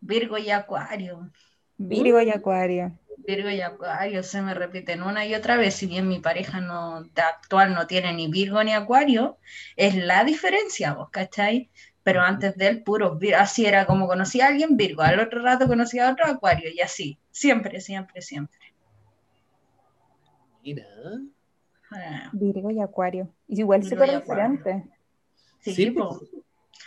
Virgo 0.00 0.36
y 0.38 0.50
Acuario. 0.50 1.30
Virgo 1.78 2.20
y 2.20 2.30
Acuario. 2.30 2.92
Virgo 3.26 3.48
y 3.50 3.60
Acuario 3.60 4.22
se 4.22 4.42
me 4.42 4.52
repiten 4.54 5.02
una 5.02 5.24
y 5.26 5.34
otra 5.34 5.56
vez, 5.56 5.74
si 5.74 5.86
bien 5.86 6.08
mi 6.08 6.18
pareja 6.20 6.60
no, 6.60 7.08
actual 7.16 7.74
no 7.74 7.86
tiene 7.86 8.12
ni 8.12 8.28
Virgo 8.30 8.62
ni 8.62 8.72
Acuario, 8.72 9.38
es 9.76 9.94
la 9.94 10.24
diferencia, 10.24 10.92
vos, 10.94 11.08
¿cachai? 11.10 11.70
Pero 12.02 12.20
antes 12.20 12.54
de 12.56 12.68
él, 12.68 12.82
puro 12.82 13.18
Vir- 13.18 13.34
así 13.36 13.64
era 13.64 13.86
como 13.86 14.06
conocía 14.06 14.44
a 14.44 14.48
alguien 14.48 14.76
Virgo, 14.76 15.02
al 15.02 15.20
otro 15.20 15.42
rato 15.42 15.66
conocía 15.66 16.08
a 16.08 16.12
otro 16.12 16.26
Acuario, 16.26 16.70
y 16.70 16.80
así, 16.80 17.18
siempre, 17.30 17.80
siempre, 17.80 18.20
siempre. 18.20 18.58
Mira, 20.62 20.86
Ah, 21.90 22.30
Virgo 22.32 22.70
y 22.70 22.80
Acuario. 22.80 23.32
Y 23.46 23.60
igual 23.60 23.80
Virgo 23.82 23.96
súper 24.04 24.20
diferente. 24.20 24.84
Sí, 25.60 25.74
Sí, 25.74 25.90
po. 25.92 26.20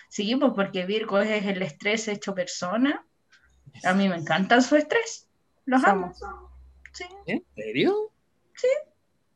Sí, 0.10 0.36
pues 0.36 0.52
porque 0.56 0.86
Virgo 0.86 1.20
es 1.20 1.46
el 1.46 1.62
estrés 1.62 2.08
hecho 2.08 2.36
persona. 2.36 3.06
A 3.84 3.94
mí 3.94 4.10
me 4.10 4.16
encanta 4.16 4.60
su 4.62 4.76
estrés. 4.76 5.27
Los 5.68 5.84
amo. 5.84 6.12
Sí. 6.94 7.04
¿En 7.28 7.44
serio? 7.56 8.12
Sí. 8.56 8.68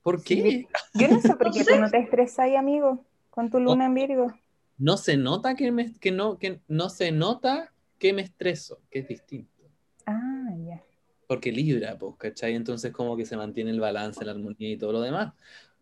¿Por 0.01 0.23
qué? 0.23 0.67
Yo 0.95 1.07
no 1.09 1.19
sé 1.21 1.35
por 1.35 1.47
No 1.47 1.53
qué 1.53 1.63
sé. 1.63 1.73
tú 1.75 1.79
no 1.79 1.89
te 1.91 1.99
estresas 1.99 2.39
ahí, 2.39 2.55
amigo, 2.55 3.05
con 3.29 3.49
tu 3.51 3.59
luna 3.59 3.85
en 3.85 3.93
Virgo. 3.93 4.33
No 4.79 4.97
se 4.97 5.15
nota 5.17 5.53
que 5.55 5.71
me 5.71 5.93
que 5.99 6.11
no 6.11 6.39
que 6.39 6.59
no 6.67 6.89
se 6.89 7.11
nota 7.11 7.71
que 7.99 8.13
me 8.13 8.23
estreso, 8.23 8.79
que 8.89 8.99
es 8.99 9.07
distinto. 9.07 9.61
Ah, 10.07 10.49
ya. 10.65 10.81
Porque 11.27 11.51
Libra, 11.51 11.97
pues, 11.99 12.15
¿cachai? 12.17 12.55
Entonces 12.55 12.91
como 12.91 13.15
que 13.15 13.25
se 13.25 13.37
mantiene 13.37 13.69
el 13.69 13.79
balance, 13.79 14.25
la 14.25 14.31
armonía 14.31 14.71
y 14.71 14.77
todo 14.77 14.93
lo 14.93 15.01
demás. 15.01 15.33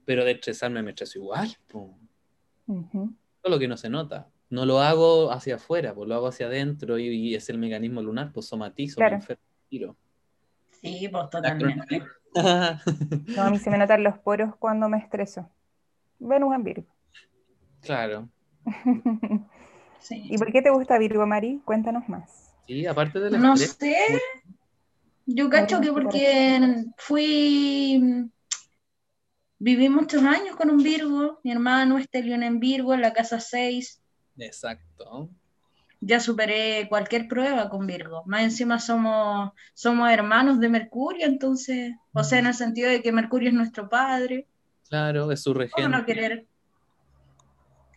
Pero 0.04 0.26
de 0.26 0.32
estresarme 0.32 0.82
me 0.84 0.90
estreso 0.90 1.20
igual, 1.20 1.56
pues. 1.68 1.86
Ujú. 2.68 3.14
Solo 3.42 3.58
que 3.60 3.68
no 3.70 3.78
se 3.78 3.90
nota. 3.90 4.28
No 4.50 4.66
lo 4.66 4.80
hago 4.82 5.32
hacia 5.32 5.56
afuera, 5.56 5.94
pues 5.94 6.10
lo 6.10 6.16
hago 6.16 6.28
hacia 6.28 6.48
adentro 6.48 6.98
y, 6.98 7.08
y 7.08 7.36
es 7.36 7.48
el 7.50 7.58
mecanismo 7.60 8.02
lunar, 8.02 8.32
pues 8.34 8.48
somatizo, 8.48 8.96
Claro. 8.98 9.12
me 9.12 9.22
enfermo, 9.22 9.44
tiro. 9.70 9.96
Sí, 10.82 11.08
pues 11.12 11.30
totalmente. 11.30 12.04
No, 12.36 13.42
a 13.42 13.50
mí 13.50 13.58
se 13.58 13.72
me 13.72 13.78
notan 13.80 14.04
los 14.04 14.20
poros 14.20 14.56
cuando 14.58 14.88
me 14.88 15.00
estreso. 15.00 15.50
Venus 16.20 16.54
en 16.54 16.64
Virgo. 16.64 16.88
claro. 17.82 18.30
Sí. 20.00 20.28
¿Y 20.30 20.38
por 20.38 20.50
qué 20.52 20.62
te 20.62 20.70
gusta 20.70 20.98
Virgo, 20.98 21.26
Mari? 21.26 21.62
Cuéntanos 21.66 22.08
más. 22.08 22.56
Sí, 22.68 22.86
aparte 22.86 23.20
del 23.20 23.42
No 23.42 23.54
estrés, 23.56 23.98
sé. 24.08 24.22
Yo 25.26 25.50
cacho 25.50 25.82
que 25.82 25.92
porque 25.92 26.86
fui. 26.96 28.32
Viví 29.58 29.90
muchos 29.90 30.24
años 30.24 30.56
con 30.56 30.70
un 30.70 30.82
Virgo. 30.82 31.40
Mi 31.44 31.52
hermano 31.52 31.98
este 31.98 32.24
león 32.24 32.44
en 32.44 32.62
Virgo, 32.62 32.94
en 32.94 33.02
la 33.02 33.12
casa 33.12 33.42
6. 33.42 34.02
Exacto. 34.38 35.30
Ya 36.02 36.20
superé 36.22 36.88
cualquier 36.88 37.28
prueba 37.28 37.70
con 37.70 37.86
Virgo. 37.86 38.24
Más 38.26 38.44
encima 38.44 38.80
somos, 38.80 39.52
somos 39.74 40.10
hermanos 40.10 40.60
de 40.60 40.70
Mercurio, 40.70 41.26
entonces. 41.26 41.94
O 42.14 42.24
sea, 42.24 42.40
en 42.40 42.48
el 42.48 42.54
sentido 42.54 42.90
de 42.90 43.02
que 43.02 43.12
Mercurio 43.12 43.50
es 43.50 43.56
nuestro 43.56 43.90
padre. 43.90 44.48
Claro, 44.88 45.32
es 45.32 45.42
su 45.44 45.52
¿Cómo 45.52 45.60
regente. 45.62 45.90
no 45.90 46.06
querer? 46.06 46.46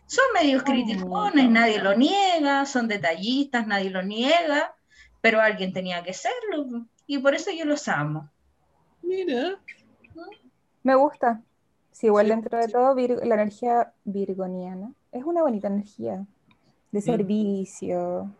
Son 0.05 0.25
medios 0.33 0.63
criticones, 0.63 1.49
nadie 1.49 1.79
lo 1.81 1.95
niega, 1.95 2.65
son 2.65 2.87
detallistas, 2.87 3.65
nadie 3.65 3.89
lo 3.89 4.03
niega, 4.03 4.75
pero 5.21 5.41
alguien 5.41 5.73
tenía 5.73 6.03
que 6.03 6.13
serlo. 6.13 6.85
Y 7.07 7.17
por 7.19 7.33
eso 7.33 7.51
yo 7.51 7.65
los 7.65 7.87
amo. 7.87 8.29
Mira. 9.01 9.55
Me 10.83 10.95
gusta. 10.95 11.41
Sí, 11.91 12.07
igual 12.07 12.25
Sí. 12.25 12.31
dentro 12.31 12.57
de 12.59 12.67
todo, 12.67 12.93
Virgo- 12.95 13.23
la 13.23 13.35
energía 13.35 13.93
virgoniana 14.03 14.91
es 15.11 15.23
una 15.23 15.41
bonita 15.41 15.67
energía 15.67 16.25
de 16.93 17.01
servicio, 17.01 18.31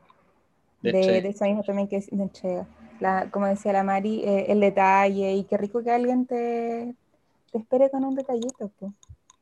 De 0.81 0.91
de, 0.91 1.17
eso 1.27 1.45
mismo 1.45 1.63
también 1.63 1.87
que 1.87 1.97
es 1.97 2.07
de 2.09 2.21
entrega. 2.21 2.67
La, 2.99 3.29
como 3.31 3.47
decía 3.47 3.73
la 3.73 3.83
Mari, 3.83 4.21
eh, 4.23 4.45
el 4.49 4.59
detalle 4.59 5.33
y 5.33 5.43
qué 5.45 5.57
rico 5.57 5.83
que 5.83 5.89
alguien 5.89 6.27
te, 6.27 6.95
te 7.51 7.57
espere 7.57 7.89
con 7.89 8.05
un 8.05 8.15
detallito. 8.15 8.69
po. 8.79 8.93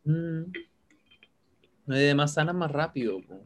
Mm. 0.05 0.51
No 1.86 1.95
hay 1.95 2.05
de 2.05 2.16
más 2.16 2.34
sanas 2.34 2.55
más 2.55 2.72
rápido. 2.72 3.22
po. 3.22 3.41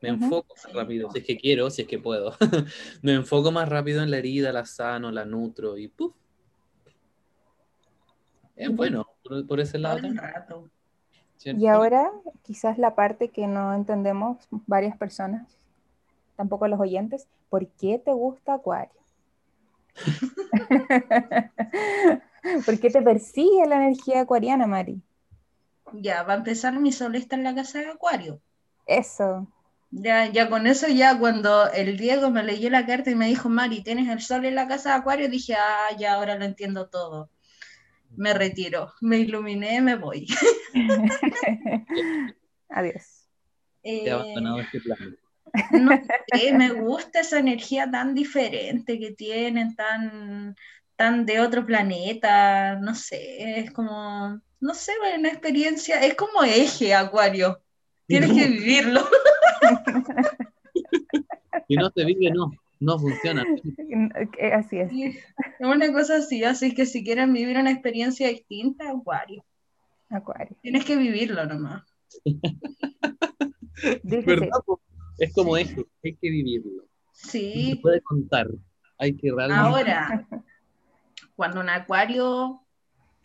Me 0.00 0.10
enfoco 0.10 0.54
más 0.54 0.72
rápido, 0.72 1.10
si 1.10 1.18
es 1.18 1.24
que 1.24 1.36
quiero, 1.36 1.68
si 1.68 1.82
es 1.82 1.88
que 1.88 1.98
puedo. 1.98 2.32
Me 3.02 3.14
enfoco 3.14 3.50
más 3.50 3.68
rápido 3.68 4.00
en 4.02 4.12
la 4.12 4.18
herida, 4.18 4.52
la 4.52 4.64
sano, 4.64 5.10
la 5.10 5.24
nutro 5.24 5.76
y 5.76 5.88
¡puf! 5.88 6.14
Es 8.54 8.74
bueno, 8.74 9.04
por, 9.24 9.44
por 9.46 9.58
ese 9.58 9.78
lado 9.78 9.96
también, 9.96 10.16
rato. 10.16 10.70
¿Cierto? 11.38 11.60
Y 11.60 11.66
ahora, 11.66 12.10
quizás 12.42 12.78
la 12.78 12.94
parte 12.94 13.28
que 13.28 13.46
no 13.46 13.74
entendemos 13.74 14.36
varias 14.66 14.96
personas, 14.96 15.48
tampoco 16.36 16.68
los 16.68 16.78
oyentes, 16.78 17.26
¿por 17.48 17.66
qué 17.66 17.98
te 17.98 18.12
gusta 18.12 18.54
Acuario? 18.54 18.92
¿Por 22.66 22.78
qué 22.78 22.90
te 22.90 23.02
persigue 23.02 23.66
la 23.66 23.76
energía 23.76 24.20
acuariana, 24.20 24.66
Mari? 24.66 25.02
Ya, 25.92 26.22
va 26.22 26.34
a 26.34 26.36
empezar 26.36 26.78
mi 26.78 26.92
sol 26.92 27.14
está 27.14 27.36
en 27.36 27.44
la 27.44 27.54
casa 27.54 27.78
de 27.78 27.88
Acuario. 27.88 28.40
Eso. 28.86 29.46
Ya, 29.90 30.26
ya 30.26 30.50
con 30.50 30.66
eso, 30.66 30.86
ya 30.88 31.18
cuando 31.18 31.70
el 31.70 31.96
Diego 31.96 32.30
me 32.30 32.42
leyó 32.42 32.68
la 32.68 32.84
carta 32.84 33.10
y 33.10 33.14
me 33.14 33.26
dijo, 33.26 33.48
Mari, 33.48 33.82
¿tienes 33.82 34.08
el 34.08 34.20
sol 34.20 34.44
en 34.44 34.54
la 34.54 34.68
casa 34.68 34.90
de 34.90 34.96
Acuario? 34.96 35.30
Dije, 35.30 35.54
ah, 35.54 35.96
ya 35.98 36.14
ahora 36.14 36.36
lo 36.36 36.44
entiendo 36.44 36.88
todo. 36.88 37.30
Me 38.18 38.34
retiro, 38.34 38.92
me 39.00 39.18
iluminé, 39.18 39.80
me 39.80 39.94
voy. 39.94 40.26
Adiós. 42.68 43.28
He 43.84 44.08
Eh, 44.08 44.10
abandonado 44.10 44.58
este 44.58 44.80
plan. 44.80 45.16
no 45.70 45.92
sé, 46.32 46.52
me 46.52 46.70
gusta 46.72 47.20
esa 47.20 47.38
energía 47.38 47.88
tan 47.88 48.14
diferente 48.14 48.98
que 48.98 49.12
tienen, 49.12 49.76
tan, 49.76 50.56
tan 50.96 51.24
de 51.26 51.38
otro 51.38 51.64
planeta, 51.64 52.74
no 52.80 52.96
sé, 52.96 53.60
es 53.60 53.70
como, 53.70 54.40
no 54.60 54.74
sé, 54.74 54.92
una 55.16 55.28
experiencia, 55.28 56.04
es 56.04 56.14
como 56.16 56.42
eje, 56.42 56.94
Acuario, 56.94 57.62
tienes 58.06 58.32
que 58.32 58.48
vivirlo. 58.48 59.08
Si 61.68 61.74
no 61.76 61.90
se 61.90 62.02
vive, 62.02 62.30
no, 62.30 62.50
no 62.80 62.98
funciona. 62.98 63.44
Eh, 64.38 64.52
Así 64.52 64.78
es. 64.78 64.90
Sí, 64.90 65.04
Es 65.04 65.66
una 65.66 65.92
cosa 65.92 66.16
así, 66.16 66.44
así 66.44 66.74
que 66.74 66.86
si 66.86 67.04
quieren 67.04 67.32
vivir 67.32 67.58
una 67.58 67.70
experiencia 67.70 68.28
distinta, 68.28 68.90
Acuario, 68.90 69.44
Acuario. 70.10 70.56
tienes 70.62 70.84
que 70.84 70.96
vivirlo 70.96 71.44
nomás. 71.46 71.82
¿Verdad? 74.02 74.48
Es 75.18 75.32
como 75.34 75.56
eso, 75.56 75.84
hay 76.04 76.16
que 76.16 76.30
vivirlo. 76.30 76.82
No 77.52 77.62
se 77.62 77.76
Sí, 77.76 77.80
puede 77.82 78.00
contar, 78.02 78.48
hay 78.98 79.16
que 79.16 79.32
realmente... 79.32 79.54
ahora, 79.54 80.26
cuando 81.36 81.60
un 81.60 81.68
acuario, 81.70 82.66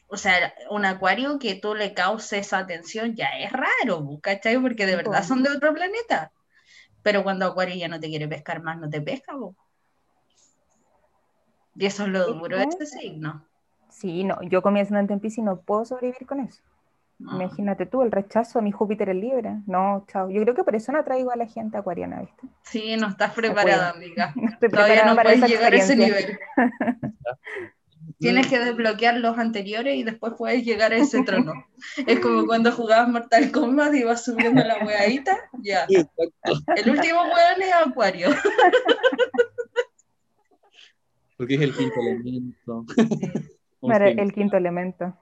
o 0.07 0.17
sea, 0.17 0.53
un 0.71 0.85
acuario 0.85 1.39
que 1.39 1.55
tú 1.55 1.75
le 1.75 1.93
causes 1.93 2.53
atención 2.53 3.15
ya 3.15 3.27
es 3.39 3.51
raro, 3.51 4.19
¿cachai? 4.21 4.59
Porque 4.59 4.85
de 4.85 4.95
Sí, 4.95 4.97
verdad 4.97 5.23
po. 5.23 5.27
son 5.27 5.43
de 5.43 5.51
otro 5.51 5.73
planeta. 5.73 6.33
Pero 7.03 7.23
cuando 7.23 7.45
acuario 7.45 7.75
ya 7.75 7.87
no 7.87 7.99
te 7.99 8.07
quiere 8.07 8.27
pescar 8.27 8.63
más, 8.63 8.79
no 8.79 8.89
te 8.89 9.01
pesca, 9.01 9.33
po. 9.33 9.55
Y 11.75 11.85
eso 11.85 12.03
es 12.03 12.09
lo 12.09 12.33
duro 12.33 12.57
de 12.57 12.65
po. 12.65 12.69
ese 12.69 12.85
signo. 12.85 13.45
Sí, 13.89 14.23
no, 14.23 14.41
yo 14.43 14.61
con 14.61 14.73
mi 14.73 14.79
ascendente 14.79 15.13
en 15.13 15.19
Piscis 15.19 15.43
no 15.43 15.61
puedo 15.61 15.85
sobrevivir 15.85 16.25
con 16.25 16.39
eso. 16.39 16.61
No. 17.19 17.35
Imagínate 17.35 17.85
tú, 17.85 18.01
el 18.01 18.11
rechazo 18.11 18.59
a 18.59 18.61
mi 18.61 18.71
Júpiter 18.71 19.09
en 19.09 19.21
Libre. 19.21 19.57
No, 19.67 20.03
chao. 20.07 20.29
Yo 20.29 20.41
creo 20.41 20.55
que 20.55 20.63
por 20.63 20.75
eso 20.75 20.91
no 20.91 20.99
atraigo 20.99 21.31
a 21.31 21.35
la 21.35 21.45
gente 21.45 21.77
acuariana, 21.77 22.21
¿viste? 22.21 22.47
Sí, 22.63 22.97
no 22.97 23.09
estás 23.09 23.33
preparada, 23.33 23.91
amiga. 23.91 24.33
No 24.35 24.49
estoy 24.49 24.69
Todavía 24.69 25.03
preparada 25.03 25.11
no 25.11 25.15
para 25.15 25.29
puedes 25.29 25.43
esa 25.43 25.47
llegar 25.47 25.73
a 25.73 25.75
ese 25.75 25.95
nivel. 25.95 26.39
Tienes 28.19 28.47
que 28.47 28.59
desbloquear 28.59 29.17
los 29.17 29.37
anteriores 29.37 29.95
y 29.95 30.03
después 30.03 30.33
puedes 30.37 30.63
llegar 30.63 30.93
a 30.93 30.97
ese 30.97 31.23
trono. 31.23 31.53
Es 32.07 32.19
como 32.21 32.45
cuando 32.45 32.71
jugabas 32.71 33.09
Mortal 33.09 33.51
Kombat 33.51 33.93
y 33.95 34.03
vas 34.03 34.23
subiendo 34.23 34.63
la 34.63 34.85
weadita. 34.85 35.37
Ya. 35.61 35.85
Exacto, 35.89 36.53
El 36.75 36.91
último 36.91 37.21
weón 37.23 37.61
es 37.61 37.73
Acuario. 37.73 38.29
porque 41.37 41.55
es 41.55 41.61
el 41.61 41.75
quinto 41.75 41.99
elemento. 41.99 42.85
Fin. 43.81 44.19
el 44.19 44.33
quinto 44.33 44.55
elemento. 44.55 45.17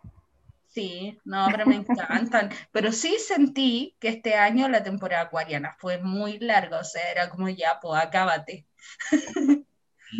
Sí, 0.67 1.19
no, 1.25 1.47
pero 1.51 1.65
me 1.65 1.75
encantan. 1.75 2.49
Pero 2.71 2.91
sí 2.91 3.17
sentí 3.17 3.95
que 3.99 4.07
este 4.07 4.36
año 4.36 4.69
la 4.69 4.84
temporada 4.84 5.23
acuariana 5.23 5.75
fue 5.79 5.97
muy 5.97 6.39
larga. 6.39 6.79
O 6.79 6.84
sea, 6.84 7.11
era 7.11 7.29
como 7.29 7.49
ya, 7.49 7.79
pues 7.82 8.01
acábate. 8.01 8.67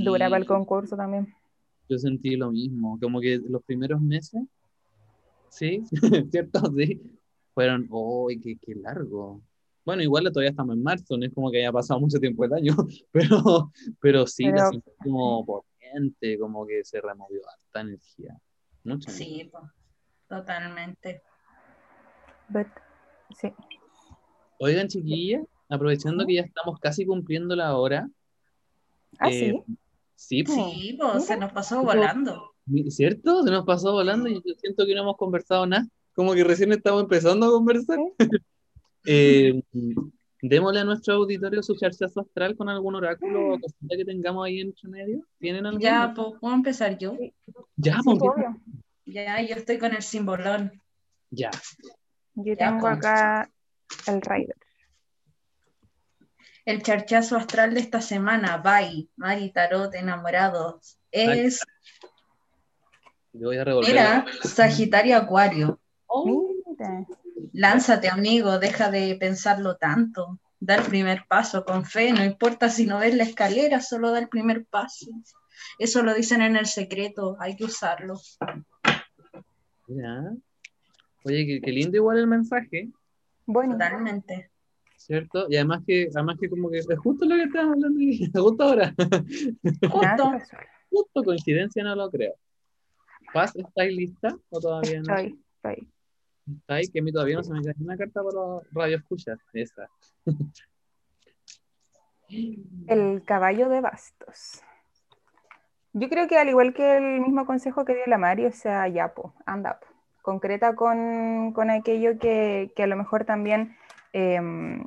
Dura 0.04 0.26
para 0.28 0.38
el 0.38 0.46
concurso 0.46 0.98
también. 0.98 1.34
Yo 1.90 1.98
sentí 1.98 2.36
lo 2.36 2.52
mismo, 2.52 2.98
como 3.02 3.20
que 3.20 3.38
los 3.38 3.64
primeros 3.64 4.02
meses, 4.02 4.42
sí, 5.50 5.84
¿cierto? 6.32 6.62
Sí, 6.78 7.02
fueron, 7.54 7.88
¡oh, 7.92 8.28
qué, 8.42 8.58
qué 8.62 8.76
largo! 8.76 9.42
Bueno, 9.84 10.04
igual 10.04 10.26
todavía 10.26 10.52
estamos 10.52 10.76
en 10.76 10.84
marzo, 10.84 11.18
no 11.18 11.26
es 11.26 11.34
como 11.34 11.52
que 11.52 11.58
haya 11.58 11.72
pasado 11.72 12.00
mucho 12.00 12.20
tiempo 12.20 12.46
el 12.46 12.54
año, 12.54 12.76
pero, 13.12 13.72
pero 14.00 14.28
sí, 14.28 14.46
la 14.46 14.52
Pero- 14.52 14.70
sentí 14.72 14.92
como 15.04 15.46
potente, 15.46 16.38
como 16.40 16.66
que 16.66 16.84
se 16.84 17.02
removió 17.02 17.42
harta 17.50 17.82
energía. 17.82 18.38
Mucha. 18.84 19.12
Sí, 19.12 19.50
pues, 19.52 19.64
totalmente. 20.30 21.22
But, 22.48 22.68
sí. 23.40 23.52
Oigan, 24.60 24.88
chiquillas, 24.88 25.44
aprovechando 25.68 26.26
que 26.26 26.36
ya 26.36 26.42
estamos 26.42 26.80
casi 26.80 27.06
cumpliendo 27.06 27.56
la 27.56 27.76
hora, 27.78 28.08
Ah, 29.20 29.30
eh, 29.30 29.34
sí. 29.68 29.76
Sí, 30.22 30.44
pues, 30.44 30.58
Sí, 30.58 30.98
pues 31.00 31.26
se 31.26 31.38
nos 31.38 31.52
pasó 31.52 31.82
volando. 31.84 32.54
¿cierto? 32.90 33.44
Se 33.44 33.52
nos 33.52 33.66
pasó 33.66 33.92
volando 33.92 34.30
y 34.30 34.36
yo 34.36 34.54
siento 34.58 34.86
que 34.86 34.94
no 34.94 35.02
hemos 35.02 35.18
conversado 35.18 35.66
nada, 35.66 35.88
como 36.14 36.34
que 36.34 36.44
recién 36.44 36.72
estamos 36.72 37.04
empezando 37.04 37.48
a 37.48 37.52
conversar. 37.52 37.98
Eh, 39.04 39.60
démosle 40.44 40.82
a 40.82 40.84
nuestro 40.84 41.16
auditorio 41.16 41.64
su 41.64 41.76
charchazo 41.76 42.22
astral 42.22 42.56
con 42.56 42.70
algún 42.70 42.94
oráculo 42.94 43.56
o 43.56 43.60
cosita 43.60 43.98
que 43.98 44.06
tengamos 44.06 44.46
ahí 44.46 44.60
entre 44.60 44.90
medio. 44.90 45.26
¿Tienen 45.40 45.66
algo? 45.66 45.80
Ya, 45.80 46.14
pues, 46.16 46.40
¿puedo 46.40 46.54
empezar 46.54 47.00
yo? 47.00 47.18
ya, 47.78 48.00
Sí, 48.04 48.10
pues. 48.20 48.46
Ya, 49.08 49.42
yo 49.42 49.56
estoy 49.56 49.80
con 49.80 49.96
el 49.96 50.04
simbolón. 50.04 50.80
Ya. 51.32 51.50
Yo 52.36 52.54
Ya, 52.54 52.70
tengo 52.70 52.86
acá 52.86 53.50
el 54.06 54.22
Rider. 54.22 54.56
El 56.66 56.84
charchazo 56.84 57.38
astral 57.38 57.74
de 57.74 57.80
esta 57.80 58.02
semana, 58.02 58.58
bye, 58.58 59.10
Mari 59.16 59.52
Tarot, 59.52 59.94
enamorados, 59.96 60.98
es, 61.12 61.62
Yo 63.34 63.48
voy 63.48 63.58
a 63.58 63.64
revolver. 63.64 63.92
mira, 63.92 64.26
Sagitario 64.44 65.18
Acuario. 65.18 65.80
Mira. 66.68 67.06
Lánzate, 67.54 68.10
amigo, 68.10 68.60
deja 68.60 68.92
de 68.92 69.16
pensarlo 69.20 69.78
tanto. 69.78 70.40
Da 70.60 70.76
el 70.76 70.84
primer 70.84 71.26
paso 71.28 71.66
con 71.66 71.86
fe, 71.86 72.14
no 72.14 72.24
importa 72.24 72.70
si 72.70 72.86
no 72.86 73.00
ves 73.00 73.16
la 73.16 73.24
escalera, 73.24 73.82
solo 73.82 74.12
da 74.12 74.20
el 74.20 74.30
primer 74.30 74.66
paso. 74.66 75.08
Eso 75.80 76.04
lo 76.04 76.14
dicen 76.14 76.44
en 76.44 76.56
el 76.56 76.68
secreto, 76.68 77.38
hay 77.40 77.56
que 77.56 77.64
usarlo. 77.64 78.20
Mira. 79.88 80.34
Oye, 81.24 81.46
qué, 81.48 81.62
qué 81.62 81.72
lindo 81.72 81.98
igual 81.98 82.20
el 82.20 82.28
mensaje, 82.28 82.90
Bueno, 83.48 83.74
Totalmente. 83.74 84.51
¿Cierto? 85.12 85.46
Y 85.50 85.58
además 85.58 85.82
que, 85.86 86.08
además 86.16 86.38
que 86.40 86.50
como 86.50 86.70
que 86.70 86.78
es 86.78 86.88
justo 87.04 87.26
lo 87.26 87.36
que 87.36 87.44
estábamos 87.44 87.76
hablando, 87.76 88.00
y- 88.00 88.32
justo 88.34 88.64
ahora. 88.64 88.94
Justo. 90.90 91.24
coincidencia, 91.24 91.84
no 91.84 91.96
lo 91.96 92.10
creo. 92.10 92.34
Paz, 93.34 93.54
¿estáis 93.58 93.94
lista 93.94 94.38
o 94.50 94.60
todavía 94.60 95.02
no? 95.02 95.14
Estoy, 95.16 95.40
estoy. 95.56 95.90
¿Estáis? 96.60 96.92
Que 96.92 97.00
a 97.00 97.04
mí 97.04 97.12
todavía 97.12 97.36
no 97.36 97.44
se 97.44 97.54
me 97.54 97.62
cae 97.62 97.74
una 97.80 97.98
carta 97.98 98.22
para 98.24 98.62
radio 98.72 98.98
escuchas. 98.98 99.38
Esa. 99.54 99.90
El 102.88 103.24
caballo 103.26 103.68
de 103.68 103.82
bastos. 103.82 104.62
Yo 105.92 106.08
creo 106.08 106.30
que 106.30 106.38
al 106.38 106.48
igual 106.48 106.74
que 106.74 106.98
el 106.98 107.20
mismo 107.20 107.46
consejo 107.46 107.84
que 107.84 107.96
dio 107.96 108.06
la 108.08 108.18
Mari, 108.18 108.46
o 108.46 108.52
sea, 108.54 108.88
ya, 108.88 109.14
po, 109.14 109.34
anda, 109.46 109.78
po. 109.82 109.88
concreta 110.22 110.74
con, 110.74 111.52
con 111.54 111.70
aquello 111.70 112.18
que, 112.18 112.72
que 112.78 112.84
a 112.84 112.88
lo 112.88 112.96
mejor 112.96 113.26
también 113.26 113.76
em, 114.14 114.86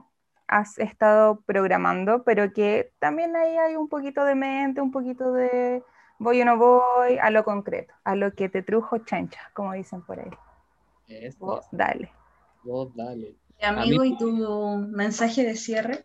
has 0.55 0.78
estado 0.78 1.40
programando, 1.46 2.22
pero 2.22 2.52
que 2.52 2.92
también 3.00 3.34
ahí 3.34 3.57
hay 3.57 3.74
un 3.74 3.88
poquito 3.88 4.24
de 4.24 4.36
mente, 4.36 4.80
un 4.80 4.92
poquito 4.92 5.32
de 5.32 5.82
voy 6.18 6.40
o 6.42 6.44
no 6.44 6.57
voy, 6.57 7.18
a 7.20 7.30
lo 7.30 7.42
concreto, 7.44 7.92
a 8.05 8.14
lo 8.14 8.32
que 8.34 8.48
te 8.48 8.62
trujo 8.62 8.98
chancha, 8.98 9.40
como 9.52 9.72
dicen 9.72 10.02
por 10.02 10.20
ahí. 10.20 10.30
Eso. 11.09 11.38
Vos, 11.44 11.66
dale. 11.72 12.12
Vos 12.62 12.94
dale. 12.94 13.34
Y 13.61 13.64
amigo, 13.64 14.02
mí- 14.05 14.11
¿y 14.11 14.16
tu 14.16 14.30
mensaje 14.90 15.42
de 15.42 15.57
cierre? 15.57 16.05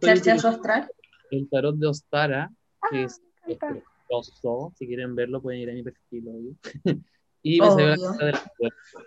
Charchazo 0.00 0.48
astral. 0.48 0.90
el 1.30 1.48
tarot 1.48 1.76
de 1.76 1.86
Ostara, 1.86 2.50
que 2.90 3.04
es 3.04 3.22
precioso. 3.58 4.72
Si 4.76 4.86
quieren 4.86 5.14
verlo, 5.14 5.40
pueden 5.40 5.60
ir 5.62 5.70
a 5.70 5.72
mi 5.72 5.82
perfil, 5.82 6.28
obvio. 6.28 6.52
y 7.42 7.60
me 7.60 7.70
salió 7.70 7.86
la 7.88 7.94
Obvio. 7.96 8.10
carta 8.10 8.24
de 8.26 8.32
la 8.32 8.38
fuerza. 8.58 9.05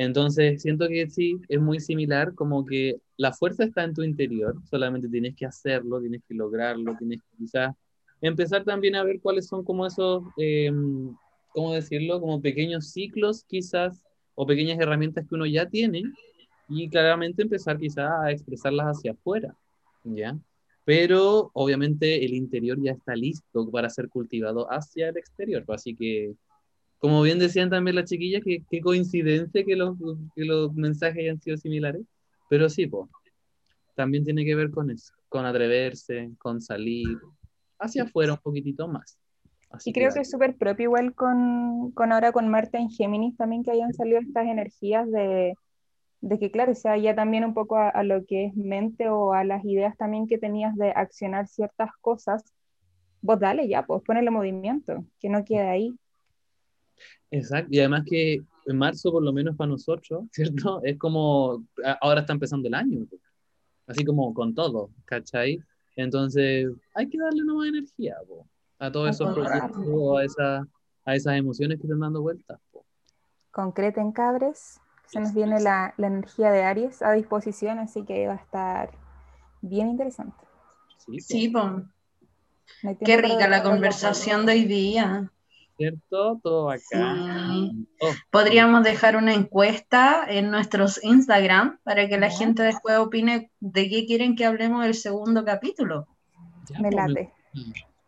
Entonces, 0.00 0.62
siento 0.62 0.86
que 0.86 1.10
sí, 1.10 1.40
es 1.48 1.60
muy 1.60 1.80
similar, 1.80 2.32
como 2.36 2.64
que 2.64 3.00
la 3.16 3.32
fuerza 3.32 3.64
está 3.64 3.82
en 3.82 3.94
tu 3.94 4.04
interior, 4.04 4.54
solamente 4.70 5.08
tienes 5.08 5.34
que 5.34 5.44
hacerlo, 5.44 6.00
tienes 6.00 6.22
que 6.28 6.34
lograrlo, 6.34 6.94
tienes 6.96 7.18
que 7.18 7.36
quizás 7.36 7.74
empezar 8.20 8.62
también 8.62 8.94
a 8.94 9.02
ver 9.02 9.18
cuáles 9.20 9.48
son 9.48 9.64
como 9.64 9.84
esos, 9.84 10.22
eh, 10.36 10.70
¿cómo 11.48 11.74
decirlo? 11.74 12.20
Como 12.20 12.40
pequeños 12.40 12.92
ciclos 12.92 13.42
quizás, 13.42 14.00
o 14.36 14.46
pequeñas 14.46 14.78
herramientas 14.78 15.26
que 15.28 15.34
uno 15.34 15.46
ya 15.46 15.68
tiene, 15.68 16.04
y 16.68 16.88
claramente 16.88 17.42
empezar 17.42 17.76
quizás 17.76 18.08
a 18.22 18.30
expresarlas 18.30 18.98
hacia 18.98 19.10
afuera, 19.10 19.56
¿ya? 20.04 20.38
Pero 20.84 21.50
obviamente 21.54 22.24
el 22.24 22.34
interior 22.34 22.80
ya 22.80 22.92
está 22.92 23.16
listo 23.16 23.68
para 23.72 23.90
ser 23.90 24.08
cultivado 24.08 24.70
hacia 24.70 25.08
el 25.08 25.16
exterior, 25.16 25.64
así 25.66 25.96
que 25.96 26.36
como 26.98 27.22
bien 27.22 27.38
decían 27.38 27.70
también 27.70 27.96
las 27.96 28.10
chiquillas, 28.10 28.42
que 28.44 28.64
qué 28.70 28.80
coincidencia 28.80 29.64
que 29.64 29.76
los, 29.76 29.96
que 30.34 30.44
los 30.44 30.74
mensajes 30.74 31.18
hayan 31.20 31.40
sido 31.40 31.56
similares, 31.56 32.02
pero 32.48 32.68
sí, 32.68 32.86
pues, 32.86 33.08
también 33.94 34.24
tiene 34.24 34.44
que 34.44 34.54
ver 34.54 34.70
con 34.70 34.90
eso, 34.90 35.14
con 35.28 35.46
atreverse, 35.46 36.32
con 36.38 36.60
salir 36.60 37.18
hacia 37.78 38.04
afuera 38.04 38.34
un 38.34 38.40
poquitito 38.40 38.88
más. 38.88 39.18
Así 39.70 39.90
Y 39.90 39.92
creo 39.92 40.12
que 40.12 40.20
dale. 40.20 40.22
es 40.22 40.30
súper 40.30 40.56
propio 40.56 40.84
igual 40.84 41.14
con, 41.14 41.92
con 41.92 42.12
ahora 42.12 42.32
con 42.32 42.48
Marta 42.48 42.78
en 42.78 42.90
Géminis 42.90 43.36
también 43.36 43.62
que 43.64 43.70
hayan 43.70 43.94
salido 43.94 44.18
estas 44.20 44.46
energías 44.46 45.10
de, 45.10 45.54
de 46.20 46.38
que 46.38 46.50
claro, 46.50 46.72
o 46.72 46.74
sea, 46.74 46.96
ya 46.98 47.14
también 47.14 47.44
un 47.44 47.54
poco 47.54 47.76
a, 47.76 47.88
a 47.90 48.02
lo 48.04 48.24
que 48.26 48.46
es 48.46 48.56
mente 48.56 49.08
o 49.10 49.32
a 49.34 49.44
las 49.44 49.64
ideas 49.64 49.96
también 49.96 50.26
que 50.28 50.38
tenías 50.38 50.76
de 50.76 50.90
accionar 50.90 51.48
ciertas 51.48 51.90
cosas, 52.00 52.44
vos 53.22 53.40
dale 53.40 53.68
ya, 53.68 53.86
pues 53.86 54.02
ponele 54.04 54.30
movimiento, 54.30 55.04
que 55.20 55.28
no 55.30 55.44
quede 55.44 55.68
ahí. 55.68 55.98
Exacto, 57.30 57.68
y 57.72 57.78
además 57.78 58.04
que 58.06 58.42
en 58.66 58.76
marzo, 58.78 59.10
por 59.12 59.22
lo 59.22 59.32
menos 59.32 59.56
para 59.56 59.70
nosotros, 59.70 60.24
¿cierto? 60.32 60.80
Es 60.82 60.98
como, 60.98 61.64
a- 61.84 61.98
ahora 62.00 62.20
está 62.20 62.32
empezando 62.32 62.68
el 62.68 62.74
año, 62.74 63.06
así 63.86 64.04
como 64.04 64.32
con 64.34 64.54
todo, 64.54 64.90
¿cachai? 65.04 65.58
Entonces, 65.96 66.70
hay 66.94 67.08
que 67.08 67.18
darle 67.18 67.42
nueva 67.44 67.66
energía, 67.68 68.16
po, 68.26 68.46
a 68.78 68.90
todos 68.92 69.10
esos 69.10 69.34
proyectos, 69.34 70.18
a, 70.18 70.24
esa- 70.24 70.68
a 71.04 71.14
esas 71.14 71.36
emociones 71.36 71.78
que 71.78 71.84
están 71.84 72.00
dando 72.00 72.22
vueltas. 72.22 72.58
po. 72.70 72.84
Concreten 73.50 74.12
cabres, 74.12 74.80
se 75.06 75.20
nos 75.20 75.34
viene 75.34 75.58
la, 75.60 75.94
la 75.96 76.06
energía 76.06 76.50
de 76.50 76.62
Aries 76.62 77.02
a 77.02 77.12
disposición, 77.12 77.78
así 77.78 78.04
que 78.04 78.26
va 78.26 78.34
a 78.34 78.36
estar 78.36 78.90
bien 79.62 79.88
interesante. 79.88 80.36
Sí, 80.98 81.16
po, 81.16 81.20
Sí, 81.20 81.48
po. 81.48 81.82
Qué 83.04 83.16
rica 83.16 83.48
la 83.48 83.62
conversación 83.62 84.46
de 84.46 84.52
hoy 84.52 84.64
día. 84.64 85.32
¿Cierto? 85.78 86.38
Todo 86.42 86.70
acá. 86.70 86.80
Sí. 86.90 87.86
Oh, 88.00 88.10
Podríamos 88.30 88.82
dejar 88.84 89.16
una 89.16 89.32
encuesta 89.32 90.26
en 90.28 90.50
nuestros 90.50 91.02
Instagram 91.02 91.78
para 91.84 92.06
que 92.08 92.18
la 92.18 92.28
gente 92.30 92.62
después 92.62 92.98
opine 92.98 93.50
de 93.60 93.88
qué 93.88 94.04
quieren 94.04 94.36
que 94.36 94.44
hablemos 94.44 94.84
del 94.84 94.94
segundo 94.94 95.44
capítulo. 95.44 96.06
ya, 96.68 96.80
Me 96.80 96.90
late. 96.90 97.32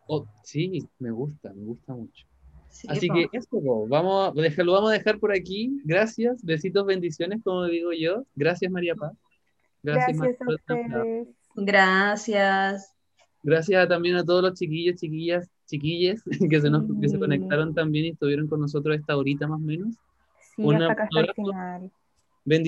oh, 0.07 0.25
sí, 0.43 0.87
me 0.99 1.09
gusta, 1.11 1.51
me 1.53 1.63
gusta 1.65 1.93
mucho. 1.95 2.27
Sí, 2.69 2.87
Así 2.89 3.07
po. 3.07 3.15
que 3.15 3.27
eso, 3.33 3.47
vamos 3.87 4.29
a, 4.37 4.41
dejar- 4.41 4.65
lo 4.65 4.73
vamos 4.73 4.91
a 4.91 4.93
dejar 4.93 5.19
por 5.19 5.33
aquí. 5.33 5.81
Gracias, 5.83 6.43
besitos, 6.43 6.85
bendiciones, 6.85 7.41
como 7.43 7.65
digo 7.65 7.91
yo. 7.91 8.23
Gracias, 8.35 8.71
María 8.71 8.95
Paz. 8.95 9.13
Gracias 9.83 10.17
María 10.17 10.37
a 10.39 10.53
ustedes. 10.53 11.27
Gracias. 11.55 12.93
Gracias 13.43 13.87
también 13.89 14.15
a 14.17 14.23
todos 14.23 14.43
los 14.43 14.53
chiquillos, 14.53 14.99
chiquillas, 15.01 15.49
chiquilles 15.71 16.21
que 16.51 16.61
se, 16.61 16.69
nos, 16.69 16.83
que 17.01 17.07
se 17.09 17.15
Sí. 17.15 17.19
conectaron 17.19 17.73
también 17.73 18.05
y 18.05 18.09
estuvieron 18.09 18.47
con 18.47 18.59
nosotros 18.61 18.95
esta 18.95 19.17
horita 19.17 19.47
más 19.47 19.57
o 19.59 19.63
menos. 19.63 19.95
Sí, 20.55 20.61
Una- 20.63 20.91
hasta 20.91 20.93
acá 20.93 21.03
hasta 21.05 21.19
el 21.21 21.33
final. 21.33 21.91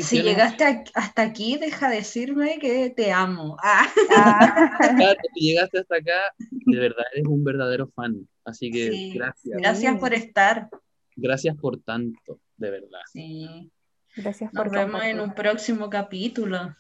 Si 0.04 0.22
llegaste 0.22 0.64
a- 0.66 0.84
hasta 0.94 1.22
aquí, 1.24 1.58
deja 1.58 1.90
de 1.90 1.96
decirme 1.98 2.60
que 2.60 2.90
te 2.92 3.12
amo. 3.12 3.58
Ah, 3.64 3.88
Ah, 4.16 5.14
si 5.34 5.48
llegaste 5.48 5.80
hasta 5.80 5.96
acá, 5.98 6.34
de 6.40 6.78
verdad 6.80 7.04
eres 7.14 7.26
un 7.28 7.44
verdadero 7.44 7.88
fan. 7.88 8.28
Así 8.46 8.70
que 8.72 8.92
Sí. 8.92 9.14
gracias. 9.16 9.58
gracias 9.60 10.00
por 10.00 10.14
estar. 10.14 10.70
Gracias 11.16 11.56
por 11.58 11.80
tanto, 11.80 12.40
de 12.58 12.70
verdad. 12.72 13.00
Sí. 13.12 13.72
gracias 14.16 14.54
Nos 14.54 14.64
por 14.64 14.72
vemos 14.72 14.92
compartir. 14.92 15.10
en 15.16 15.20
un 15.22 15.34
próximo 15.34 15.90
capítulo. 15.90 16.76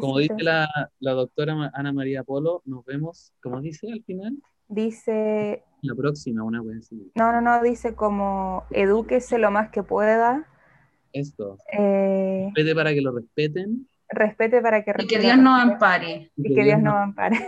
Como 0.00 0.18
dice 0.18 0.34
la, 0.42 0.68
la 1.00 1.12
doctora 1.12 1.70
Ana 1.74 1.92
María 1.92 2.22
Polo, 2.22 2.62
nos 2.64 2.84
vemos, 2.84 3.32
como 3.42 3.60
dice 3.60 3.90
al 3.90 4.02
final, 4.04 4.36
Dice, 4.68 5.62
la 5.82 5.94
próxima, 5.94 6.42
una 6.44 6.62
vez 6.62 6.78
así. 6.84 7.10
no, 7.14 7.32
no, 7.32 7.40
no, 7.40 7.62
dice 7.62 7.94
como 7.94 8.64
edúquese 8.70 9.38
lo 9.38 9.50
más 9.50 9.70
que 9.70 9.82
pueda, 9.82 10.46
Esto. 11.12 11.58
eh, 11.72 12.44
Respete 12.54 12.74
para 12.74 12.92
que 12.92 13.00
lo 13.00 13.12
respeten. 13.12 13.88
respete 14.10 14.60
para 14.60 14.84
que 14.84 14.92
Y 14.98 15.06
que 15.06 15.18
Dios 15.18 15.38
nos 15.38 15.60
ampare. 15.60 16.30
y 16.36 16.54
que 16.54 16.64
Dios 16.64 16.80
nos 16.80 16.94
ampare. 16.94 17.38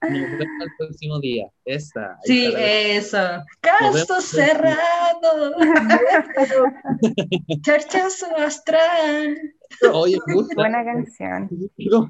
Nos 0.00 0.12
vemos 0.12 0.40
el 0.64 0.70
próximo 0.78 1.18
día. 1.20 1.48
Esa. 1.64 2.16
Sí, 2.22 2.52
eso. 2.56 3.18
Caso 3.60 4.20
cerrado. 4.20 5.56
Charchazo 7.62 8.26
astral. 8.38 9.36
Oye, 9.92 10.18
gusta. 10.32 10.54
Buena 10.54 10.84
canción. 10.84 11.48
como, 11.90 12.06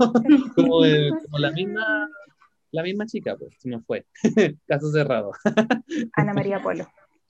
como 0.54 0.84
el- 0.84 1.12
como 1.24 1.38
la 1.38 1.50
misma 1.52 2.08
la 2.70 2.82
misma 2.82 3.06
chica, 3.06 3.36
pues, 3.36 3.54
se 3.58 3.68
nos 3.68 3.84
fue. 3.84 4.06
Caso 4.66 4.90
cerrado. 4.90 5.32
Ana 6.14 6.34
María 6.34 6.62
Polo. 6.62 6.86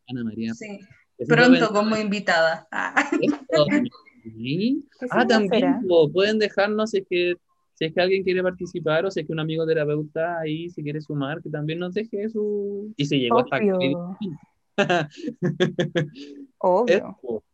Ana 0.09 0.25
María. 0.25 0.55
Sí. 0.55 0.79
Pronto 1.27 1.69
como 1.71 1.97
invitada. 1.97 2.67
Ah. 2.71 3.11
bendiciones. 3.11 3.91
Sí. 4.25 4.85
¿Qué 4.99 5.07
Ah, 5.11 5.27
también 5.27 5.87
po, 5.89 6.11
pueden 6.13 6.39
dejarnos 6.39 6.91
si 6.91 6.99
es 6.99 7.07
que 7.09 7.35
si 7.79 7.85
es 7.85 7.95
que 7.95 8.01
alguien 8.01 8.25
quiere 8.25 8.43
participar 8.43 9.07
o 9.07 9.11
si 9.11 9.21
es 9.21 9.27
que 9.27 9.33
un 9.33 9.39
amigo 9.39 9.65
terapeuta 9.65 10.41
ahí 10.41 10.69
se 10.69 10.83
quiere 10.83 11.01
sumar, 11.01 11.41
que 11.41 11.49
también 11.49 11.79
nos 11.79 11.95
deje 11.95 12.29
su... 12.29 12.93
Y 12.97 13.07
si 13.07 13.21
llegó 13.21 13.39
hasta 13.39 13.57
aquí. 13.57 13.71
Obvio. 13.71 14.17
Obvio. 16.59 16.97
Eso. 16.97 17.45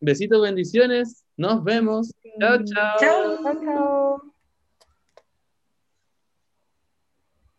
Besitos, 0.00 0.42
bendiciones. 0.42 1.24
Nos 1.36 1.62
vemos. 1.62 2.12
Chao, 2.40 2.58
chao. 2.64 2.96
Chao. 2.98 3.42
Chao, 3.42 3.60
chao. 3.62 4.34